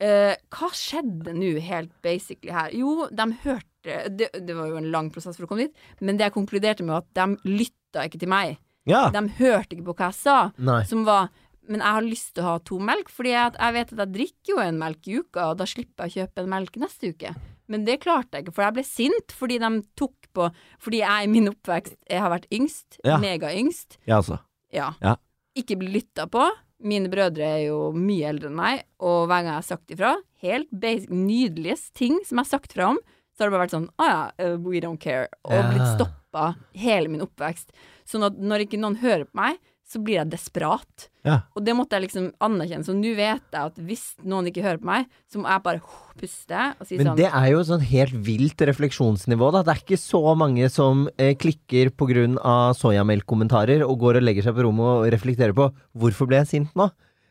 eh, 0.00 0.34
hva 0.54 0.68
skjedde 0.74 1.34
nå 1.36 1.52
helt 1.60 1.92
basically 2.02 2.52
her? 2.54 2.70
Jo, 2.74 3.06
de 3.10 3.28
hørte 3.44 3.70
det, 4.16 4.30
det 4.46 4.54
var 4.56 4.70
jo 4.70 4.78
en 4.80 4.90
lang 4.90 5.10
prosess 5.12 5.36
for 5.36 5.44
å 5.44 5.48
komme 5.50 5.66
dit, 5.66 5.74
men 6.00 6.16
det 6.16 6.24
jeg 6.30 6.34
konkluderte 6.38 6.82
med, 6.86 6.94
var 6.96 7.04
at 7.04 7.14
de 7.44 7.50
lytta 7.52 8.06
ikke 8.08 8.20
til 8.22 8.30
meg. 8.32 8.56
Ja. 8.88 9.06
De 9.12 9.20
hørte 9.38 9.76
ikke 9.76 9.86
på 9.90 9.96
hva 9.98 10.10
jeg 10.10 10.18
sa, 10.22 10.38
Nei. 10.58 10.82
som 10.88 11.04
var 11.08 11.30
men 11.64 11.80
jeg 11.80 11.96
har 11.96 12.04
lyst 12.04 12.34
til 12.36 12.44
å 12.44 12.48
ha 12.50 12.58
to 12.60 12.76
melk, 12.76 13.08
fordi 13.08 13.30
jeg, 13.32 13.54
jeg 13.56 13.72
vet 13.72 13.92
at 13.94 14.00
jeg 14.02 14.12
drikker 14.12 14.50
jo 14.52 14.56
en 14.60 14.76
melk 14.82 15.06
i 15.08 15.14
uka, 15.16 15.46
og 15.48 15.56
da 15.56 15.64
slipper 15.64 16.04
jeg 16.04 16.12
å 16.12 16.16
kjøpe 16.20 16.42
en 16.42 16.50
melk 16.52 16.74
neste 16.82 17.08
uke. 17.14 17.30
Men 17.72 17.86
det 17.86 17.94
klarte 18.02 18.36
jeg 18.36 18.44
ikke, 18.44 18.52
for 18.58 18.66
jeg 18.66 18.74
ble 18.76 18.84
sint 18.84 19.32
fordi 19.32 19.56
de 19.62 19.70
tok 19.96 20.28
på 20.36 20.50
Fordi 20.84 20.98
jeg 21.00 21.24
i 21.24 21.30
min 21.32 21.48
oppvekst 21.48 21.94
jeg 22.10 22.20
har 22.20 22.28
vært 22.34 22.44
yngst, 22.52 22.98
Ja. 23.06 23.16
megayngst. 23.22 23.96
Ja, 24.04 24.18
altså. 24.18 24.36
Ja. 24.74 24.90
Ja. 25.00 25.14
Ikke 25.56 25.78
bli 25.80 25.88
lytta 25.94 26.26
på. 26.28 26.44
Mine 26.84 27.08
brødre 27.08 27.46
er 27.48 27.62
jo 27.66 27.78
mye 27.96 28.28
eldre 28.28 28.50
enn 28.50 28.58
meg, 28.58 28.84
og 29.00 29.24
hver 29.24 29.40
gang 29.40 29.52
jeg 29.54 29.60
har 29.60 29.68
sagt 29.70 29.94
ifra, 29.94 30.14
helt 30.44 30.68
basic, 30.70 31.08
nydelige 31.08 31.78
ting 31.96 32.18
som 32.22 32.36
jeg 32.36 32.44
har 32.44 32.50
sagt 32.50 32.76
fra 32.76 32.90
om, 32.92 33.00
så 33.34 33.42
har 33.42 33.48
det 33.48 33.54
bare 33.56 33.64
vært 33.64 33.74
sånn 33.74 33.86
Å 33.98 34.08
ja, 34.08 34.18
uh, 34.44 34.56
we 34.62 34.82
don't 34.84 35.00
care. 35.02 35.26
Og 35.48 35.70
blitt 35.72 35.88
stoppa 35.96 36.52
hele 36.78 37.10
min 37.10 37.24
oppvekst. 37.24 37.72
Sånn 38.06 38.26
at 38.26 38.36
når 38.38 38.66
ikke 38.66 38.78
noen 38.82 39.00
hører 39.00 39.24
på 39.26 39.40
meg, 39.40 39.58
så 39.94 40.00
blir 40.02 40.18
jeg 40.18 40.32
desperat. 40.32 41.06
Ja. 41.24 41.38
Og 41.56 41.64
det 41.64 41.74
måtte 41.78 41.96
jeg 41.96 42.04
liksom 42.08 42.26
anerkjenne. 42.44 42.84
Så 42.84 42.94
nå 42.96 43.14
vet 43.16 43.40
jeg 43.54 43.70
at 43.70 43.78
hvis 43.86 44.02
noen 44.26 44.50
ikke 44.50 44.64
hører 44.66 44.82
på 44.82 44.90
meg, 44.90 45.06
så 45.30 45.40
må 45.40 45.48
jeg 45.48 45.64
bare 45.64 45.80
puste 46.20 46.66
og 46.74 46.84
si 46.88 46.98
Men 47.00 47.12
sånn 47.12 47.20
det 47.22 47.30
er 47.30 47.48
jo 47.54 47.62
sånn 47.70 47.86
helt 47.88 48.18
vilt 48.26 48.66
refleksjonsnivå, 48.68 49.50
da. 49.54 49.64
Det 49.64 49.74
er 49.74 49.82
ikke 49.86 50.00
så 50.02 50.22
mange 50.38 50.68
som 50.72 51.06
eh, 51.16 51.32
klikker 51.38 51.94
pga. 51.94 52.58
soyamelkkommentarer 52.76 53.86
og 53.86 53.98
går 54.04 54.20
og 54.20 54.26
legger 54.28 54.48
seg 54.48 54.58
på 54.58 54.66
rommet 54.68 54.90
og 54.92 55.08
reflekterer 55.14 55.56
på 55.56 55.70
'hvorfor 55.96 56.28
ble 56.28 56.42
jeg 56.42 56.52
sint 56.52 56.74
nå'? 56.74 56.90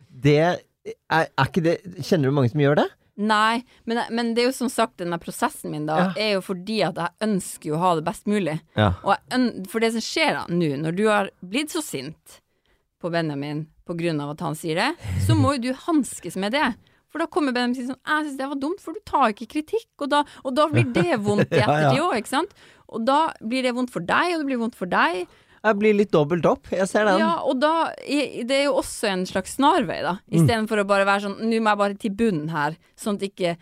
Det 0.09 0.37
er, 0.41 0.59
er 1.09 1.47
ikke 1.47 1.63
det 1.63 1.77
Kjenner 2.03 2.29
du 2.29 2.35
mange 2.35 2.51
som 2.51 2.61
gjør 2.61 2.81
det? 2.83 2.89
Nei, 3.15 3.61
men, 3.85 3.99
men 4.09 4.31
det 4.33 4.41
er 4.41 4.47
jo 4.49 4.55
som 4.57 4.69
sagt 4.73 4.97
denne 4.97 5.19
prosessen 5.21 5.69
min, 5.69 5.85
da, 5.85 5.97
Ja. 5.99 6.13
er 6.17 6.31
jo 6.33 6.41
fordi 6.41 6.79
at 6.81 6.97
jeg 6.97 7.13
ønsker 7.27 7.69
jo 7.69 7.75
å 7.77 7.81
ha 7.83 7.91
det 7.99 8.05
best 8.07 8.25
mulig. 8.25 8.55
Ja. 8.75 8.93
Jeg, 9.05 9.67
for 9.69 9.83
det 9.83 9.91
som 9.93 10.01
skjer 10.01 10.33
da 10.33 10.45
nå, 10.49 10.71
når 10.81 10.97
du 10.97 11.03
har 11.11 11.29
blitt 11.45 11.69
så 11.75 11.83
sint 11.85 12.39
på 13.03 13.11
Benjamin 13.13 13.65
av 14.23 14.31
at 14.31 14.41
han 14.45 14.55
sier 14.55 14.79
det, 14.79 14.89
så 15.27 15.35
må 15.35 15.57
jo 15.57 15.67
du 15.67 15.71
hanskes 15.85 16.39
med 16.39 16.55
det. 16.55 16.71
For 17.11 17.21
da 17.21 17.27
kommer 17.29 17.53
Benjamin 17.53 17.75
og 17.75 17.77
sier 17.77 17.91
sånn 17.91 18.01
'Jeg 18.01 18.25
syns 18.25 18.37
det 18.39 18.49
var 18.49 18.59
dumt, 18.61 18.81
for 18.81 18.93
du 18.93 19.01
tar 19.05 19.33
ikke 19.33 19.51
kritikk', 19.51 20.01
og 20.01 20.09
da, 20.09 20.23
og 20.43 20.55
da 20.55 20.67
blir 20.71 20.87
det 20.93 21.19
vondt 21.21 21.51
i 21.51 21.61
ettertid 21.63 22.01
òg, 22.01 22.15
ikke 22.17 22.35
sant? 22.35 22.53
Og 22.89 23.05
da 23.05 23.33
blir 23.41 23.63
det 23.63 23.75
vondt 23.75 23.91
for 23.93 24.01
deg, 24.01 24.33
og 24.33 24.41
det 24.41 24.47
blir 24.47 24.61
vondt 24.61 24.77
for 24.79 24.89
deg. 24.89 25.27
Jeg 25.63 25.79
blir 25.79 25.95
litt 25.95 26.11
dobbelt 26.11 26.45
opp. 26.45 26.67
Jeg 26.73 26.87
ser 26.91 27.05
den. 27.07 27.21
Ja, 27.21 27.37
og 27.47 27.61
da 27.61 27.93
Det 27.95 28.51
er 28.51 28.65
jo 28.65 28.79
også 28.81 29.07
en 29.13 29.25
slags 29.25 29.55
snarvei, 29.55 30.01
da. 30.03 30.17
Mm. 30.27 30.41
Istedenfor 30.41 30.81
å 30.81 30.87
bare 30.87 31.07
være 31.07 31.23
sånn 31.27 31.37
Nå 31.39 31.61
må 31.63 31.71
jeg 31.71 31.79
bare 31.79 31.99
til 32.01 32.11
bunnen 32.19 32.49
her, 32.51 32.75
sånn 32.99 33.19
at 33.19 33.29
ikke 33.29 33.57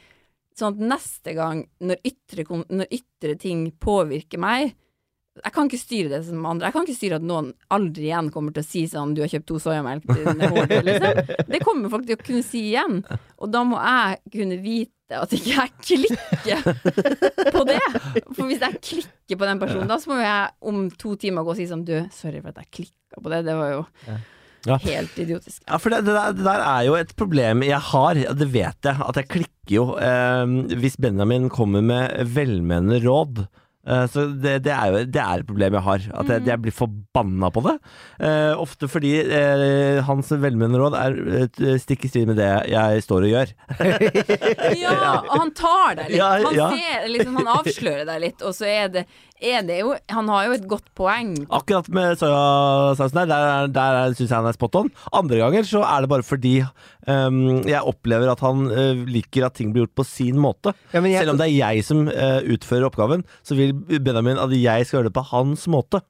Sånn 0.57 0.75
at 0.75 0.81
neste 0.83 1.31
gang, 1.33 1.61
når 1.79 2.01
ytre, 2.03 2.43
når 2.43 2.89
ytre 2.91 3.37
ting 3.39 3.69
påvirker 3.79 4.41
meg 4.41 4.73
Jeg 5.39 5.53
kan 5.55 5.69
ikke 5.69 5.79
styre 5.79 6.09
det 6.11 6.17
som 6.27 6.45
andre. 6.45 6.67
Jeg 6.67 6.75
kan 6.75 6.83
ikke 6.83 6.97
styre 6.97 7.17
at 7.21 7.23
noen 7.23 7.53
aldri 7.71 8.09
igjen 8.09 8.31
kommer 8.33 8.51
til 8.51 8.65
å 8.65 8.67
si 8.67 8.81
sånn 8.91 9.13
'du 9.15 9.21
har 9.23 9.29
kjøpt 9.31 9.47
to 9.47 9.59
soyamelk 9.63 10.03
til 10.03 10.25
liksom. 10.89 11.21
Det 11.47 11.61
kommer 11.63 11.93
folk 11.93 12.03
til 12.09 12.17
å 12.17 12.23
kunne 12.25 12.43
si 12.43 12.65
igjen. 12.73 12.99
Og 13.39 13.51
da 13.53 13.61
må 13.63 13.79
jeg 13.79 14.19
kunne 14.35 14.57
vite 14.59 14.91
at 15.15 15.31
ikke 15.35 15.55
jeg 15.55 15.71
klikker 15.87 16.59
på 17.55 17.63
det. 17.67 17.79
For 18.35 18.43
hvis 18.47 18.59
jeg 18.63 18.81
klikker 18.83 19.39
på 19.39 19.47
den 19.47 19.59
personen, 19.63 19.87
da 19.87 19.97
så 20.03 20.11
må 20.11 20.19
jeg 20.19 20.51
om 20.67 20.83
to 20.99 21.15
timer 21.15 21.47
gå 21.47 21.55
og 21.55 21.59
si 21.59 21.67
sånn 21.71 21.85
'du, 21.87 21.95
sorry 22.11 22.43
for 22.43 22.51
at 22.51 22.59
jeg 22.65 22.71
klikka 22.81 23.23
på 23.23 23.31
det', 23.31 23.43
det 23.47 23.55
var 23.55 23.71
jo 23.71 23.85
Ja. 24.67 24.77
helt 24.77 25.15
idiotisk. 25.17 25.63
Ja, 25.65 25.77
for 25.81 25.89
det, 25.89 26.03
det, 26.05 26.13
der, 26.13 26.33
det 26.37 26.43
der 26.45 26.61
er 26.61 26.83
jo 26.85 26.93
et 26.99 27.15
problem 27.15 27.63
jeg 27.63 27.79
har, 27.79 28.13
det 28.13 28.51
vet 28.51 28.77
jeg, 28.83 28.99
at 28.99 29.15
jeg 29.15 29.27
klikker 29.27 29.73
jo 29.79 29.95
eh, 29.97 30.75
hvis 30.77 30.99
Benjamin 31.01 31.49
kommer 31.49 31.81
med 31.81 32.27
velmenende 32.35 32.99
råd. 33.01 33.47
Eh, 33.87 34.03
så 34.13 34.27
det, 34.37 34.59
det 34.67 34.73
er 34.75 34.91
jo 34.91 34.99
det 35.09 35.21
er 35.23 35.41
et 35.41 35.47
problem 35.49 35.77
jeg 35.77 35.85
har, 35.87 36.03
at 36.21 36.29
jeg, 36.29 36.45
jeg 36.51 36.61
blir 36.65 36.75
forbanna 36.75 37.49
på 37.53 37.63
det. 37.65 37.75
Eh, 38.21 38.51
ofte 38.61 38.89
fordi 38.91 39.13
eh, 39.23 40.01
hans 40.05 40.29
velmenende 40.31 40.81
råd 40.81 40.97
er 40.99 41.17
eh, 41.41 41.77
stikk 41.81 42.05
i 42.05 42.11
strid 42.11 42.29
med 42.29 42.37
det 42.41 42.51
jeg 42.71 43.05
står 43.07 43.27
og 43.27 43.33
gjør. 43.35 43.55
Ja, 44.81 45.19
og 45.21 45.33
han 45.35 45.51
tar 45.57 45.97
deg 45.99 46.13
litt. 46.13 46.21
Han, 46.21 46.77
ser, 46.77 47.07
liksom, 47.11 47.35
han 47.41 47.49
avslører 47.57 48.05
deg 48.07 48.21
litt, 48.23 48.43
og 48.45 48.55
så 48.55 48.67
er 48.69 48.91
det, 48.93 49.03
er 49.41 49.63
det 49.65 49.79
jo 49.81 49.91
Han 50.13 50.27
har 50.29 50.45
jo 50.47 50.53
et 50.57 50.67
godt 50.69 50.87
poeng. 50.97 51.33
Akkurat 51.49 51.87
med 51.93 52.17
soyasausen 52.21 53.19
der, 53.21 53.31
der, 53.31 53.71
der 53.73 54.13
syns 54.17 54.29
jeg 54.29 54.37
han 54.37 54.49
er 54.49 54.55
spot 54.57 54.75
on. 54.79 54.91
Andre 55.17 55.39
ganger 55.41 55.67
så 55.67 55.81
er 55.87 56.01
det 56.05 56.11
bare 56.13 56.25
fordi 56.25 56.53
um, 57.07 57.61
jeg 57.67 57.81
opplever 57.81 58.31
at 58.31 58.43
han 58.45 58.67
uh, 58.71 59.01
liker 59.09 59.47
at 59.47 59.57
ting 59.57 59.73
blir 59.73 59.85
gjort 59.87 59.97
på 60.01 60.07
sin 60.07 60.39
måte. 60.41 60.73
Ja, 60.93 61.01
jeg- 61.01 61.19
Selv 61.23 61.33
om 61.35 61.41
det 61.41 61.49
er 61.49 61.57
jeg 61.57 61.83
som 61.87 62.05
uh, 62.07 62.39
utfører 62.53 62.87
oppgaven, 62.89 63.25
så 63.43 63.57
vil 63.57 63.73
Benjamin 63.99 64.37
at 64.41 64.53
jeg 64.55 64.85
skal 64.87 64.99
gjøre 65.01 65.09
det 65.11 65.17
på 65.17 65.25
hans 65.33 65.67
måte. 65.71 66.01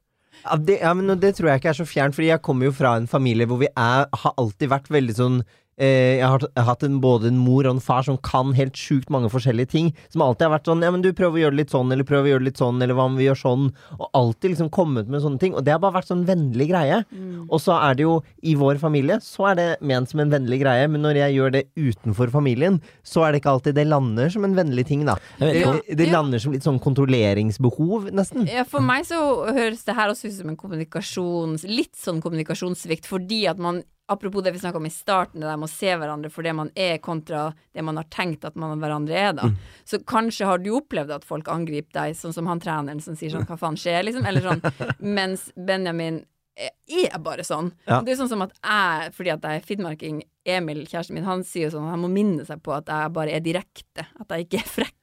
Ja, 0.41 0.55
det, 0.57 0.79
ja, 0.81 0.91
men 0.97 1.11
det 1.21 1.35
tror 1.37 1.51
jeg 1.51 1.61
ikke 1.61 1.69
er 1.69 1.77
så 1.83 1.85
fjernt, 1.85 2.15
fordi 2.17 2.31
jeg 2.31 2.41
kommer 2.41 2.65
jo 2.65 2.71
fra 2.73 2.95
en 2.97 3.05
familie 3.07 3.45
hvor 3.45 3.59
vi 3.61 3.67
er, 3.77 4.07
har 4.09 4.33
alltid 4.41 4.71
vært 4.71 4.87
veldig 4.89 5.13
sånn 5.19 5.41
jeg 5.81 6.27
har, 6.27 6.43
jeg 6.45 6.61
har 6.61 6.67
hatt 6.67 6.85
en, 6.85 6.99
både 7.03 7.31
en 7.31 7.39
mor 7.41 7.65
og 7.65 7.75
en 7.75 7.83
far 7.83 8.05
som 8.05 8.19
kan 8.21 8.53
helt 8.57 8.77
sjukt 8.77 9.11
mange 9.13 9.31
forskjellige 9.33 9.71
ting. 9.73 9.91
Som 10.13 10.23
alltid 10.25 10.47
har 10.47 10.55
vært 10.55 10.69
sånn 10.69 10.83
Ja, 10.85 10.91
men 10.93 11.03
du 11.05 11.11
prøver 11.17 11.39
å 11.39 11.43
gjøre 11.45 11.55
det 11.55 11.61
litt 11.63 11.73
sånn, 11.73 11.91
eller 11.93 12.07
prøv 12.07 12.27
å 12.27 12.31
gjøre 12.31 12.43
det 12.43 12.49
litt 12.51 12.61
sånn, 12.61 12.81
eller 12.83 12.97
hva 12.97 13.07
om 13.09 13.17
vi 13.19 13.27
gjør 13.27 13.41
sånn? 13.41 13.69
Og 13.97 14.07
alltid 14.17 14.53
liksom 14.53 14.71
kommet 14.73 15.11
med 15.11 15.23
sånne 15.23 15.41
ting. 15.41 15.55
Og 15.57 15.65
det 15.65 15.75
har 15.75 15.81
bare 15.83 15.97
vært 15.99 16.11
sånn 16.11 16.25
vennlig 16.27 16.69
greie. 16.71 17.01
Og 17.47 17.61
så 17.61 17.75
er 17.77 17.97
det 17.97 18.05
jo 18.05 18.17
i 18.47 18.55
vår 18.59 18.79
familie, 18.81 19.19
så 19.23 19.51
er 19.51 19.59
det 19.59 19.67
ment 19.85 20.11
som 20.11 20.21
en 20.23 20.31
vennlig 20.31 20.61
greie, 20.63 20.87
men 20.91 21.03
når 21.05 21.21
jeg 21.21 21.37
gjør 21.37 21.55
det 21.55 21.63
utenfor 21.79 22.31
familien, 22.33 22.79
så 23.03 23.25
er 23.25 23.33
det 23.33 23.41
ikke 23.41 23.55
alltid 23.55 23.77
det 23.77 23.87
lander 23.89 24.31
som 24.33 24.45
en 24.47 24.57
vennlig 24.57 24.85
ting, 24.89 25.05
da. 25.07 25.17
Det, 25.39 25.95
det 25.97 26.09
lander 26.11 26.41
som 26.41 26.55
litt 26.55 26.65
sånn 26.65 26.81
kontrolleringsbehov, 26.83 28.11
nesten. 28.15 28.47
Ja, 28.49 28.65
for 28.67 28.83
meg 28.85 29.07
så 29.09 29.19
høres 29.51 29.85
det 29.87 29.97
her 29.97 30.13
også 30.13 30.29
ut 30.29 30.37
som 30.37 30.53
en 30.53 30.59
kommunikasjons... 30.59 31.65
Litt 31.71 31.95
sånn 31.97 32.21
kommunikasjonssvikt, 32.23 33.07
fordi 33.09 33.45
at 33.51 33.61
man 33.61 33.81
Apropos 34.11 34.43
det 34.43 34.51
vi 34.55 34.59
snakka 34.59 34.81
om 34.81 34.87
i 34.89 34.93
starten, 34.93 35.39
det 35.41 35.47
der 35.47 35.59
med 35.61 35.69
å 35.69 35.71
se 35.71 35.93
hverandre 35.95 36.31
for 36.33 36.43
det 36.43 36.53
man 36.57 36.71
er, 36.75 36.97
kontra 37.03 37.45
det 37.71 37.85
man 37.87 37.99
har 37.99 38.09
tenkt 38.11 38.43
at 38.47 38.57
man 38.59 38.81
hverandre 38.81 39.15
er, 39.15 39.31
da. 39.37 39.47
Så 39.87 40.01
kanskje 40.07 40.49
har 40.49 40.59
du 40.59 40.73
opplevd 40.75 41.13
at 41.15 41.27
folk 41.27 41.47
angriper 41.51 41.95
deg, 41.95 42.17
sånn 42.19 42.35
som 42.35 42.49
han 42.51 42.59
treneren 42.59 42.99
som 43.03 43.15
sier 43.15 43.31
sånn 43.31 43.47
'hva 43.47 43.59
faen 43.61 43.79
skjer', 43.79 44.03
liksom, 44.09 44.27
eller 44.27 44.43
sånn. 44.43 44.61
Mens 45.19 45.47
Benjamin 45.55 46.25
er 46.61 47.19
bare 47.23 47.43
sånn. 47.47 47.71
Ja. 47.87 48.01
Det 48.03 48.13
er 48.13 48.19
sånn 48.19 48.29
som 48.31 48.43
at 48.45 48.53
jeg, 48.59 49.13
fordi 49.15 49.33
at 49.33 49.45
jeg 49.47 49.61
er 49.61 49.67
finnmarking, 49.67 50.21
Emil, 50.51 50.83
kjæresten 50.89 51.15
min, 51.15 51.27
han 51.27 51.45
sier 51.45 51.67
jo 51.67 51.75
sånn 51.75 51.89
han 51.91 52.01
må 52.01 52.09
minne 52.11 52.45
seg 52.47 52.63
på 52.65 52.73
at 52.73 52.89
jeg 52.89 53.13
bare 53.13 53.35
er 53.37 53.43
direkte, 53.45 54.07
at 54.19 54.33
jeg 54.33 54.47
ikke 54.47 54.61
er 54.61 54.71
frekk. 54.75 54.97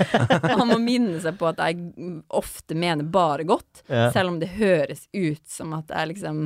han 0.60 0.68
må 0.70 0.78
minne 0.82 1.20
seg 1.22 1.38
på 1.40 1.50
at 1.50 1.60
jeg 1.62 2.20
ofte 2.36 2.76
mener 2.78 3.06
bare 3.06 3.46
godt, 3.48 3.84
yeah. 3.90 4.10
selv 4.14 4.34
om 4.34 4.40
det 4.42 4.54
høres 4.56 5.06
ut 5.12 5.44
som 5.50 5.74
at 5.78 5.92
jeg 5.92 6.14
liksom 6.14 6.44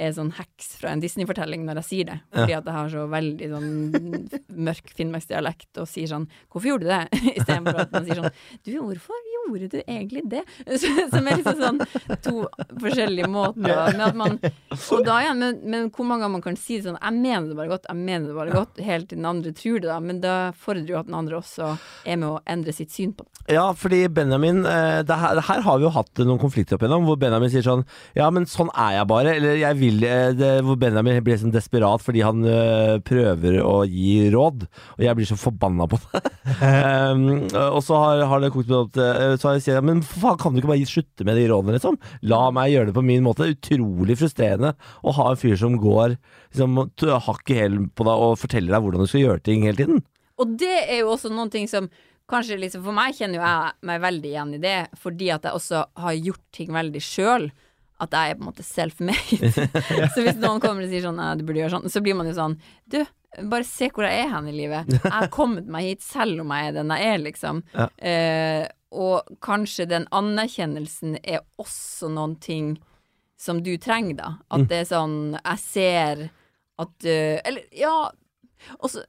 er 0.00 0.14
sånn 0.16 0.32
heks 0.36 0.72
fra 0.80 0.94
en 0.94 1.02
Disney-fortelling 1.02 1.66
når 1.66 1.82
jeg 1.82 1.88
sier 1.90 2.10
det. 2.10 2.18
Fordi 2.32 2.56
at 2.56 2.68
jeg 2.70 2.76
har 2.76 2.92
så 2.92 3.06
veldig 3.12 3.50
sånn 3.52 3.70
mørk 4.68 4.92
finnmarksdialekt 4.96 5.82
og 5.82 5.90
sier 5.90 6.10
sånn 6.10 6.26
'Hvorfor 6.48 6.72
gjorde 6.72 6.86
du 6.86 6.92
det?' 6.94 7.20
istedenfor 7.38 7.84
at 7.84 7.92
man 7.92 8.06
sier 8.06 8.22
sånn 8.22 8.34
'Du, 8.64 8.72
hvorfor 8.80 9.29
gjorde 9.50 9.70
du 9.74 9.80
egentlig 9.84 10.24
det?' 10.30 10.44
Som 11.12 11.26
er 11.26 11.40
liksom 11.40 11.60
sånn 11.60 11.80
to 12.24 12.46
forskjellige 12.80 13.28
måter. 13.30 13.60
med 13.60 14.04
at 14.06 14.16
man, 14.16 14.38
og 14.40 15.04
da 15.06 15.20
igjen, 15.24 15.40
men, 15.42 15.60
men 15.64 15.90
hvor 15.90 16.06
mange 16.06 16.24
ganger 16.24 16.38
man 16.38 16.46
kan 16.46 16.56
si 16.56 16.78
det 16.78 16.88
sånn 16.88 17.00
'Jeg 17.00 17.18
mener 17.20 17.48
det 17.50 17.58
bare 17.58 17.72
godt, 17.74 17.88
jeg 17.88 17.96
mener 17.96 18.28
det 18.28 18.38
bare 18.38 18.54
godt', 18.54 18.80
helt 18.84 19.08
til 19.10 19.18
den 19.18 19.26
andre 19.26 19.52
tror 19.56 19.80
det, 19.80 19.88
da. 19.88 19.98
Men 20.00 20.20
da 20.22 20.34
fordrer 20.56 20.94
jo 20.94 21.00
at 21.00 21.08
den 21.08 21.18
andre 21.18 21.40
også 21.40 21.74
er 22.06 22.16
med 22.16 22.28
å 22.28 22.40
endre 22.46 22.74
sitt 22.76 22.92
syn 22.94 23.12
på 23.16 23.26
det. 23.26 23.54
Ja, 23.54 23.70
fordi 23.74 24.04
Benjamin 24.12 24.62
eh, 24.68 25.00
det 25.06 25.16
her, 25.16 25.40
her 25.42 25.62
har 25.64 25.78
vi 25.80 25.86
jo 25.86 25.92
hatt 25.94 26.22
noen 26.22 26.40
konflikter 26.40 26.76
opp 26.76 26.84
igjennom, 26.84 27.06
hvor 27.08 27.18
Benjamin 27.20 27.50
sier 27.50 27.64
sånn 27.66 27.82
Ja, 28.16 28.28
men 28.30 28.46
sånn 28.50 28.70
er 28.78 28.98
jeg 28.98 29.08
bare. 29.10 29.34
Eller 29.38 29.58
jeg 29.58 29.78
vil 29.80 30.04
eh, 30.06 30.30
det, 30.36 30.50
Hvor 30.66 30.78
Benjamin 30.80 31.22
blir 31.24 31.40
sånn 31.40 31.54
desperat 31.54 32.04
fordi 32.04 32.22
han 32.26 32.44
eh, 32.46 32.98
prøver 33.06 33.60
å 33.64 33.80
gi 33.88 34.28
råd, 34.32 34.66
og 34.98 35.04
jeg 35.04 35.18
blir 35.18 35.28
så 35.28 35.38
forbanna 35.40 35.88
på 35.90 35.98
det. 36.04 36.22
um, 36.60 37.26
og 37.76 37.80
så 37.86 37.98
har, 38.04 38.24
har 38.30 38.44
det 38.44 38.52
kokt 38.54 38.72
opp 38.76 38.92
til 38.94 39.39
eh, 39.44 39.56
jeg 39.58 39.66
sagt 39.66 39.86
Men 39.86 40.02
faen, 40.06 40.38
kan 40.40 40.52
du 40.52 40.60
ikke 40.60 40.72
bare 40.72 40.88
slutte 40.88 41.26
med 41.26 41.38
de 41.38 41.46
rådene, 41.50 41.76
liksom? 41.76 41.98
La 42.30 42.42
meg 42.54 42.74
gjøre 42.74 42.90
det 42.90 42.96
på 42.98 43.06
min 43.06 43.24
måte. 43.26 43.48
Utrolig 43.54 44.18
frustrerende 44.20 44.74
å 45.02 45.14
ha 45.16 45.30
en 45.30 45.40
fyr 45.40 45.56
som 45.60 45.78
går 45.80 46.16
liksom, 46.16 46.78
hakk 47.26 47.52
i 47.54 47.58
hæl 47.62 47.80
på 47.94 48.06
deg 48.08 48.26
og 48.26 48.38
forteller 48.40 48.76
deg 48.76 48.84
hvordan 48.84 49.06
du 49.06 49.10
skal 49.10 49.26
gjøre 49.26 49.44
ting 49.46 49.66
hele 49.66 49.80
tiden. 49.80 50.04
Og 50.40 50.56
det 50.60 50.76
er 50.86 51.02
jo 51.02 51.12
også 51.14 51.32
noen 51.32 51.52
ting 51.52 51.68
som 51.70 51.90
kanskje 52.30 52.60
liksom 52.62 52.84
For 52.86 52.94
meg 52.94 53.16
kjenner 53.18 53.40
jo 53.40 53.42
jeg 53.42 53.88
meg 53.90 54.02
veldig 54.04 54.30
igjen 54.30 54.54
i 54.54 54.62
det, 54.62 54.78
fordi 55.02 55.32
at 55.34 55.46
jeg 55.48 55.58
også 55.58 55.82
har 56.04 56.20
gjort 56.20 56.44
ting 56.54 56.70
veldig 56.76 57.02
sjøl. 57.02 57.48
At 58.00 58.14
jeg 58.16 58.32
er 58.32 58.38
på 58.38 58.44
en 58.44 58.48
måte 58.48 58.64
self-made. 58.64 59.50
så 60.14 60.22
hvis 60.24 60.38
noen 60.40 60.62
kommer 60.62 60.86
og 60.86 60.92
sier 60.92 61.04
sånn 61.04 61.18
«Nei, 61.20 61.34
du 61.36 61.42
burde 61.44 61.60
gjøre 61.60 61.74
sånn, 61.74 61.90
så 61.92 62.00
blir 62.04 62.16
man 62.16 62.30
jo 62.30 62.36
sånn 62.38 62.54
Du, 62.88 63.02
bare 63.50 63.66
se 63.66 63.90
hvor 63.92 64.06
jeg 64.06 64.22
er 64.22 64.30
hen 64.32 64.48
i 64.50 64.54
livet. 64.56 64.88
Jeg 64.96 65.12
har 65.12 65.28
kommet 65.34 65.68
meg 65.70 65.90
hit 65.90 66.06
selv 66.06 66.40
om 66.44 66.54
jeg 66.54 66.70
er 66.70 66.78
den 66.78 66.94
jeg 66.94 67.10
er, 67.10 67.20
liksom. 67.26 67.60
Ja. 67.74 67.88
Eh, 67.98 68.64
og 68.90 69.36
kanskje 69.44 69.86
den 69.90 70.06
anerkjennelsen 70.14 71.18
er 71.22 71.44
også 71.60 72.10
noen 72.10 72.36
ting 72.42 72.74
som 73.40 73.62
du 73.64 73.76
trenger, 73.80 74.16
da. 74.18 74.30
At 74.52 74.66
det 74.68 74.82
er 74.82 74.88
sånn 74.90 75.16
Jeg 75.38 75.60
ser 75.62 76.26
at 76.80 77.06
uh, 77.06 77.36
Eller, 77.46 77.62
ja 77.72 78.10
også, 78.78 79.04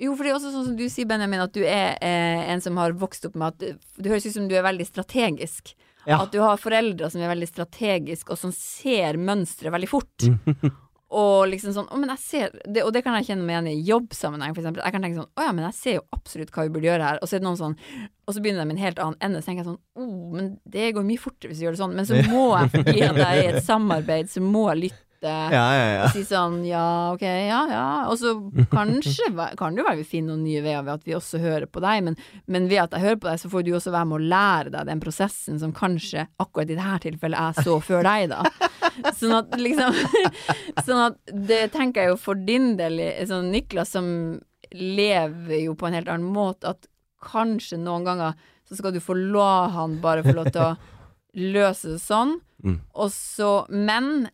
Jo, 0.00 0.12
for 0.16 0.24
det 0.24 0.32
er 0.32 0.36
også 0.36 0.52
sånn 0.52 0.66
som 0.70 0.76
du 0.76 0.84
sier, 0.92 1.08
Benjamin, 1.08 1.44
at 1.44 1.54
du 1.56 1.62
er 1.64 1.96
eh, 2.04 2.42
en 2.52 2.60
som 2.64 2.76
har 2.80 2.96
vokst 3.00 3.24
opp 3.28 3.38
med 3.40 3.54
at 3.54 3.80
du, 3.96 4.08
høres 4.08 4.26
ut 4.28 4.36
som 4.36 4.46
du 4.48 4.54
er 4.56 4.64
veldig 4.64 4.86
strategisk. 4.88 5.74
Ja. 6.06 6.22
At 6.22 6.32
du 6.32 6.38
har 6.40 6.60
foreldre 6.60 7.10
som 7.12 7.20
er 7.20 7.28
veldig 7.28 7.48
strategiske, 7.48 8.32
og 8.32 8.40
som 8.40 8.54
ser 8.56 9.20
mønsteret 9.20 9.74
veldig 9.76 9.90
fort. 9.90 10.24
Og 11.10 11.48
liksom 11.50 11.72
sånn, 11.74 11.88
å, 11.90 11.98
men 11.98 12.12
jeg 12.12 12.22
ser 12.22 12.52
det, 12.62 12.84
Og 12.86 12.92
det 12.94 13.00
kan 13.02 13.16
jeg 13.18 13.32
kjenne 13.32 13.42
meg 13.42 13.56
igjen 13.56 13.68
i 13.72 13.88
jobbsammenheng, 13.88 14.54
eksempel. 14.54 14.82
Jeg 14.84 14.94
kan 14.94 15.02
tenke 15.02 15.18
sånn, 15.18 15.30
å 15.34 15.46
ja, 15.48 15.54
men 15.56 15.66
jeg 15.66 15.78
ser 15.80 15.96
jo 15.98 16.04
absolutt 16.14 16.52
hva 16.54 16.66
vi 16.68 16.72
burde 16.76 16.86
gjøre 16.86 17.08
her. 17.08 17.18
Og 17.18 17.26
så 17.26 17.36
er 17.36 17.42
det 17.42 17.48
noen 17.48 17.58
sånn, 17.58 17.76
og 18.30 18.36
så 18.36 18.42
begynner 18.44 18.62
de 18.62 18.70
med 18.70 18.78
en 18.78 18.84
helt 18.84 19.02
annen 19.02 19.18
ende. 19.26 19.42
Så 19.42 19.50
tenker 19.50 19.64
jeg 19.64 19.70
sånn, 19.72 19.80
oh, 19.98 20.30
men 20.36 20.52
det 20.70 20.92
går 20.94 21.08
mye 21.08 21.22
fortere 21.22 21.50
hvis 21.50 21.62
vi 21.62 21.66
gjør 21.66 21.74
det 21.74 21.82
sånn. 21.82 21.96
Men 21.98 22.06
så 22.06 22.20
må 22.30 22.44
jeg, 22.54 22.70
fordi 22.76 22.96
jeg 23.00 23.24
er 23.26 23.40
i 23.40 23.48
et 23.50 23.64
samarbeid, 23.66 24.30
så 24.30 24.44
må 24.44 24.68
jeg 24.70 24.84
lytte. 24.86 25.06
Ja, 25.22 25.64
ja, 25.76 25.86
ja. 25.94 26.04
Og 26.06 26.14
si 26.14 26.22
sånn 26.24 26.60
ja, 26.64 26.84
ok, 27.12 27.22
ja, 27.26 27.60
ja. 27.68 27.84
Og 28.08 28.16
så 28.20 28.32
kanskje 28.72 29.26
kan 29.58 29.74
det 29.76 29.82
jo 29.82 29.86
være 29.88 30.00
vi 30.00 30.06
finner 30.08 30.32
noen 30.34 30.44
nye 30.46 30.62
veier 30.64 30.82
ved 30.86 30.94
at 30.94 31.04
vi 31.08 31.16
også 31.18 31.40
hører 31.42 31.66
på 31.68 31.82
deg, 31.84 32.02
men, 32.06 32.16
men 32.46 32.68
ved 32.70 32.80
at 32.86 32.96
jeg 32.96 33.04
hører 33.04 33.20
på 33.20 33.28
deg, 33.28 33.40
så 33.42 33.50
får 33.52 33.66
du 33.66 33.72
også 33.76 33.92
være 33.94 34.08
med 34.10 34.16
å 34.16 34.30
lære 34.32 34.72
deg 34.76 34.88
den 34.88 35.02
prosessen 35.04 35.60
som 35.60 35.74
kanskje 35.76 36.24
akkurat 36.40 36.70
i 36.72 36.78
dette 36.78 37.00
tilfellet 37.08 37.58
jeg 37.58 37.66
så 37.68 37.76
før 37.84 38.06
deg, 38.08 38.30
da. 38.32 38.44
Sånn 39.20 39.36
at 39.36 39.54
liksom 39.60 39.94
Sånn 40.86 41.02
at 41.04 41.34
det 41.50 41.60
tenker 41.76 42.04
jeg 42.06 42.14
jo 42.14 42.20
for 42.20 42.34
din 42.48 42.72
del, 42.80 42.98
sånn 43.28 43.50
Niklas 43.52 43.92
som 43.96 44.08
lever 44.74 45.64
jo 45.64 45.74
på 45.78 45.88
en 45.88 45.96
helt 45.98 46.08
annen 46.10 46.30
måte, 46.32 46.72
at 46.74 46.86
kanskje 47.26 47.76
noen 47.80 48.06
ganger 48.06 48.36
så 48.68 48.78
skal 48.78 48.94
du 48.94 49.00
få 49.02 49.16
la 49.18 49.66
han 49.74 49.98
bare 50.00 50.22
få 50.24 50.32
lov 50.36 50.48
til 50.54 50.62
å 50.62 50.74
løse 51.56 51.96
det 51.96 52.00
sånn, 52.04 52.38
Mm. 52.60 52.74
og 52.92 53.08
så 53.08 53.64
Men 53.72 54.28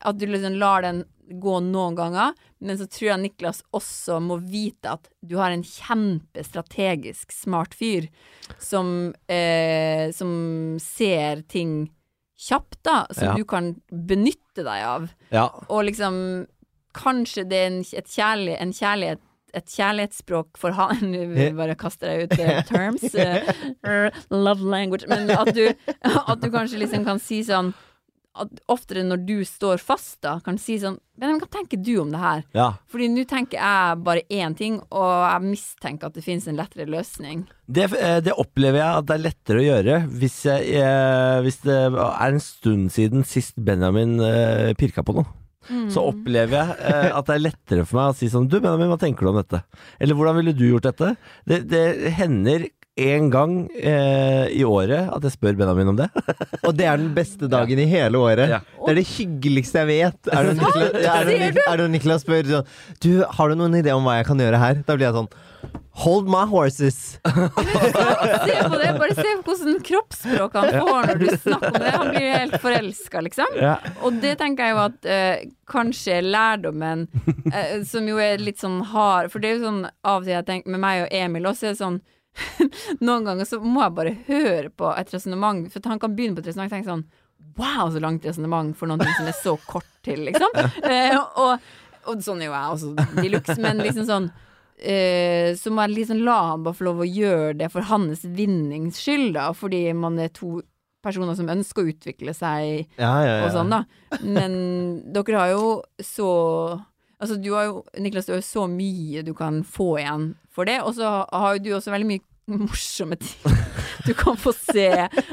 at 0.00 0.18
du 0.18 0.26
liksom 0.26 0.56
lar 0.60 0.82
den 0.86 1.04
gå 1.30 1.60
noen 1.62 1.94
ganger, 1.94 2.32
men 2.58 2.78
så 2.78 2.88
tror 2.90 3.12
jeg 3.12 3.20
Niklas 3.22 3.60
også 3.76 4.16
må 4.24 4.40
vite 4.42 4.96
at 4.96 5.06
du 5.22 5.36
har 5.38 5.52
en 5.54 5.62
kjempestrategisk 5.62 7.30
smart 7.32 7.74
fyr 7.78 8.08
som, 8.58 9.14
eh, 9.30 10.10
som 10.10 10.76
ser 10.82 11.42
ting 11.48 11.90
kjapt, 12.40 12.82
da, 12.82 13.06
som 13.12 13.24
Ja. 13.28 13.34
du 13.36 13.44
kan 13.44 13.74
benytte 13.92 14.64
deg 14.64 14.84
av. 14.84 15.08
Ja. 15.30 15.48
Og 15.68 15.84
liksom 15.84 16.46
Kanskje 16.92 17.44
det 17.46 17.54
er 17.56 17.66
en, 17.68 17.80
et 17.94 18.08
kjærlig, 18.10 18.56
en 18.58 18.72
kjærlighet 18.72 19.20
et 19.54 19.66
kjærlighetsspråk 19.66 20.58
for 20.58 20.74
han 20.74 20.98
Nå 21.12 21.44
bare 21.58 21.76
kaster 21.78 22.10
jeg 22.10 22.24
ut 22.26 22.34
eh, 22.38 22.62
terms. 22.66 23.04
Uh, 23.14 24.10
love 24.30 24.62
language. 24.62 25.06
Men 25.10 25.30
at 25.30 25.54
du, 25.54 25.68
at 26.02 26.40
du 26.42 26.50
kanskje 26.50 26.78
liksom 26.82 27.04
kan 27.06 27.18
si 27.22 27.42
sånn 27.46 27.72
oftere 28.70 29.02
når 29.04 29.24
du 29.26 29.38
står 29.46 29.80
fast, 29.82 30.20
da, 30.22 30.36
kan 30.44 30.58
si 30.60 30.76
sånn 30.80 31.00
Men 31.20 31.40
hva 31.40 31.48
tenker 31.50 31.80
du 31.82 31.92
om 32.00 32.12
det 32.12 32.20
her? 32.22 32.44
Ja. 32.56 32.68
Fordi 32.90 33.08
nå 33.12 33.24
tenker 33.28 33.58
jeg 33.58 33.98
bare 34.06 34.22
én 34.32 34.54
ting, 34.56 34.78
og 34.88 35.10
jeg 35.26 35.48
mistenker 35.48 36.08
at 36.08 36.16
det 36.16 36.24
finnes 36.24 36.46
en 36.48 36.56
lettere 36.56 36.86
løsning. 36.88 37.42
Det, 37.66 37.90
eh, 37.98 38.20
det 38.24 38.36
opplever 38.40 38.80
jeg 38.80 39.02
at 39.02 39.10
det 39.10 39.16
er 39.16 39.26
lettere 39.26 39.60
å 39.60 39.66
gjøre 39.66 39.98
hvis, 40.22 40.38
jeg, 40.46 40.70
eh, 40.80 41.42
hvis 41.44 41.60
det 41.66 41.82
er 41.90 42.30
en 42.30 42.40
stund 42.44 42.88
siden 42.94 43.26
sist 43.28 43.58
Benjamin 43.60 44.16
eh, 44.24 44.72
pirka 44.78 45.04
på 45.04 45.18
noe. 45.18 45.28
Mm. 45.68 45.90
Så 45.92 46.02
opplever 46.08 46.56
jeg 46.56 46.76
eh, 46.88 47.10
at 47.12 47.28
det 47.28 47.36
er 47.36 47.44
lettere 47.44 47.84
for 47.86 48.00
meg 48.00 48.14
å 48.14 48.16
si 48.16 48.30
sånn 48.32 48.48
Du 48.48 48.56
Benjamin, 48.58 48.88
hva 48.90 48.98
tenker 48.98 49.26
du 49.26 49.34
om 49.34 49.38
dette? 49.42 49.60
Eller 50.00 50.16
hvordan 50.16 50.38
ville 50.40 50.56
du 50.56 50.64
gjort 50.70 50.88
dette? 50.88 51.12
Det, 51.46 51.60
det 51.68 52.14
hender 52.16 52.70
en 52.96 53.30
gang 53.30 53.52
eh, 53.78 54.48
i 54.50 54.64
året 54.66 55.10
at 55.14 55.24
jeg 55.24 55.36
spør 55.36 55.58
Benjamin 55.58 55.92
om 55.92 55.98
det. 55.98 56.08
Og 56.66 56.74
det 56.76 56.88
er 56.90 56.98
den 57.00 57.12
beste 57.16 57.48
dagen 57.50 57.78
i 57.78 57.86
hele 57.88 58.18
året. 58.18 58.50
Ja. 58.50 58.60
Det 58.80 58.92
er 58.92 58.98
det 58.98 59.06
hyggeligste 59.12 59.84
jeg 59.84 59.90
vet. 59.90 60.32
Er 60.32 60.48
det 60.48 60.56
Niklas, 60.58 60.96
ja, 61.06 61.20
er 61.20 61.30
det, 61.30 61.52
er 61.62 61.80
det 61.80 61.86
Niklas 61.94 62.26
spør 62.26 62.50
sånn 62.50 62.74
Du, 63.02 63.12
har 63.24 63.52
du 63.52 63.60
noen 63.60 63.78
idé 63.78 63.94
om 63.94 64.04
hva 64.06 64.18
jeg 64.18 64.28
kan 64.28 64.42
gjøre 64.42 64.60
her? 64.60 64.82
Da 64.86 64.98
blir 64.98 65.08
jeg 65.08 65.16
sånn 65.20 65.30
Hold 66.00 66.30
my 66.32 66.46
horses. 66.48 67.18
Se 67.26 68.54
på 68.64 68.78
det, 68.80 68.92
bare 68.96 69.14
se 69.14 69.32
på 69.42 69.50
hvordan 69.50 69.80
kroppsspråk 69.84 70.54
han 70.56 70.70
får 70.72 71.08
når 71.10 71.18
du 71.20 71.26
snakker 71.34 71.74
om 71.74 71.76
det. 71.82 71.90
Han 71.92 72.12
blir 72.14 72.24
jo 72.24 72.38
helt 72.38 72.56
forelska, 72.62 73.20
liksom. 73.26 73.58
Ja. 73.60 73.74
Og 74.06 74.16
det 74.22 74.38
tenker 74.40 74.70
jeg 74.70 74.76
jo 74.76 74.80
at 74.86 75.10
eh, 75.10 75.42
kanskje 75.68 76.16
er 76.16 76.30
lærdommen, 76.30 77.04
eh, 77.52 77.82
som 77.84 78.08
jo 78.08 78.16
er 78.22 78.40
litt 78.40 78.62
sånn 78.62 78.80
hard 78.94 79.28
For 79.34 79.42
det 79.42 79.50
er 79.50 79.58
jo 79.58 79.66
sånn 79.66 79.84
av 79.90 80.22
og 80.22 80.24
til 80.24 80.34
jeg 80.38 80.48
tenker 80.48 80.72
med 80.72 80.84
meg 80.86 81.04
og 81.04 81.14
Emil 81.20 81.50
også, 81.52 81.68
er 81.68 81.76
det 81.76 81.82
sånn 81.82 82.00
Noen 83.04 83.26
ganger 83.26 83.48
så 83.48 83.60
må 83.62 83.82
jeg 83.84 83.96
bare 83.96 84.14
høre 84.28 84.70
på 84.70 84.90
et 84.96 85.12
resonnement, 85.14 85.66
for 85.72 85.90
han 85.90 86.02
kan 86.02 86.14
begynne 86.16 86.38
på 86.38 86.44
et 86.44 86.50
resonnement 86.50 86.70
og 86.72 86.78
tenke 86.78 86.92
sånn 86.92 87.08
Wow, 87.56 87.88
så 87.92 88.00
langt 88.00 88.24
resonnement 88.24 88.76
for 88.76 88.88
noe 88.88 89.00
som 89.16 89.28
er 89.28 89.36
så 89.36 89.54
kort 89.68 89.88
til, 90.04 90.26
liksom. 90.28 90.52
Eh, 90.90 91.16
og, 91.40 91.60
og 92.08 92.22
sånn 92.24 92.42
er 92.44 92.50
jo 92.50 92.54
jeg 92.54 92.74
også 92.76 92.92
de 93.16 93.32
luxe, 93.32 93.56
men 93.60 93.80
liksom 93.80 94.06
sånn 94.08 94.28
eh, 94.80 95.56
så 95.58 95.72
må 95.72 95.84
jeg 95.86 95.96
liksom 95.98 96.20
la 96.24 96.38
han 96.52 96.66
bare 96.66 96.78
få 96.78 96.86
lov 96.88 97.02
å 97.04 97.08
gjøre 97.08 97.54
det 97.62 97.70
for 97.72 97.88
hans 97.90 98.24
vinnings 98.24 99.00
skyld, 99.02 99.34
da, 99.36 99.50
fordi 99.56 99.86
man 99.96 100.20
er 100.20 100.32
to 100.36 100.60
personer 101.04 101.36
som 101.36 101.48
ønsker 101.48 101.82
å 101.82 101.92
utvikle 101.94 102.34
seg 102.36 102.84
Ja, 103.00 103.12
ja, 103.24 103.34
og 103.46 103.54
sånn, 103.54 103.72
da. 103.72 103.84
Men 104.20 104.54
dere 105.14 105.40
har 105.40 105.52
jo 105.54 105.66
så 106.04 106.30
Altså, 107.20 107.36
du 107.36 107.50
har 107.52 107.66
jo, 107.68 107.80
Niklas, 108.00 108.24
du 108.24 108.32
har 108.32 108.38
jo 108.40 108.46
så 108.46 108.62
mye 108.70 109.20
du 109.24 109.34
kan 109.36 109.60
få 109.64 109.98
igjen 110.00 110.30
for 110.54 110.68
det, 110.68 110.80
og 110.82 110.94
så 110.98 111.10
har 111.30 111.56
jo 111.56 111.64
du 111.64 111.70
også 111.78 111.92
veldig 111.94 112.08
mye 112.10 112.26
morsomme 112.50 113.14
ting 113.20 113.58
du 114.08 114.14
kan 114.18 114.34
få 114.40 114.50
se 114.56 114.88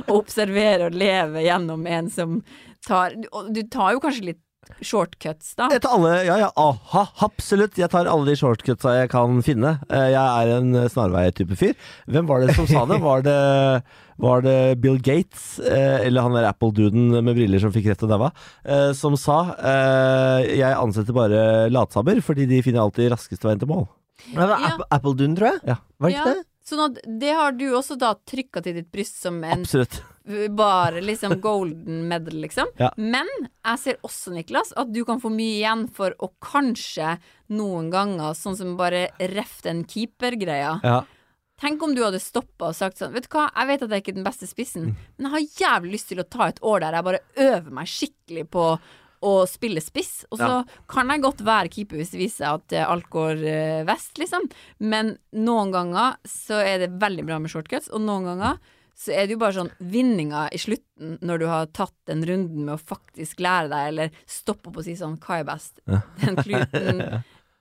og 0.05 0.11
observere 0.19 0.91
og 0.91 0.97
leve 0.97 1.41
gjennom 1.45 1.87
en 1.89 2.11
som 2.13 2.35
tar 2.85 3.15
Og 3.33 3.47
du 3.55 3.63
tar 3.73 3.95
jo 3.95 4.03
kanskje 4.03 4.27
litt 4.33 4.43
shortcuts, 4.83 5.53
da. 5.55 5.69
Jeg 5.71 5.79
tar 5.81 5.93
alle, 5.95 6.11
ja, 6.27 6.35
ja, 6.41 6.47
aha, 6.59 7.05
absolutt. 7.23 7.77
Jeg 7.79 7.87
tar 7.93 8.09
alle 8.11 8.27
de 8.27 8.35
shortcutsa 8.35 8.97
jeg 8.97 9.09
kan 9.13 9.37
finne. 9.45 9.77
Eh, 9.87 10.09
Jeg 10.11 10.19
er 10.43 10.51
en 10.57 10.75
snarvei-type 10.91 11.55
fyr. 11.55 11.71
Hvem 12.11 12.27
var 12.27 12.43
det 12.43 12.55
som 12.57 12.67
sa 12.67 12.83
det? 12.89 12.97
Var 12.99 13.23
det, 13.23 13.37
var 14.19 14.43
det 14.43 14.57
Bill 14.83 14.99
Gates, 14.99 15.45
eh, 15.63 16.03
eller 16.09 16.27
han 16.27 16.35
der 16.35 16.49
Apple-duden 16.51 17.15
med 17.15 17.39
briller 17.39 17.63
som 17.63 17.71
fikk 17.71 17.87
rett 17.93 18.03
til 18.03 18.11
daua, 18.11 18.33
eh, 18.67 18.91
som 18.97 19.15
sa 19.19 19.39
jeg 20.43 20.75
ansetter 20.75 21.15
bare 21.15 21.69
latsaber, 21.71 22.19
fordi 22.25 22.45
de 22.51 22.59
finner 22.65 22.83
alltid 22.83 23.13
raskeste 23.15 23.47
veien 23.47 23.63
til 23.63 23.71
mål. 23.71 23.87
Det 24.25 24.35
var 24.37 24.59
Ja. 24.59 24.67
Apple, 24.73 24.85
Apple 24.91 25.13
Dune, 25.15 25.35
tror 25.35 25.51
jeg. 25.51 25.61
Ja. 25.67 25.75
Var 25.99 26.09
det 26.09 26.15
ikke 26.17 26.25
Ja. 26.27 26.33
det? 26.33 26.45
Sånn 26.67 26.83
at 26.83 27.19
det 27.19 27.33
har 27.33 27.51
du 27.55 27.65
også 27.71 27.95
da 27.97 28.13
trykka 28.27 28.61
til 28.61 28.73
ditt 28.75 28.91
bryst 28.91 29.21
som 29.21 29.41
en 29.43 29.61
Absolutt. 29.63 30.01
bare 30.53 30.99
liksom 31.01 31.39
golden 31.39 32.07
medal, 32.09 32.33
liksom. 32.41 32.67
Ja. 32.77 32.89
Men 32.97 33.25
jeg 33.63 33.79
ser 33.79 33.95
også, 34.03 34.33
Niklas, 34.35 34.73
at 34.75 34.91
du 34.91 35.05
kan 35.05 35.21
få 35.21 35.29
mye 35.31 35.61
igjen 35.61 35.85
for 35.89 36.11
å 36.19 36.29
kanskje 36.43 37.19
noen 37.49 37.89
ganger, 37.89 38.33
sånn 38.35 38.57
som 38.57 38.75
bare 38.75 39.07
ref 39.19 39.61
den 39.63 39.85
keeper-greia. 39.85 40.81
Ja. 40.83 41.03
Tenk 41.59 41.81
om 41.81 41.95
du 41.95 42.03
hadde 42.03 42.19
stoppa 42.19 42.67
og 42.67 42.75
sagt 42.75 42.97
sånn 42.99 43.13
Vet 43.13 43.29
du 43.29 43.29
hva, 43.37 43.47
jeg 43.55 43.67
vet 43.67 43.81
at 43.83 43.89
jeg 43.89 44.03
ikke 44.03 44.09
er 44.11 44.19
den 44.19 44.27
beste 44.27 44.45
spissen, 44.47 44.83
Mm. 44.91 44.95
men 45.17 45.31
jeg 45.31 45.31
har 45.31 45.79
jævlig 45.81 45.91
lyst 45.93 46.07
til 46.09 46.17
å 46.19 46.29
ta 46.29 46.47
et 46.49 46.59
år 46.61 46.79
der 46.81 46.91
jeg 46.91 47.03
bare 47.03 47.19
øver 47.37 47.71
meg 47.71 47.87
skikkelig 47.87 48.49
på 48.51 48.79
å 49.25 49.47
spille 49.49 49.81
spiss. 49.81 50.25
Og 50.31 50.37
så 50.39 50.47
Ja. 50.47 50.63
kan 50.87 51.09
jeg 51.09 51.21
godt 51.23 51.41
være 51.45 51.69
keeper 51.73 51.97
hvis 51.97 52.11
det 52.13 52.19
viser 52.21 52.43
seg 52.45 52.53
at 52.61 52.73
eh, 52.77 52.85
alt 52.89 53.09
går 53.09 53.43
eh, 53.43 53.83
vest, 53.87 54.17
liksom. 54.17 54.49
Men 54.79 55.17
noen 55.33 55.71
ganger 55.73 56.17
så 56.27 56.59
er 56.63 56.79
det 56.85 56.91
veldig 57.01 57.25
bra 57.25 57.39
med 57.39 57.49
shortcuts, 57.51 57.89
og 57.89 58.01
noen 58.01 58.25
ganger 58.29 58.59
så 58.97 59.11
er 59.13 59.27
det 59.27 59.35
jo 59.35 59.41
bare 59.43 59.53
sånn 59.53 59.71
vinninga 59.93 60.47
i 60.51 60.57
slutten, 60.57 61.19
når 61.21 61.39
du 61.39 61.45
har 61.45 61.67
tatt 61.69 61.93
den 62.09 62.23
runden 62.25 62.63
med 62.65 62.73
å 62.73 62.81
faktisk 62.81 63.39
lære 63.45 63.69
deg, 63.69 63.87
eller 63.91 64.09
stoppe 64.25 64.71
opp 64.71 64.77
og 64.81 64.87
si 64.87 64.95
sånn 64.97 65.19
Hva 65.21 65.39
er 65.43 65.43
best? 65.45 65.81
Den 66.23 66.35
kluten 66.41 67.03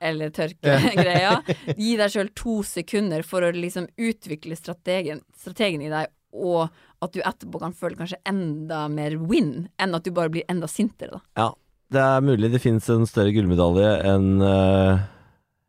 eller 0.01 0.31
tørkegreia. 0.33 1.43
Gi 1.77 1.97
deg 1.97 2.11
sjøl 2.13 2.29
to 2.37 2.63
sekunder 2.65 3.23
for 3.25 3.45
å 3.45 3.53
liksom 3.53 3.87
utvikle 3.97 4.57
strategen, 4.57 5.21
strategen 5.37 5.85
i 5.85 5.93
deg, 5.93 6.09
og 6.37 6.69
at 7.05 7.13
du 7.13 7.21
etterpå 7.21 7.61
kan 7.61 7.75
føle 7.77 7.99
kanskje 7.99 8.21
enda 8.29 8.87
mer 8.93 9.19
win, 9.21 9.69
enn 9.83 9.97
at 9.97 10.07
du 10.07 10.13
bare 10.17 10.33
blir 10.33 10.47
enda 10.53 10.71
sintere, 10.71 11.19
da. 11.19 11.25
ja. 11.43 11.53
Det 11.87 12.01
er 12.03 12.25
mulig 12.27 12.49
det 12.51 12.59
finnes 12.59 12.83
en 12.91 13.05
større 13.07 13.31
gullmedalje 13.31 13.91
enn 14.11 14.41
uh, 14.43 15.05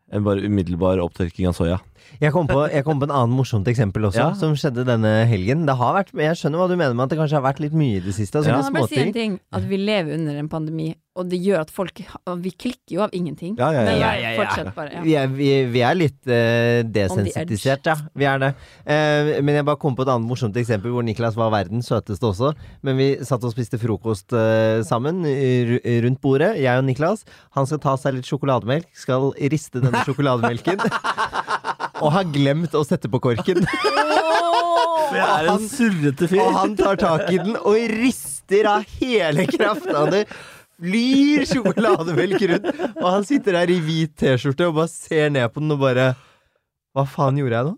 en 0.09 0.23
bare 0.25 0.47
umiddelbar 0.49 0.97
opptørking 1.03 1.45
av 1.45 1.53
soya. 1.53 1.75
Jeg 2.21 2.33
kom, 2.33 2.47
på, 2.49 2.63
jeg 2.73 2.83
kom 2.87 2.99
på 3.01 3.05
en 3.09 3.13
annen 3.13 3.35
morsomt 3.37 3.67
eksempel 3.69 4.07
også, 4.09 4.17
Ja. 4.17 4.33
som 4.33 4.55
skjedde 4.57 4.85
denne 4.87 5.25
helgen. 5.29 5.65
Det 5.67 5.75
har 5.77 5.93
vært, 5.99 6.13
jeg 6.17 6.37
skjønner 6.39 6.57
hva 6.63 6.67
du 6.71 6.75
mener 6.75 6.93
med 6.97 7.05
at 7.05 7.09
det 7.13 7.19
kanskje 7.19 7.37
har 7.37 7.45
vært 7.45 7.59
litt 7.61 7.75
mye 7.77 7.97
i 7.99 8.05
det 8.05 8.15
siste. 8.17 8.39
Altså 8.39 8.49
Ja. 8.49 8.61
Kan 8.61 8.73
jeg 8.73 8.73
bare 8.81 8.87
si 8.89 9.01
en 9.07 9.13
ting? 9.13 9.39
At 9.53 9.67
vi 9.69 9.77
lever 9.77 10.13
under 10.17 10.35
en 10.41 10.49
pandemi, 10.49 10.95
og 11.17 11.29
det 11.29 11.39
gjør 11.41 11.61
at 11.65 11.71
folk 11.73 11.97
Vi 12.41 12.51
klikker 12.51 12.93
jo 12.93 13.01
av 13.01 13.09
ingenting. 13.13 13.55
Ja, 13.57 13.71
ja, 13.71 13.79
ja. 13.81 13.85
Men 13.85 13.99
Ja, 13.99 14.11
ja, 14.13 14.29
ja. 14.33 14.43
fortsett 14.43 14.75
bare. 14.75 14.91
Ja. 14.93 15.01
Vi 15.01 15.13
er, 15.17 15.27
vi, 15.27 15.49
vi 15.73 15.81
er 15.81 15.95
litt 15.97 16.19
uh, 16.29 16.83
desensitisert, 16.93 17.85
ja. 17.89 17.95
Vi 18.15 18.25
er 18.29 18.37
det. 18.41 18.51
Uh, 18.85 19.41
men 19.41 19.55
jeg 19.57 19.65
bare 19.65 19.79
kom 19.81 19.95
på 19.97 20.05
et 20.05 20.11
annet 20.13 20.27
morsomt 20.29 20.57
eksempel 20.57 20.93
hvor 20.93 21.05
Niklas 21.05 21.35
var 21.37 21.49
verdens 21.53 21.89
søteste 21.89 22.21
også. 22.27 22.53
Men 22.85 22.97
vi 22.97 23.07
satt 23.25 23.43
og 23.43 23.53
spiste 23.53 23.79
frokost 23.81 24.33
uh, 24.33 24.81
sammen 24.85 25.23
rundt 25.25 26.21
bordet, 26.21 26.55
jeg 26.61 26.77
og 26.77 26.85
Niklas. 26.85 27.25
Han 27.57 27.65
skal 27.69 27.79
ta 27.79 27.95
seg 27.97 28.17
litt 28.19 28.29
sjokolademelk, 28.29 28.89
skal 28.97 29.31
riste 29.53 29.81
denne 29.81 30.03
sjokolademelken. 30.07 30.81
Og 32.01 32.13
har 32.13 32.27
glemt 32.33 32.75
å 32.77 32.83
sette 32.87 33.09
på 33.11 33.21
korken. 33.23 33.63
Jeg 35.07 35.23
er 35.23 35.49
en 35.49 35.65
surrete 35.71 36.27
fyr. 36.29 36.43
Og 36.43 36.55
han 36.57 36.75
tar 36.77 36.99
tak 36.99 37.27
i 37.31 37.39
den 37.41 37.57
og 37.57 37.77
rister 37.97 38.69
av 38.69 38.85
hele 38.99 39.47
krafta. 39.49 40.05
Det 40.11 40.23
flyr 40.77 41.45
sjokolademelk 41.49 42.47
rundt. 42.51 42.71
Og 42.99 43.07
han 43.07 43.27
sitter 43.27 43.61
der 43.61 43.73
i 43.73 43.79
hvit 43.83 44.13
T-skjorte 44.19 44.69
og 44.69 44.77
bare 44.81 44.91
ser 44.91 45.31
ned 45.33 45.47
på 45.53 45.63
den 45.63 45.73
og 45.73 45.81
bare 45.85 46.11
Hva 46.97 47.03
faen 47.05 47.35
gjorde 47.37 47.59
jeg 47.59 47.65
nå? 47.67 47.73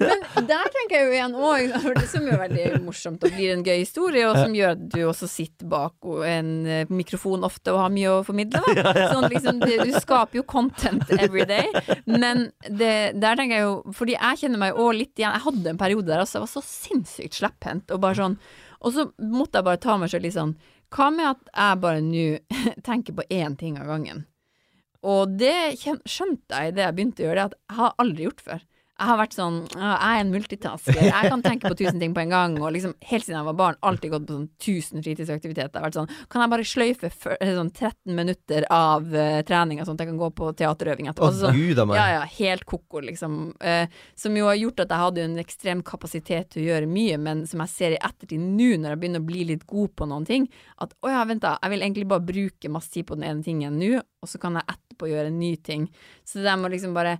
Men 0.00 0.46
der 0.48 0.68
tenker 0.72 0.94
jeg 0.94 1.02
jo 1.04 1.10
igjen 1.12 1.34
òg, 1.36 1.74
som 2.08 2.24
er 2.24 2.38
veldig 2.40 2.78
morsomt 2.86 3.24
og 3.26 3.34
blir 3.34 3.52
en 3.52 3.64
gøy 3.66 3.82
historie, 3.82 4.22
og 4.24 4.38
som 4.38 4.54
gjør 4.56 4.70
at 4.78 4.84
du 4.94 5.02
også 5.04 5.28
sitter 5.28 5.68
bak 5.68 6.06
en 6.24 6.48
eh, 6.64 6.88
mikrofon 6.88 7.44
ofte 7.44 7.74
og 7.74 7.82
har 7.82 7.92
mye 7.92 8.14
å 8.14 8.22
formidle. 8.24 8.62
Da. 8.78 8.94
Sånn 9.12 9.28
liksom, 9.28 9.60
du 9.60 9.92
skaper 9.98 10.40
jo 10.40 10.44
content 10.48 11.04
every 11.18 11.44
day, 11.48 11.68
men 12.08 12.46
det, 12.64 13.18
der 13.20 13.36
tenker 13.36 13.58
jeg 13.58 13.66
jo 13.66 13.74
Fordi 13.96 14.14
jeg 14.16 14.40
kjenner 14.40 14.62
meg 14.62 14.78
òg 14.80 14.94
litt 14.96 15.20
igjen 15.20 15.34
Jeg 15.36 15.44
hadde 15.44 15.72
en 15.72 15.80
periode 15.80 16.08
der 16.08 16.22
altså, 16.22 16.38
jeg 16.38 16.46
var 16.46 16.52
så 16.54 16.62
sinnssykt 16.64 17.36
slepphendt, 17.36 17.92
og 17.92 18.00
bare 18.02 18.18
sånn 18.18 18.38
Og 18.80 18.96
så 18.96 19.06
måtte 19.20 19.60
jeg 19.60 19.68
bare 19.68 19.82
ta 19.82 19.98
meg 20.00 20.12
sjøl 20.12 20.24
litt 20.24 20.36
sånn 20.36 20.56
Hva 20.96 21.10
med 21.12 21.28
at 21.34 21.52
jeg 21.52 21.82
bare 21.84 22.02
nå 22.04 22.24
tenker 22.88 23.18
på 23.20 23.28
én 23.28 23.58
ting 23.60 23.76
av 23.80 23.92
gangen? 23.92 24.24
Og 25.06 25.36
det 25.38 25.78
skjønte 25.78 26.58
jeg 26.58 26.72
idet 26.72 26.82
jeg 26.82 26.96
begynte 26.96 27.22
å 27.22 27.28
gjøre 27.28 27.38
det, 27.38 27.46
at 27.46 27.58
jeg 27.60 27.78
har 27.78 27.94
aldri 28.02 28.26
gjort 28.26 28.42
før. 28.46 28.64
Jeg 28.96 29.10
har 29.10 29.18
vært 29.20 29.34
sånn 29.36 29.56
Jeg 29.74 29.96
er 30.08 30.18
en 30.22 30.30
multitasker. 30.32 30.98
Jeg 31.04 31.30
kan 31.30 31.42
tenke 31.44 31.68
på 31.68 31.76
tusen 31.76 32.00
ting 32.00 32.14
på 32.16 32.22
en 32.22 32.32
gang. 32.32 32.54
Og 32.62 32.72
liksom 32.72 32.94
helt 33.10 33.26
siden 33.26 33.36
jeg 33.36 33.48
var 33.50 33.56
barn, 33.58 33.78
alltid 33.84 34.14
gått 34.14 34.24
på 34.28 34.36
sånn 34.36 34.46
tusen 34.62 35.04
fritidsaktiviteter. 35.04 35.76
Jeg 35.76 35.82
har 35.82 35.86
vært 35.90 35.98
sånn 35.98 36.24
Kan 36.32 36.44
jeg 36.44 36.52
bare 36.54 36.68
sløyfe 36.70 37.10
eh, 37.36 37.52
sånn 37.58 37.72
13 37.74 38.16
minutter 38.16 38.66
av 38.72 39.04
uh, 39.12 39.42
treninga, 39.46 39.84
sånn 39.84 39.98
at 39.98 40.04
jeg 40.06 40.12
kan 40.12 40.22
gå 40.22 40.30
på 40.40 40.48
teaterøving 40.62 41.10
etterpå? 41.12 41.28
Å, 41.28 41.36
sånn, 41.42 41.60
gud 41.60 41.82
a 41.82 41.86
meg. 41.90 42.00
ja, 42.00 42.06
ja, 42.14 42.24
helt 42.38 42.66
koko, 42.68 43.04
liksom. 43.04 43.38
Uh, 43.60 43.84
som 44.16 44.40
jo 44.40 44.48
har 44.48 44.56
gjort 44.58 44.86
at 44.86 44.94
jeg 44.94 45.04
hadde 45.04 45.24
en 45.26 45.38
ekstrem 45.44 45.84
kapasitet 45.86 46.54
til 46.54 46.64
å 46.64 46.66
gjøre 46.70 46.90
mye, 46.90 47.20
men 47.20 47.44
som 47.50 47.60
jeg 47.66 47.74
ser 47.74 47.98
i 47.98 48.00
ettertid 48.00 48.40
nå, 48.40 48.72
når 48.80 48.94
jeg 48.94 49.02
begynner 49.04 49.24
å 49.24 49.28
bli 49.28 49.44
litt 49.52 49.68
god 49.68 49.92
på 49.98 50.08
noen 50.08 50.26
ting, 50.28 50.48
at 50.80 50.96
å 51.04 51.12
ja, 51.12 51.22
vent 51.28 51.44
da, 51.44 51.58
jeg 51.60 51.74
vil 51.74 51.84
egentlig 51.84 52.08
bare 52.10 52.28
bruke 52.32 52.72
masse 52.72 52.92
tid 52.96 53.08
på 53.08 53.18
den 53.18 53.28
ene 53.28 53.44
tingen 53.44 53.76
nå, 53.76 54.00
og 54.24 54.30
så 54.30 54.40
kan 54.42 54.56
jeg 54.56 54.68
etterpå 54.72 55.12
gjøre 55.12 55.30
en 55.30 55.40
ny 55.40 55.54
ting. 55.60 55.90
Så 56.24 56.40
det 56.40 56.48
der 56.48 56.56
med 56.60 56.70
å 56.70 56.74
liksom 56.74 56.96
bare 56.96 57.18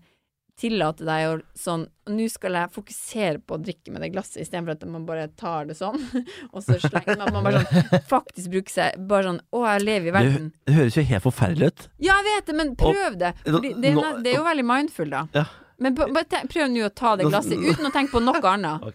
tillate 0.60 1.04
deg 1.04 1.26
å 1.28 1.34
sånn 1.58 1.86
Nå 2.06 2.28
skal 2.30 2.54
jeg 2.54 2.70
fokusere 2.72 3.40
på 3.42 3.56
å 3.56 3.60
drikke 3.60 3.90
med 3.92 4.04
det 4.04 4.12
glasset, 4.14 4.38
istedenfor 4.44 4.76
at 4.76 4.84
man 4.88 5.04
bare 5.08 5.26
tar 5.36 5.66
det 5.66 5.74
sånn, 5.78 5.98
og 6.54 6.62
så 6.62 6.78
slenger 6.80 7.18
man. 7.18 7.32
Man 7.34 7.48
bare 7.48 7.64
sånn 7.66 8.06
faktisk 8.06 8.52
bruker 8.54 8.76
seg 8.76 9.00
Bare 9.10 9.26
sånn 9.32 9.40
Å, 9.50 9.64
jeg 9.72 9.84
lever 9.84 10.12
i 10.12 10.14
verden. 10.14 10.48
det 10.68 10.78
høres 10.78 10.96
jo 10.96 11.04
helt 11.10 11.26
forferdelig 11.26 11.72
ut. 11.72 11.86
Ja, 11.98 12.16
jeg 12.22 12.28
vet 12.30 12.50
det, 12.50 12.56
men 12.62 12.74
prøv 12.78 13.18
det. 13.20 13.34
Fordi 13.44 13.74
det, 13.82 13.94
det 14.24 14.32
er 14.32 14.38
jo 14.38 14.46
veldig 14.46 14.66
mindful, 14.70 15.10
da. 15.12 15.26
Ja. 15.34 15.46
Men 15.82 15.96
bare 15.98 16.24
prøv 16.48 16.70
nå 16.72 16.86
å 16.86 16.92
ta 16.94 17.16
det 17.20 17.28
glasset 17.28 17.58
uten 17.60 17.90
å 17.90 17.92
tenke 17.92 18.16
på 18.16 18.22
noe 18.24 18.40
annet. 18.54 18.86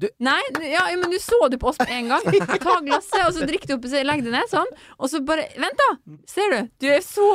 Ok. 0.00 0.08
Nei, 0.24 0.38
ja, 0.72 0.86
men 0.96 1.12
du 1.12 1.18
så 1.20 1.36
det 1.52 1.58
på 1.60 1.68
oss 1.70 1.78
med 1.82 1.90
en 1.92 2.08
gang. 2.14 2.24
Ta 2.64 2.76
glasset, 2.86 3.20
og 3.26 3.34
så 3.36 3.44
drikk 3.48 3.66
det 3.68 3.76
opp, 3.76 3.84
og 3.84 4.06
legg 4.08 4.22
det 4.24 4.32
ned 4.32 4.48
sånn. 4.52 4.70
Og 4.98 5.10
så 5.12 5.20
bare 5.26 5.44
Vent, 5.60 5.76
da! 5.82 5.90
Ser 6.30 6.54
du? 6.54 6.70
Du 6.80 6.88
er 6.88 7.02
så 7.04 7.26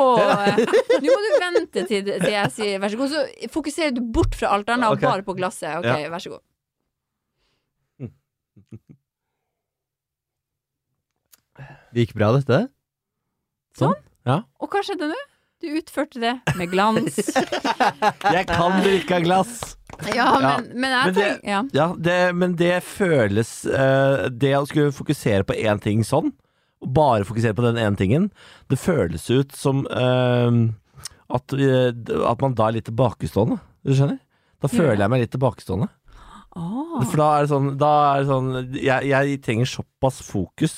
Nå 1.05 1.05
må 1.05 1.19
du 1.21 1.29
vente 1.43 1.85
til, 1.85 2.09
til 2.09 2.31
jeg 2.33 2.51
sier 2.55 2.81
vær 2.81 2.89
så 2.93 2.99
god. 3.03 3.13
Så 3.13 3.51
fokuserer 3.53 3.93
du 3.95 4.01
bort 4.01 4.33
fra 4.39 4.55
alt 4.57 4.69
annet 4.73 4.89
og 4.95 5.03
bare 5.05 5.25
på 5.27 5.37
glasset. 5.37 5.77
Ok, 5.81 5.85
Ja. 5.91 6.09
vær 6.13 6.23
så 6.25 6.33
god. 6.37 6.43
Det 11.95 12.03
gikk 12.03 12.15
bra, 12.17 12.33
dette? 12.35 12.65
Sånn. 13.79 13.95
Ja. 14.27 14.41
Og 14.59 14.71
hva 14.73 14.81
skjedde 14.83 15.07
nå? 15.11 15.19
Du 15.63 15.67
utførte 15.79 16.19
det 16.19 16.33
med 16.59 16.69
glans. 16.71 17.15
Jeg 18.35 18.47
kan 18.49 18.81
drikke 18.83 19.19
av 19.19 19.25
glass! 19.25 19.53
Ja, 20.11 20.27
men, 20.43 20.65
men 20.75 20.91
jeg 20.91 21.05
Men 21.05 21.13
det- 21.15 21.25
tenker 21.29 21.47
ja. 21.49 21.59
Ja, 21.77 21.85
det, 21.97 22.15
men 22.35 22.55
det 22.59 22.73
føles 22.83 23.51
uh, 23.63 24.25
Det 24.27 24.51
å 24.57 24.65
skulle 24.67 24.91
fokusere 24.91 25.45
på 25.47 25.55
én 25.55 25.79
ting 25.79 26.01
sånn, 26.03 26.33
og 26.83 26.89
bare 26.97 27.23
fokusere 27.23 27.55
på 27.55 27.63
den 27.63 27.79
ene 27.79 27.95
tingen, 27.95 28.25
det 28.67 28.75
føles 28.81 29.29
ut 29.31 29.55
som 29.55 29.85
uh, 29.87 30.51
at, 31.31 31.55
uh, 31.55 31.95
at 32.27 32.43
man 32.43 32.57
da 32.59 32.67
er 32.67 32.81
litt 32.81 32.89
tilbakestående. 32.91 33.61
Du 33.87 33.95
skjønner? 33.95 34.19
Da 34.59 34.67
føler 34.73 35.05
jeg 35.05 35.13
meg 35.13 35.23
litt 35.23 35.33
tilbakestående. 35.37 35.87
Oh. 36.59 36.99
For 37.05 37.19
da 37.19 37.29
er 37.37 37.45
det 37.47 37.53
sånn, 37.53 37.71
da 37.79 37.93
er 38.11 38.21
det 38.25 38.29
sånn 38.33 38.51
jeg, 38.75 39.09
jeg 39.13 39.39
trenger 39.47 39.71
såpass 39.77 40.19
fokus 40.27 40.75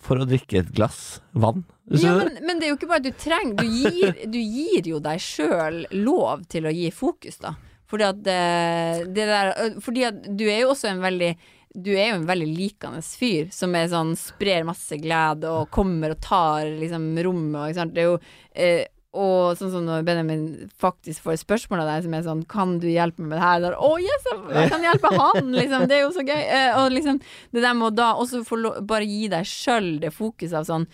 for 0.00 0.20
å 0.20 0.26
drikke 0.28 0.62
et 0.64 0.72
glass 0.76 1.18
vann. 1.36 1.66
Ja, 1.86 2.16
men, 2.18 2.38
men 2.42 2.58
det 2.58 2.66
er 2.66 2.72
jo 2.72 2.78
ikke 2.80 2.88
bare 2.90 2.98
at 2.98 3.06
du 3.06 3.14
trenger 3.20 3.60
Du 3.60 3.68
gir, 3.70 4.16
du 4.26 4.38
gir 4.40 4.88
jo 4.90 4.98
deg 5.02 5.20
sjøl 5.22 5.84
lov 5.94 6.42
til 6.50 6.66
å 6.66 6.72
gi 6.74 6.88
fokus, 6.90 7.38
da. 7.38 7.52
Fordi 7.86 8.08
at 8.08 8.26
eh, 8.32 9.04
det 9.06 9.28
der 9.30 9.52
Fordi 9.84 10.02
at 10.08 10.18
du 10.38 10.48
er 10.50 10.64
jo 10.64 10.72
også 10.72 10.90
en 10.90 11.04
veldig 11.04 11.36
du 11.76 11.90
er 11.92 12.06
jo 12.08 12.16
en 12.22 12.22
veldig 12.24 12.46
likende 12.56 13.02
fyr 13.04 13.50
som 13.52 13.74
er 13.76 13.90
sånn, 13.92 14.14
sprer 14.16 14.62
masse 14.64 14.96
glede 14.96 15.50
og 15.52 15.66
kommer 15.68 16.14
og 16.14 16.22
tar 16.24 16.70
liksom 16.80 17.10
rommet. 17.20 17.76
Og, 17.76 17.98
er 18.00 18.06
jo, 18.06 18.14
eh, 18.56 18.86
og 19.12 19.58
sånn 19.58 19.74
som 19.74 19.84
når 19.84 20.06
Benjamin 20.06 20.46
faktisk 20.80 21.26
får 21.26 21.42
spørsmål 21.42 21.82
av 21.82 21.90
deg 21.90 22.06
som 22.06 22.16
er 22.16 22.24
sånn 22.24 22.40
Kan 22.48 22.78
du 22.80 22.88
hjelpe 22.88 23.20
meg 23.20 23.34
med 23.34 23.36
det 23.36 23.44
her? 23.44 23.60
Da, 23.66 23.74
Å, 23.76 23.90
yes, 24.00 24.24
jeg- 24.32 24.70
kan 24.72 24.88
hjelpe 24.88 25.12
han! 25.18 25.52
Liksom, 25.52 25.84
det 25.90 25.98
er 25.98 26.02
jo 26.06 26.14
så 26.16 26.24
gøy. 26.24 26.40
Eh, 26.46 26.80
og 26.80 26.96
liksom 26.96 27.20
det 27.52 27.60
der 27.66 27.76
med 27.76 27.90
å 27.90 27.94
da 28.00 28.08
også 28.24 28.40
få 28.48 28.60
bare 28.80 29.04
gi 29.04 29.28
deg 29.36 29.44
sjøl 29.44 29.98
det 30.00 30.14
fokuset 30.16 30.56
av 30.62 30.70
sånn 30.70 30.88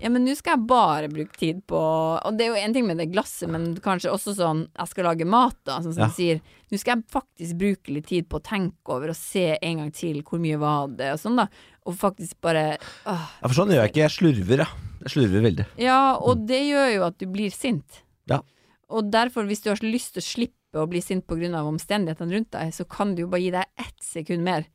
ja, 0.00 0.08
men 0.12 0.24
nå 0.24 0.34
skal 0.38 0.54
jeg 0.56 0.66
bare 0.70 1.08
bruke 1.12 1.36
tid 1.40 1.62
på 1.68 1.78
Og 1.78 2.36
det 2.38 2.46
er 2.46 2.52
jo 2.52 2.60
en 2.60 2.74
ting 2.76 2.86
med 2.86 3.00
det 3.00 3.08
glasset, 3.12 3.48
men 3.50 3.74
kanskje 3.82 4.12
også 4.12 4.34
sånn 4.38 4.62
Jeg 4.76 4.90
skal 4.92 5.08
lage 5.08 5.26
mat, 5.28 5.56
da, 5.66 5.80
sånn 5.82 5.94
som 5.96 6.04
Ja. 6.04 6.08
du 6.08 6.14
sier. 6.16 6.40
Nå 6.70 6.78
skal 6.78 6.96
jeg 6.96 7.04
faktisk 7.10 7.58
bruke 7.58 7.94
litt 7.96 8.06
tid 8.06 8.28
på 8.28 8.38
å 8.38 8.44
tenke 8.44 8.94
over 8.94 9.10
og 9.10 9.16
se 9.18 9.58
en 9.60 9.78
gang 9.82 9.90
til 9.90 10.22
hvor 10.22 10.38
mye 10.38 10.58
var 10.60 10.88
det, 10.88 11.10
og 11.14 11.18
sånn, 11.18 11.36
da. 11.36 11.48
Og 11.86 11.96
faktisk 11.98 12.38
bare 12.40 12.78
åh. 13.06 13.26
Ja, 13.42 13.48
for 13.48 13.56
sånn 13.56 13.72
gjør 13.74 13.82
jeg 13.82 13.90
ikke. 13.90 14.04
Jeg 14.04 14.16
slurver, 14.18 14.64
ja. 14.64 14.68
Jeg 15.00 15.10
slurver 15.14 15.44
veldig. 15.48 15.66
Ja, 15.80 16.16
og 16.20 16.46
det 16.46 16.60
gjør 16.68 16.94
jo 16.94 17.04
at 17.08 17.18
du 17.18 17.26
blir 17.26 17.50
sint. 17.50 18.02
Ja. 18.28 18.42
Og 18.90 19.10
derfor, 19.10 19.46
hvis 19.48 19.62
du 19.64 19.70
har 19.70 19.80
lyst 19.82 20.14
til 20.14 20.22
å 20.22 20.26
slippe 20.28 20.78
å 20.78 20.88
bli 20.90 21.00
sint 21.02 21.24
av 21.30 21.66
omstendighetene 21.66 22.32
rundt 22.36 22.50
deg, 22.52 22.72
så 22.72 22.86
kan 22.88 23.14
du 23.14 23.22
jo 23.22 23.28
bare 23.28 23.42
gi 23.42 23.50
deg 23.50 23.64
ett 23.78 24.02
sekund 24.02 24.42
mer, 24.42 24.66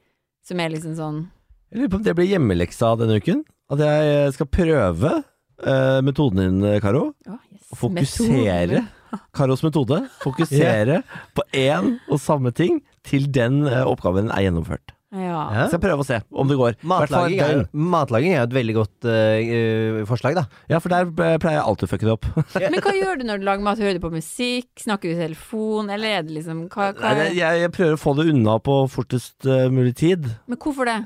som 0.44 0.60
er 0.60 0.70
liksom 0.70 0.96
sånn 0.96 1.32
Jeg 1.72 1.80
lurer 1.80 1.90
på 1.90 1.96
om 1.98 2.04
det 2.04 2.16
blir 2.16 2.28
hjemmeleksa 2.30 2.98
denne 2.98 3.18
uken. 3.20 3.44
At 3.74 3.82
jeg 3.82 4.34
skal 4.36 4.50
prøve 4.52 5.14
eh, 5.16 6.02
metoden 6.06 6.42
din, 6.42 6.82
Karo. 6.84 7.08
Oh, 7.26 7.40
yes, 7.54 7.66
fokusere. 7.80 8.84
Karos 9.38 9.64
metode. 9.66 10.04
Fokusere 10.24 11.02
på 11.36 11.46
én 11.56 11.96
og 12.10 12.20
samme 12.22 12.52
ting 12.56 12.82
til 13.06 13.30
den 13.34 13.64
eh, 13.70 13.86
oppgaven 13.86 14.30
er 14.34 14.48
gjennomført. 14.48 14.96
Ja. 15.16 15.46
Jeg 15.54 15.70
skal 15.72 15.80
prøve 15.84 16.04
å 16.04 16.08
se 16.08 16.18
om 16.36 16.50
det 16.50 16.58
går. 16.60 16.76
I 16.76 16.90
hvert 16.90 17.12
fall 17.14 17.30
Matlaging 17.30 17.42
er, 17.46 17.62
matlaging 17.94 18.34
er 18.34 18.42
jo 18.42 18.48
et 18.50 18.56
veldig 18.58 18.76
godt 18.76 19.08
eh, 19.08 19.52
eh, 19.58 20.00
forslag, 20.10 20.36
da. 20.36 20.44
Ja, 20.72 20.82
for 20.84 20.92
der 20.92 21.08
eh, 21.08 21.38
pleier 21.40 21.60
jeg 21.60 21.64
alltid 21.70 21.88
å 21.88 21.92
fucke 21.94 22.10
det 22.10 22.16
opp. 22.18 22.28
Men 22.66 22.82
hva 22.84 22.96
gjør 22.98 23.22
du 23.22 23.26
når 23.30 23.40
du 23.40 23.48
lager 23.48 23.68
mat? 23.68 23.80
Hører 23.80 24.00
du 24.00 24.04
på 24.04 24.12
musikk? 24.12 24.74
Snakker 24.82 25.12
du 25.12 25.16
i 25.16 25.22
telefon? 25.22 25.94
Eller 25.94 26.18
er 26.18 26.28
det 26.28 26.36
liksom 26.42 26.66
hva, 26.74 26.92
hva 26.98 27.16
Nei, 27.16 27.30
jeg, 27.38 27.64
jeg 27.64 27.74
prøver 27.78 27.96
å 27.96 28.02
få 28.02 28.16
det 28.20 28.28
unna 28.34 28.58
på 28.66 28.78
fortest 28.92 29.48
uh, 29.48 29.70
mulig 29.72 29.96
tid. 30.02 30.28
Men 30.52 30.60
hvorfor 30.60 30.90
det? 30.90 31.00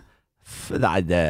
F 0.49 0.73
nei, 0.81 0.97
det 1.05 1.23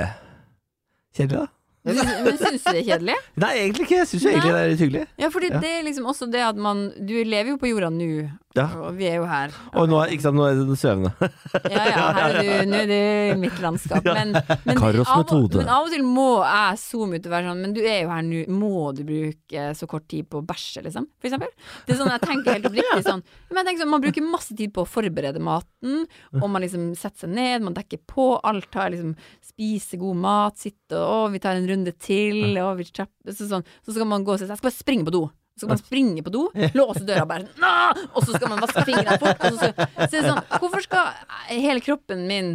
Kjedelig, 1.13 1.39
da? 1.39 1.58
Men 1.85 2.35
syns 2.37 2.63
du 2.65 2.73
det 2.73 2.81
er 2.81 2.85
kjedelig? 2.89 3.15
Nei, 3.43 3.51
egentlig 3.63 3.85
ikke. 3.87 3.97
Jeg 4.01 4.09
syns 4.11 4.25
egentlig 4.27 4.51
det 4.51 4.59
er 4.59 4.69
litt 4.73 4.83
hyggelig. 4.83 5.03
Ja, 5.21 5.29
fordi 5.31 5.49
Ja. 5.53 5.59
det 5.63 5.71
er 5.77 5.85
liksom 5.87 6.09
også 6.11 6.27
det 6.31 6.41
at 6.43 6.57
man 6.59 6.89
Du 6.99 7.13
lever 7.23 7.53
jo 7.53 7.57
på 7.61 7.69
jorda 7.71 7.89
nå, 7.93 8.09
Ja. 8.57 8.65
og 8.81 8.97
vi 8.97 9.05
er 9.07 9.15
jo 9.21 9.25
her. 9.29 9.53
Og 9.77 9.87
nå 9.87 9.99
er, 10.03 10.11
ikke 10.11 10.25
sant, 10.25 10.35
nå 10.35 10.43
er 10.49 10.57
det 10.59 10.77
svevende. 10.81 11.11
Ja 11.71 11.85
ja, 11.87 12.05
her 12.17 12.35
er 12.39 12.41
du, 12.41 12.71
nå 12.71 12.81
er 12.83 12.91
i 13.31 13.37
mitt 13.39 13.59
landskap. 13.63 14.03
Men, 14.19 14.33
men, 14.65 14.75
Karos 14.79 15.07
av, 15.07 15.23
men 15.55 15.69
av 15.69 15.85
og 15.85 15.93
til 15.93 16.03
må 16.03 16.27
jeg 16.43 16.79
zoome 16.81 17.19
ut 17.19 17.27
og 17.29 17.33
være 17.33 17.49
sånn 17.51 17.61
Men 17.63 17.75
du 17.77 17.81
er 17.85 18.01
jo 18.03 18.09
her 18.11 18.25
nå, 18.25 18.41
må 18.51 18.89
du 18.97 19.03
bruke 19.07 19.67
så 19.77 19.87
kort 19.89 20.07
tid 20.11 20.27
på 20.29 20.41
å 20.41 20.45
bæsje, 20.45 20.83
liksom? 20.85 21.07
For 21.21 21.29
eksempel. 21.29 21.51
Det 21.85 21.93
er 21.95 22.01
sånn 22.01 22.11
jeg 22.11 22.23
tenker 22.25 22.57
helt 22.57 22.67
oppriktig 22.69 23.05
sånn. 23.07 23.23
Men 23.49 23.61
jeg 23.61 23.69
tenker 23.69 23.83
sånn, 23.85 23.93
Man 23.93 24.03
bruker 24.03 24.25
masse 24.27 24.57
tid 24.57 24.73
på 24.75 24.83
å 24.83 24.89
forberede 24.89 25.39
maten, 25.43 26.03
og 26.41 26.47
man 26.51 26.63
liksom 26.65 26.89
setter 26.99 27.25
seg 27.27 27.33
ned, 27.37 27.63
man 27.65 27.77
dekker 27.77 28.01
på, 28.09 28.31
alt 28.43 28.67
tar 28.73 28.91
liksom 28.93 29.15
Spise 29.45 29.97
god 30.01 30.19
mat, 30.19 30.59
sitte 30.59 30.97
og 30.99 31.19
Å, 31.19 31.31
vi 31.33 31.39
tar 31.41 31.57
en 31.59 31.68
runde 31.71 31.93
til, 32.01 32.57
og 32.63 32.81
så, 32.85 33.47
sånn. 33.49 33.67
så 33.85 33.95
skal 33.95 34.09
man 34.09 34.25
gå 34.25 34.35
og 34.35 34.41
si 34.41 34.47
Jeg 34.47 34.57
skal 34.59 34.69
bare 34.69 34.77
springe 34.77 35.07
på 35.07 35.15
do. 35.15 35.25
Så 35.55 35.65
skal 35.65 35.73
man 35.73 35.81
springe 35.81 36.23
på 36.23 36.31
do, 36.31 36.45
låse 36.79 37.03
døra 37.07 37.25
bare 37.27 37.49
«Nå!» 37.59 37.73
Og 38.13 38.23
så 38.23 38.31
skal 38.37 38.51
man 38.51 38.61
vaske 38.63 38.85
fingrene 38.87 39.17
fort. 39.19 39.41
Og 39.43 39.57
så, 39.59 39.71
så, 39.75 40.07
så 40.07 40.21
sånn, 40.23 40.41
hvorfor 40.55 40.85
skal 40.85 41.49
hele 41.51 41.83
kroppen 41.83 42.23
min 42.29 42.53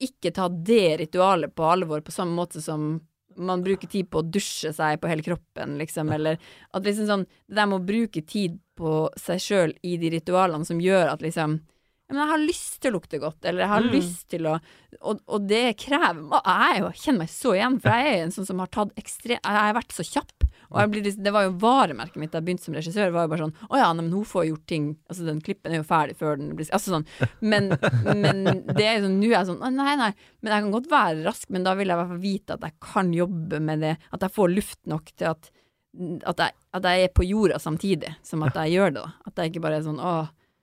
ikke 0.00 0.32
ta 0.32 0.46
det 0.48 0.96
ritualet 1.02 1.52
på 1.58 1.66
alvor 1.66 2.00
på 2.06 2.14
samme 2.14 2.36
måte 2.38 2.62
som 2.62 3.00
man 3.38 3.62
bruker 3.62 3.90
tid 3.90 4.08
på 4.10 4.22
å 4.22 4.26
dusje 4.26 4.72
seg 4.74 4.98
på 5.00 5.10
hele 5.10 5.22
kroppen, 5.22 5.76
liksom, 5.78 6.10
eller 6.14 6.38
at 6.74 6.86
liksom 6.86 7.06
sånn 7.06 7.26
Det 7.46 7.54
der 7.54 7.68
med 7.70 7.78
å 7.78 7.86
bruke 7.86 8.22
tid 8.26 8.58
på 8.78 9.08
seg 9.18 9.42
sjøl 9.42 9.74
i 9.86 9.96
de 9.98 10.10
ritualene 10.16 10.66
som 10.66 10.80
gjør 10.82 11.12
at 11.12 11.22
liksom 11.22 11.60
men 12.08 12.18
jeg 12.22 12.30
har 12.30 12.40
lyst 12.40 12.76
til 12.80 12.90
å 12.90 12.96
lukte 12.98 13.18
godt, 13.20 13.44
eller 13.44 13.60
jeg 13.64 13.68
har 13.72 13.84
lyst 13.92 14.28
til 14.32 14.46
å 14.48 14.54
Og, 15.02 15.18
og 15.28 15.42
det 15.46 15.76
krever 15.76 16.22
og 16.32 16.46
Jeg 16.48 16.78
jo, 16.80 16.86
kjenner 17.02 17.18
meg 17.18 17.28
så 17.32 17.52
igjen, 17.54 17.76
for 17.84 17.90
jeg 17.92 18.12
er 18.14 18.22
en 18.24 18.32
sånn 18.32 18.46
som 18.48 18.58
har 18.62 18.70
tatt 18.72 18.94
ekstrem 18.96 19.36
Jeg 19.36 19.58
har 19.58 19.74
vært 19.76 19.92
så 19.92 20.06
kjapp. 20.06 20.46
Og 20.70 20.90
blir, 20.92 21.02
liksom- 21.04 21.22
det 21.24 21.32
var 21.32 21.44
jo 21.46 21.52
varemerket 21.60 22.16
mitt 22.20 22.30
da 22.32 22.38
jeg 22.40 22.46
begynte 22.46 22.64
som 22.64 22.74
regissør. 22.74 23.12
var 23.12 23.24
jo 23.26 23.32
bare 23.34 23.44
sånn 23.46 23.54
Å 23.70 23.76
ja, 23.80 23.92
men 23.92 24.10
hun 24.12 24.24
får 24.24 24.46
gjort 24.48 24.66
ting 24.66 24.86
Altså, 25.08 25.24
den 25.28 25.40
klippen 25.40 25.72
er 25.72 25.82
jo 25.82 25.86
ferdig 25.88 26.16
før 26.16 26.36
den 26.40 26.54
blir 26.56 26.68
Altså 26.72 26.92
sånn. 26.96 27.06
Men, 27.40 27.68
men 28.16 28.44
det 28.72 28.84
er 28.86 28.98
jo 28.98 29.06
sånn 29.06 29.20
Nå 29.20 29.28
er 29.28 29.36
jeg 29.38 29.46
sånn 29.52 29.62
«Å, 29.62 29.70
Nei, 29.72 29.94
nei. 29.96 30.10
Men 30.42 30.52
jeg 30.52 30.62
kan 30.66 30.72
godt 30.72 30.90
være 30.90 31.24
rask, 31.28 31.48
men 31.50 31.64
da 31.64 31.74
vil 31.74 31.88
jeg 31.88 31.96
i 31.96 32.00
hvert 32.02 32.12
fall 32.14 32.24
vite 32.24 32.54
at 32.58 32.66
jeg 32.68 32.76
kan 32.80 33.12
jobbe 33.12 33.60
med 33.60 33.80
det. 33.84 33.94
At 34.12 34.20
jeg 34.24 34.32
får 34.36 34.54
luft 34.56 34.80
nok 34.86 35.12
til 35.16 35.28
at 35.34 35.50
at 35.98 36.36
jeg, 36.38 36.52
at 36.76 36.84
jeg 36.84 37.04
er 37.08 37.08
på 37.16 37.24
jorda 37.26 37.56
samtidig 37.58 38.10
som 38.22 38.42
at 38.44 38.54
jeg 38.54 38.76
gjør 38.76 38.92
det. 38.92 39.02
da 39.02 39.12
At 39.26 39.40
jeg 39.40 39.50
ikke 39.52 39.62
bare 39.64 39.78
er 39.80 39.86
sånn 39.88 39.98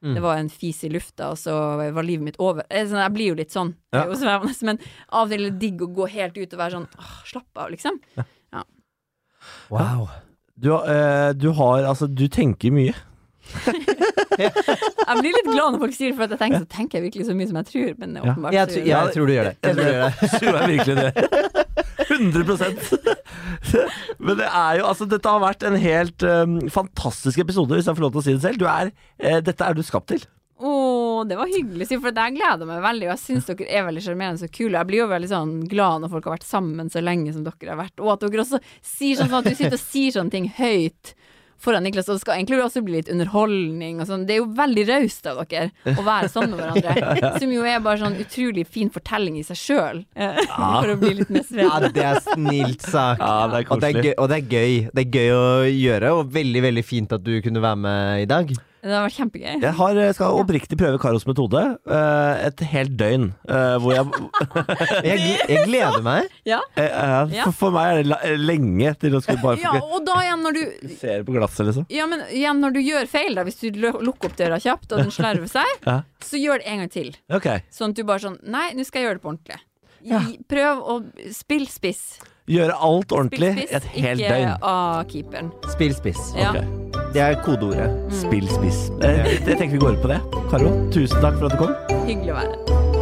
Å, 0.06 0.14
det 0.18 0.22
var 0.24 0.38
en 0.38 0.52
fis 0.54 0.84
i 0.86 0.92
lufta, 0.94 1.32
og 1.34 1.40
så 1.42 1.56
var 1.96 2.06
livet 2.06 2.26
mitt 2.30 2.40
over. 2.40 2.68
Jeg, 2.70 2.90
sånn, 2.92 3.02
blir 3.16 3.32
jo 3.34 3.40
litt 3.40 3.56
sånn. 3.56 3.74
Det 3.92 4.04
er 4.04 4.12
jo 4.12 4.20
men 4.68 4.80
av 5.10 5.26
og 5.26 5.34
til 5.34 5.46
er 5.46 5.50
det 5.50 5.60
digg 5.64 5.82
å 5.82 5.92
gå 5.98 6.08
helt 6.14 6.38
ut 6.38 6.54
og 6.54 6.62
være 6.62 6.78
sånn 6.78 6.88
Åh, 7.00 7.16
slapp 7.32 7.64
av, 7.64 7.72
liksom. 7.74 8.00
Wow. 9.70 10.08
Du, 10.56 10.72
eh, 10.74 11.34
du 11.34 11.52
har 11.58 11.84
Altså, 11.84 12.08
du 12.08 12.28
tenker 12.28 12.72
mye. 12.72 12.96
Jeg 14.40 15.18
blir 15.22 15.36
litt 15.36 15.48
glad 15.50 15.76
når 15.76 15.80
folk 15.86 15.96
sier 15.96 16.12
det, 16.12 16.18
for 16.18 16.26
at 16.26 16.34
jeg 16.36 16.42
tenker 16.42 16.64
så 16.64 16.70
tenker 16.76 16.98
jeg 17.00 17.06
virkelig 17.08 17.28
så 17.30 17.36
mye 17.38 17.50
som 17.50 17.60
jeg 17.62 17.68
tror, 17.72 17.92
men 18.02 18.16
Ja. 18.16 18.22
åpenbart 18.26 18.54
Jeg, 18.56 18.68
tror, 18.72 18.76
tr- 18.76 18.86
jeg 18.86 18.96
jeg 18.96 19.14
tror 19.16 19.26
du 19.26 19.34
gjør 19.36 19.48
det. 19.50 19.56
Jeg 19.62 19.76
tror 19.76 19.84
du 19.84 19.92
gjør 19.92 20.04
det. 20.06 20.14
Tror 20.36 20.54
jeg 20.56 20.68
virkelig 20.76 20.96
det. 21.02 21.12
100 22.06 22.44
Men 24.20 24.38
det 24.40 24.48
er 24.50 24.80
jo 24.80 24.86
Altså, 24.86 25.08
dette 25.10 25.32
har 25.32 25.42
vært 25.44 25.66
en 25.68 25.78
helt 25.82 26.26
um, 26.28 26.56
fantastisk 26.70 27.40
episode, 27.44 27.76
hvis 27.78 27.88
jeg 27.90 27.98
får 27.98 28.06
lov 28.06 28.16
til 28.16 28.22
å 28.22 28.26
si 28.28 28.36
det 28.36 28.44
selv. 28.46 28.62
Du 28.62 28.68
er, 28.70 28.92
uh, 29.24 29.40
dette 29.46 29.66
er 29.66 29.78
du 29.78 29.84
skapt 29.86 30.12
til. 30.14 30.26
Å, 30.56 30.72
det 31.28 31.36
var 31.36 31.50
hyggelig, 31.52 31.90
for 32.00 32.16
jeg 32.16 32.36
gleder 32.38 32.68
meg 32.70 32.84
veldig, 32.84 33.08
og 33.10 33.12
jeg 33.12 33.24
syns 33.26 33.50
dere 33.50 33.66
er 33.68 33.84
veldig 33.90 34.04
sjarmerende 34.06 34.48
og 34.48 34.54
kule. 34.56 34.78
Jeg 34.80 34.88
blir 34.88 35.02
jo 35.02 35.08
veldig 35.12 35.32
sånn 35.32 35.54
glad 35.72 36.04
når 36.04 36.14
folk 36.14 36.30
har 36.30 36.36
vært 36.38 36.48
sammen 36.48 36.92
så 36.94 37.04
lenge 37.04 37.34
som 37.36 37.44
dere 37.44 37.74
har 37.74 37.82
vært, 37.82 38.00
og 38.00 38.14
at 38.14 38.24
dere 38.24 38.46
også 38.46 38.62
sier 38.80 39.20
sånn, 39.20 39.32
sånn 39.34 39.42
at 39.42 39.50
du 39.52 39.58
sitter 39.60 39.76
og 39.76 39.84
sier 39.84 40.16
sånne 40.16 40.32
ting 40.32 40.48
høyt 40.56 41.12
foran 41.62 41.86
Niklas, 41.86 42.10
og 42.10 42.18
det 42.18 42.24
skal 42.24 42.38
egentlig 42.40 42.60
også 42.64 42.84
bli 42.86 43.00
litt 43.00 43.10
underholdning 43.12 44.02
og 44.02 44.10
sånn. 44.10 44.26
Det 44.28 44.36
er 44.36 44.42
jo 44.42 44.50
veldig 44.58 44.86
raust 44.90 45.30
av 45.30 45.42
dere 45.46 45.96
å 45.96 46.06
være 46.06 46.30
sammen 46.32 46.56
med 46.56 46.62
hverandre, 46.64 47.32
som 47.42 47.56
jo 47.56 47.66
er 47.68 47.82
bare 47.86 48.02
sånn 48.04 48.20
utrolig 48.22 48.66
fin 48.70 48.92
fortelling 48.94 49.40
i 49.40 49.46
seg 49.48 49.62
sjøl, 49.62 50.04
for 50.16 50.94
å 50.94 51.00
bli 51.02 51.16
litt 51.22 51.34
mer 51.34 51.66
Ja, 51.66 51.80
det 51.86 52.06
er 52.06 52.22
snilt 52.26 52.86
sagt. 52.86 53.24
Ja, 53.24 53.48
det 53.52 53.64
er 53.64 53.72
og, 53.72 53.82
det 53.82 53.92
er 53.92 54.02
gøy, 54.02 54.14
og 54.18 54.32
det 54.32 54.40
er 54.42 54.56
gøy. 54.56 54.78
Det 54.92 55.06
er 55.06 55.20
gøy 55.20 55.36
å 55.36 55.44
gjøre, 55.72 56.16
og 56.20 56.32
veldig 56.36 56.66
veldig 56.70 56.86
fint 56.86 57.16
at 57.16 57.26
du 57.26 57.36
kunne 57.46 57.64
være 57.64 57.82
med 57.88 58.26
i 58.26 58.30
dag. 58.30 58.56
Det 58.86 58.94
har 58.94 59.08
vært 59.08 59.16
kjempegøy. 59.18 59.54
Jeg 59.64 59.74
har, 59.80 59.98
skal 60.14 60.36
oppriktig 60.44 60.78
prøve 60.78 61.00
Karos 61.02 61.24
metode 61.26 61.62
eh, 61.90 62.44
et 62.46 62.60
helt 62.70 62.92
døgn. 63.00 63.24
eh, 63.50 63.78
hvor 63.82 63.96
jeg, 63.96 64.06
Jeg, 65.10 65.24
jeg 65.50 65.64
gleder 65.66 66.04
meg. 66.06 66.28
Ja. 66.46 66.60
eh, 66.78 66.86
eh, 66.86 67.34
for, 67.48 67.56
for 67.64 67.74
meg 67.74 68.04
er 68.06 68.12
det 68.30 68.36
lenge 68.46 68.92
til 69.02 69.18
å 69.18 69.24
skulle 69.26 69.42
bare 69.42 69.58
ja, 69.64 69.72
og 69.82 70.06
da 70.06 70.20
igjen 70.22 70.46
når 70.46 70.60
du 70.60 70.62
Ser 71.02 71.26
på 71.26 71.34
glasset, 71.34 71.66
liksom. 71.72 71.88
Ja, 71.90 72.06
men 72.12 72.22
igjen 72.30 72.62
når 72.62 72.78
du 72.78 72.82
gjør 72.86 73.10
feil, 73.10 73.34
da, 73.40 73.48
hvis 73.50 73.58
du 73.64 73.82
lukker 73.82 74.30
opp 74.30 74.38
døra 74.38 74.62
kjapt, 74.62 74.92
og 74.94 75.02
den 75.02 75.12
slerver 75.18 75.50
seg, 75.50 75.74
Ja. 75.90 75.98
så 76.22 76.38
gjør 76.38 76.62
det 76.62 76.70
en 76.76 76.84
gang 76.86 76.94
til. 76.94 77.12
Okay. 77.42 77.66
Sånn 77.74 77.96
at 77.96 77.98
du 78.00 78.06
bare 78.06 78.22
sånn 78.28 78.38
Nei, 78.46 78.68
nå 78.78 78.86
skal 78.86 79.02
jeg 79.02 79.10
gjøre 79.10 79.18
det 79.20 79.26
på 79.26 79.34
ordentlig. 79.34 79.62
Ja. 80.06 80.22
Prøv 80.46 80.86
å 80.86 81.00
spille 81.34 81.66
spiss. 81.74 82.06
Gjøre 82.46 82.78
alt 82.78 83.10
Spill 83.10 83.18
ordentlig 83.24 83.54
spiss, 83.58 83.72
et 83.80 83.92
helt 83.98 84.22
ikke 84.22 84.36
døgn. 84.38 84.58
av 84.62 85.06
keeperen. 85.10 85.54
Spill 85.74 85.98
spiss. 85.98 86.28
Ja. 86.38 86.54
Det 87.16 87.24
er 87.24 87.36
kodeordet. 87.46 87.90
Mm. 87.90 88.12
Spill 88.12 88.50
spiss. 88.52 88.80
Det 89.00 89.14
jeg 89.48 89.56
tenker 89.56 89.72
vi 89.78 89.78
går 89.86 89.96
ut 89.96 90.04
på 90.04 90.12
det. 90.12 90.20
Karo, 90.52 90.74
tusen 90.92 91.24
takk 91.24 91.40
for 91.40 91.48
at 91.48 91.56
du 91.56 91.64
kom. 91.64 92.04
Hyggelig 92.10 92.36
å 92.36 92.42
være 92.42 92.52
her. 92.52 92.95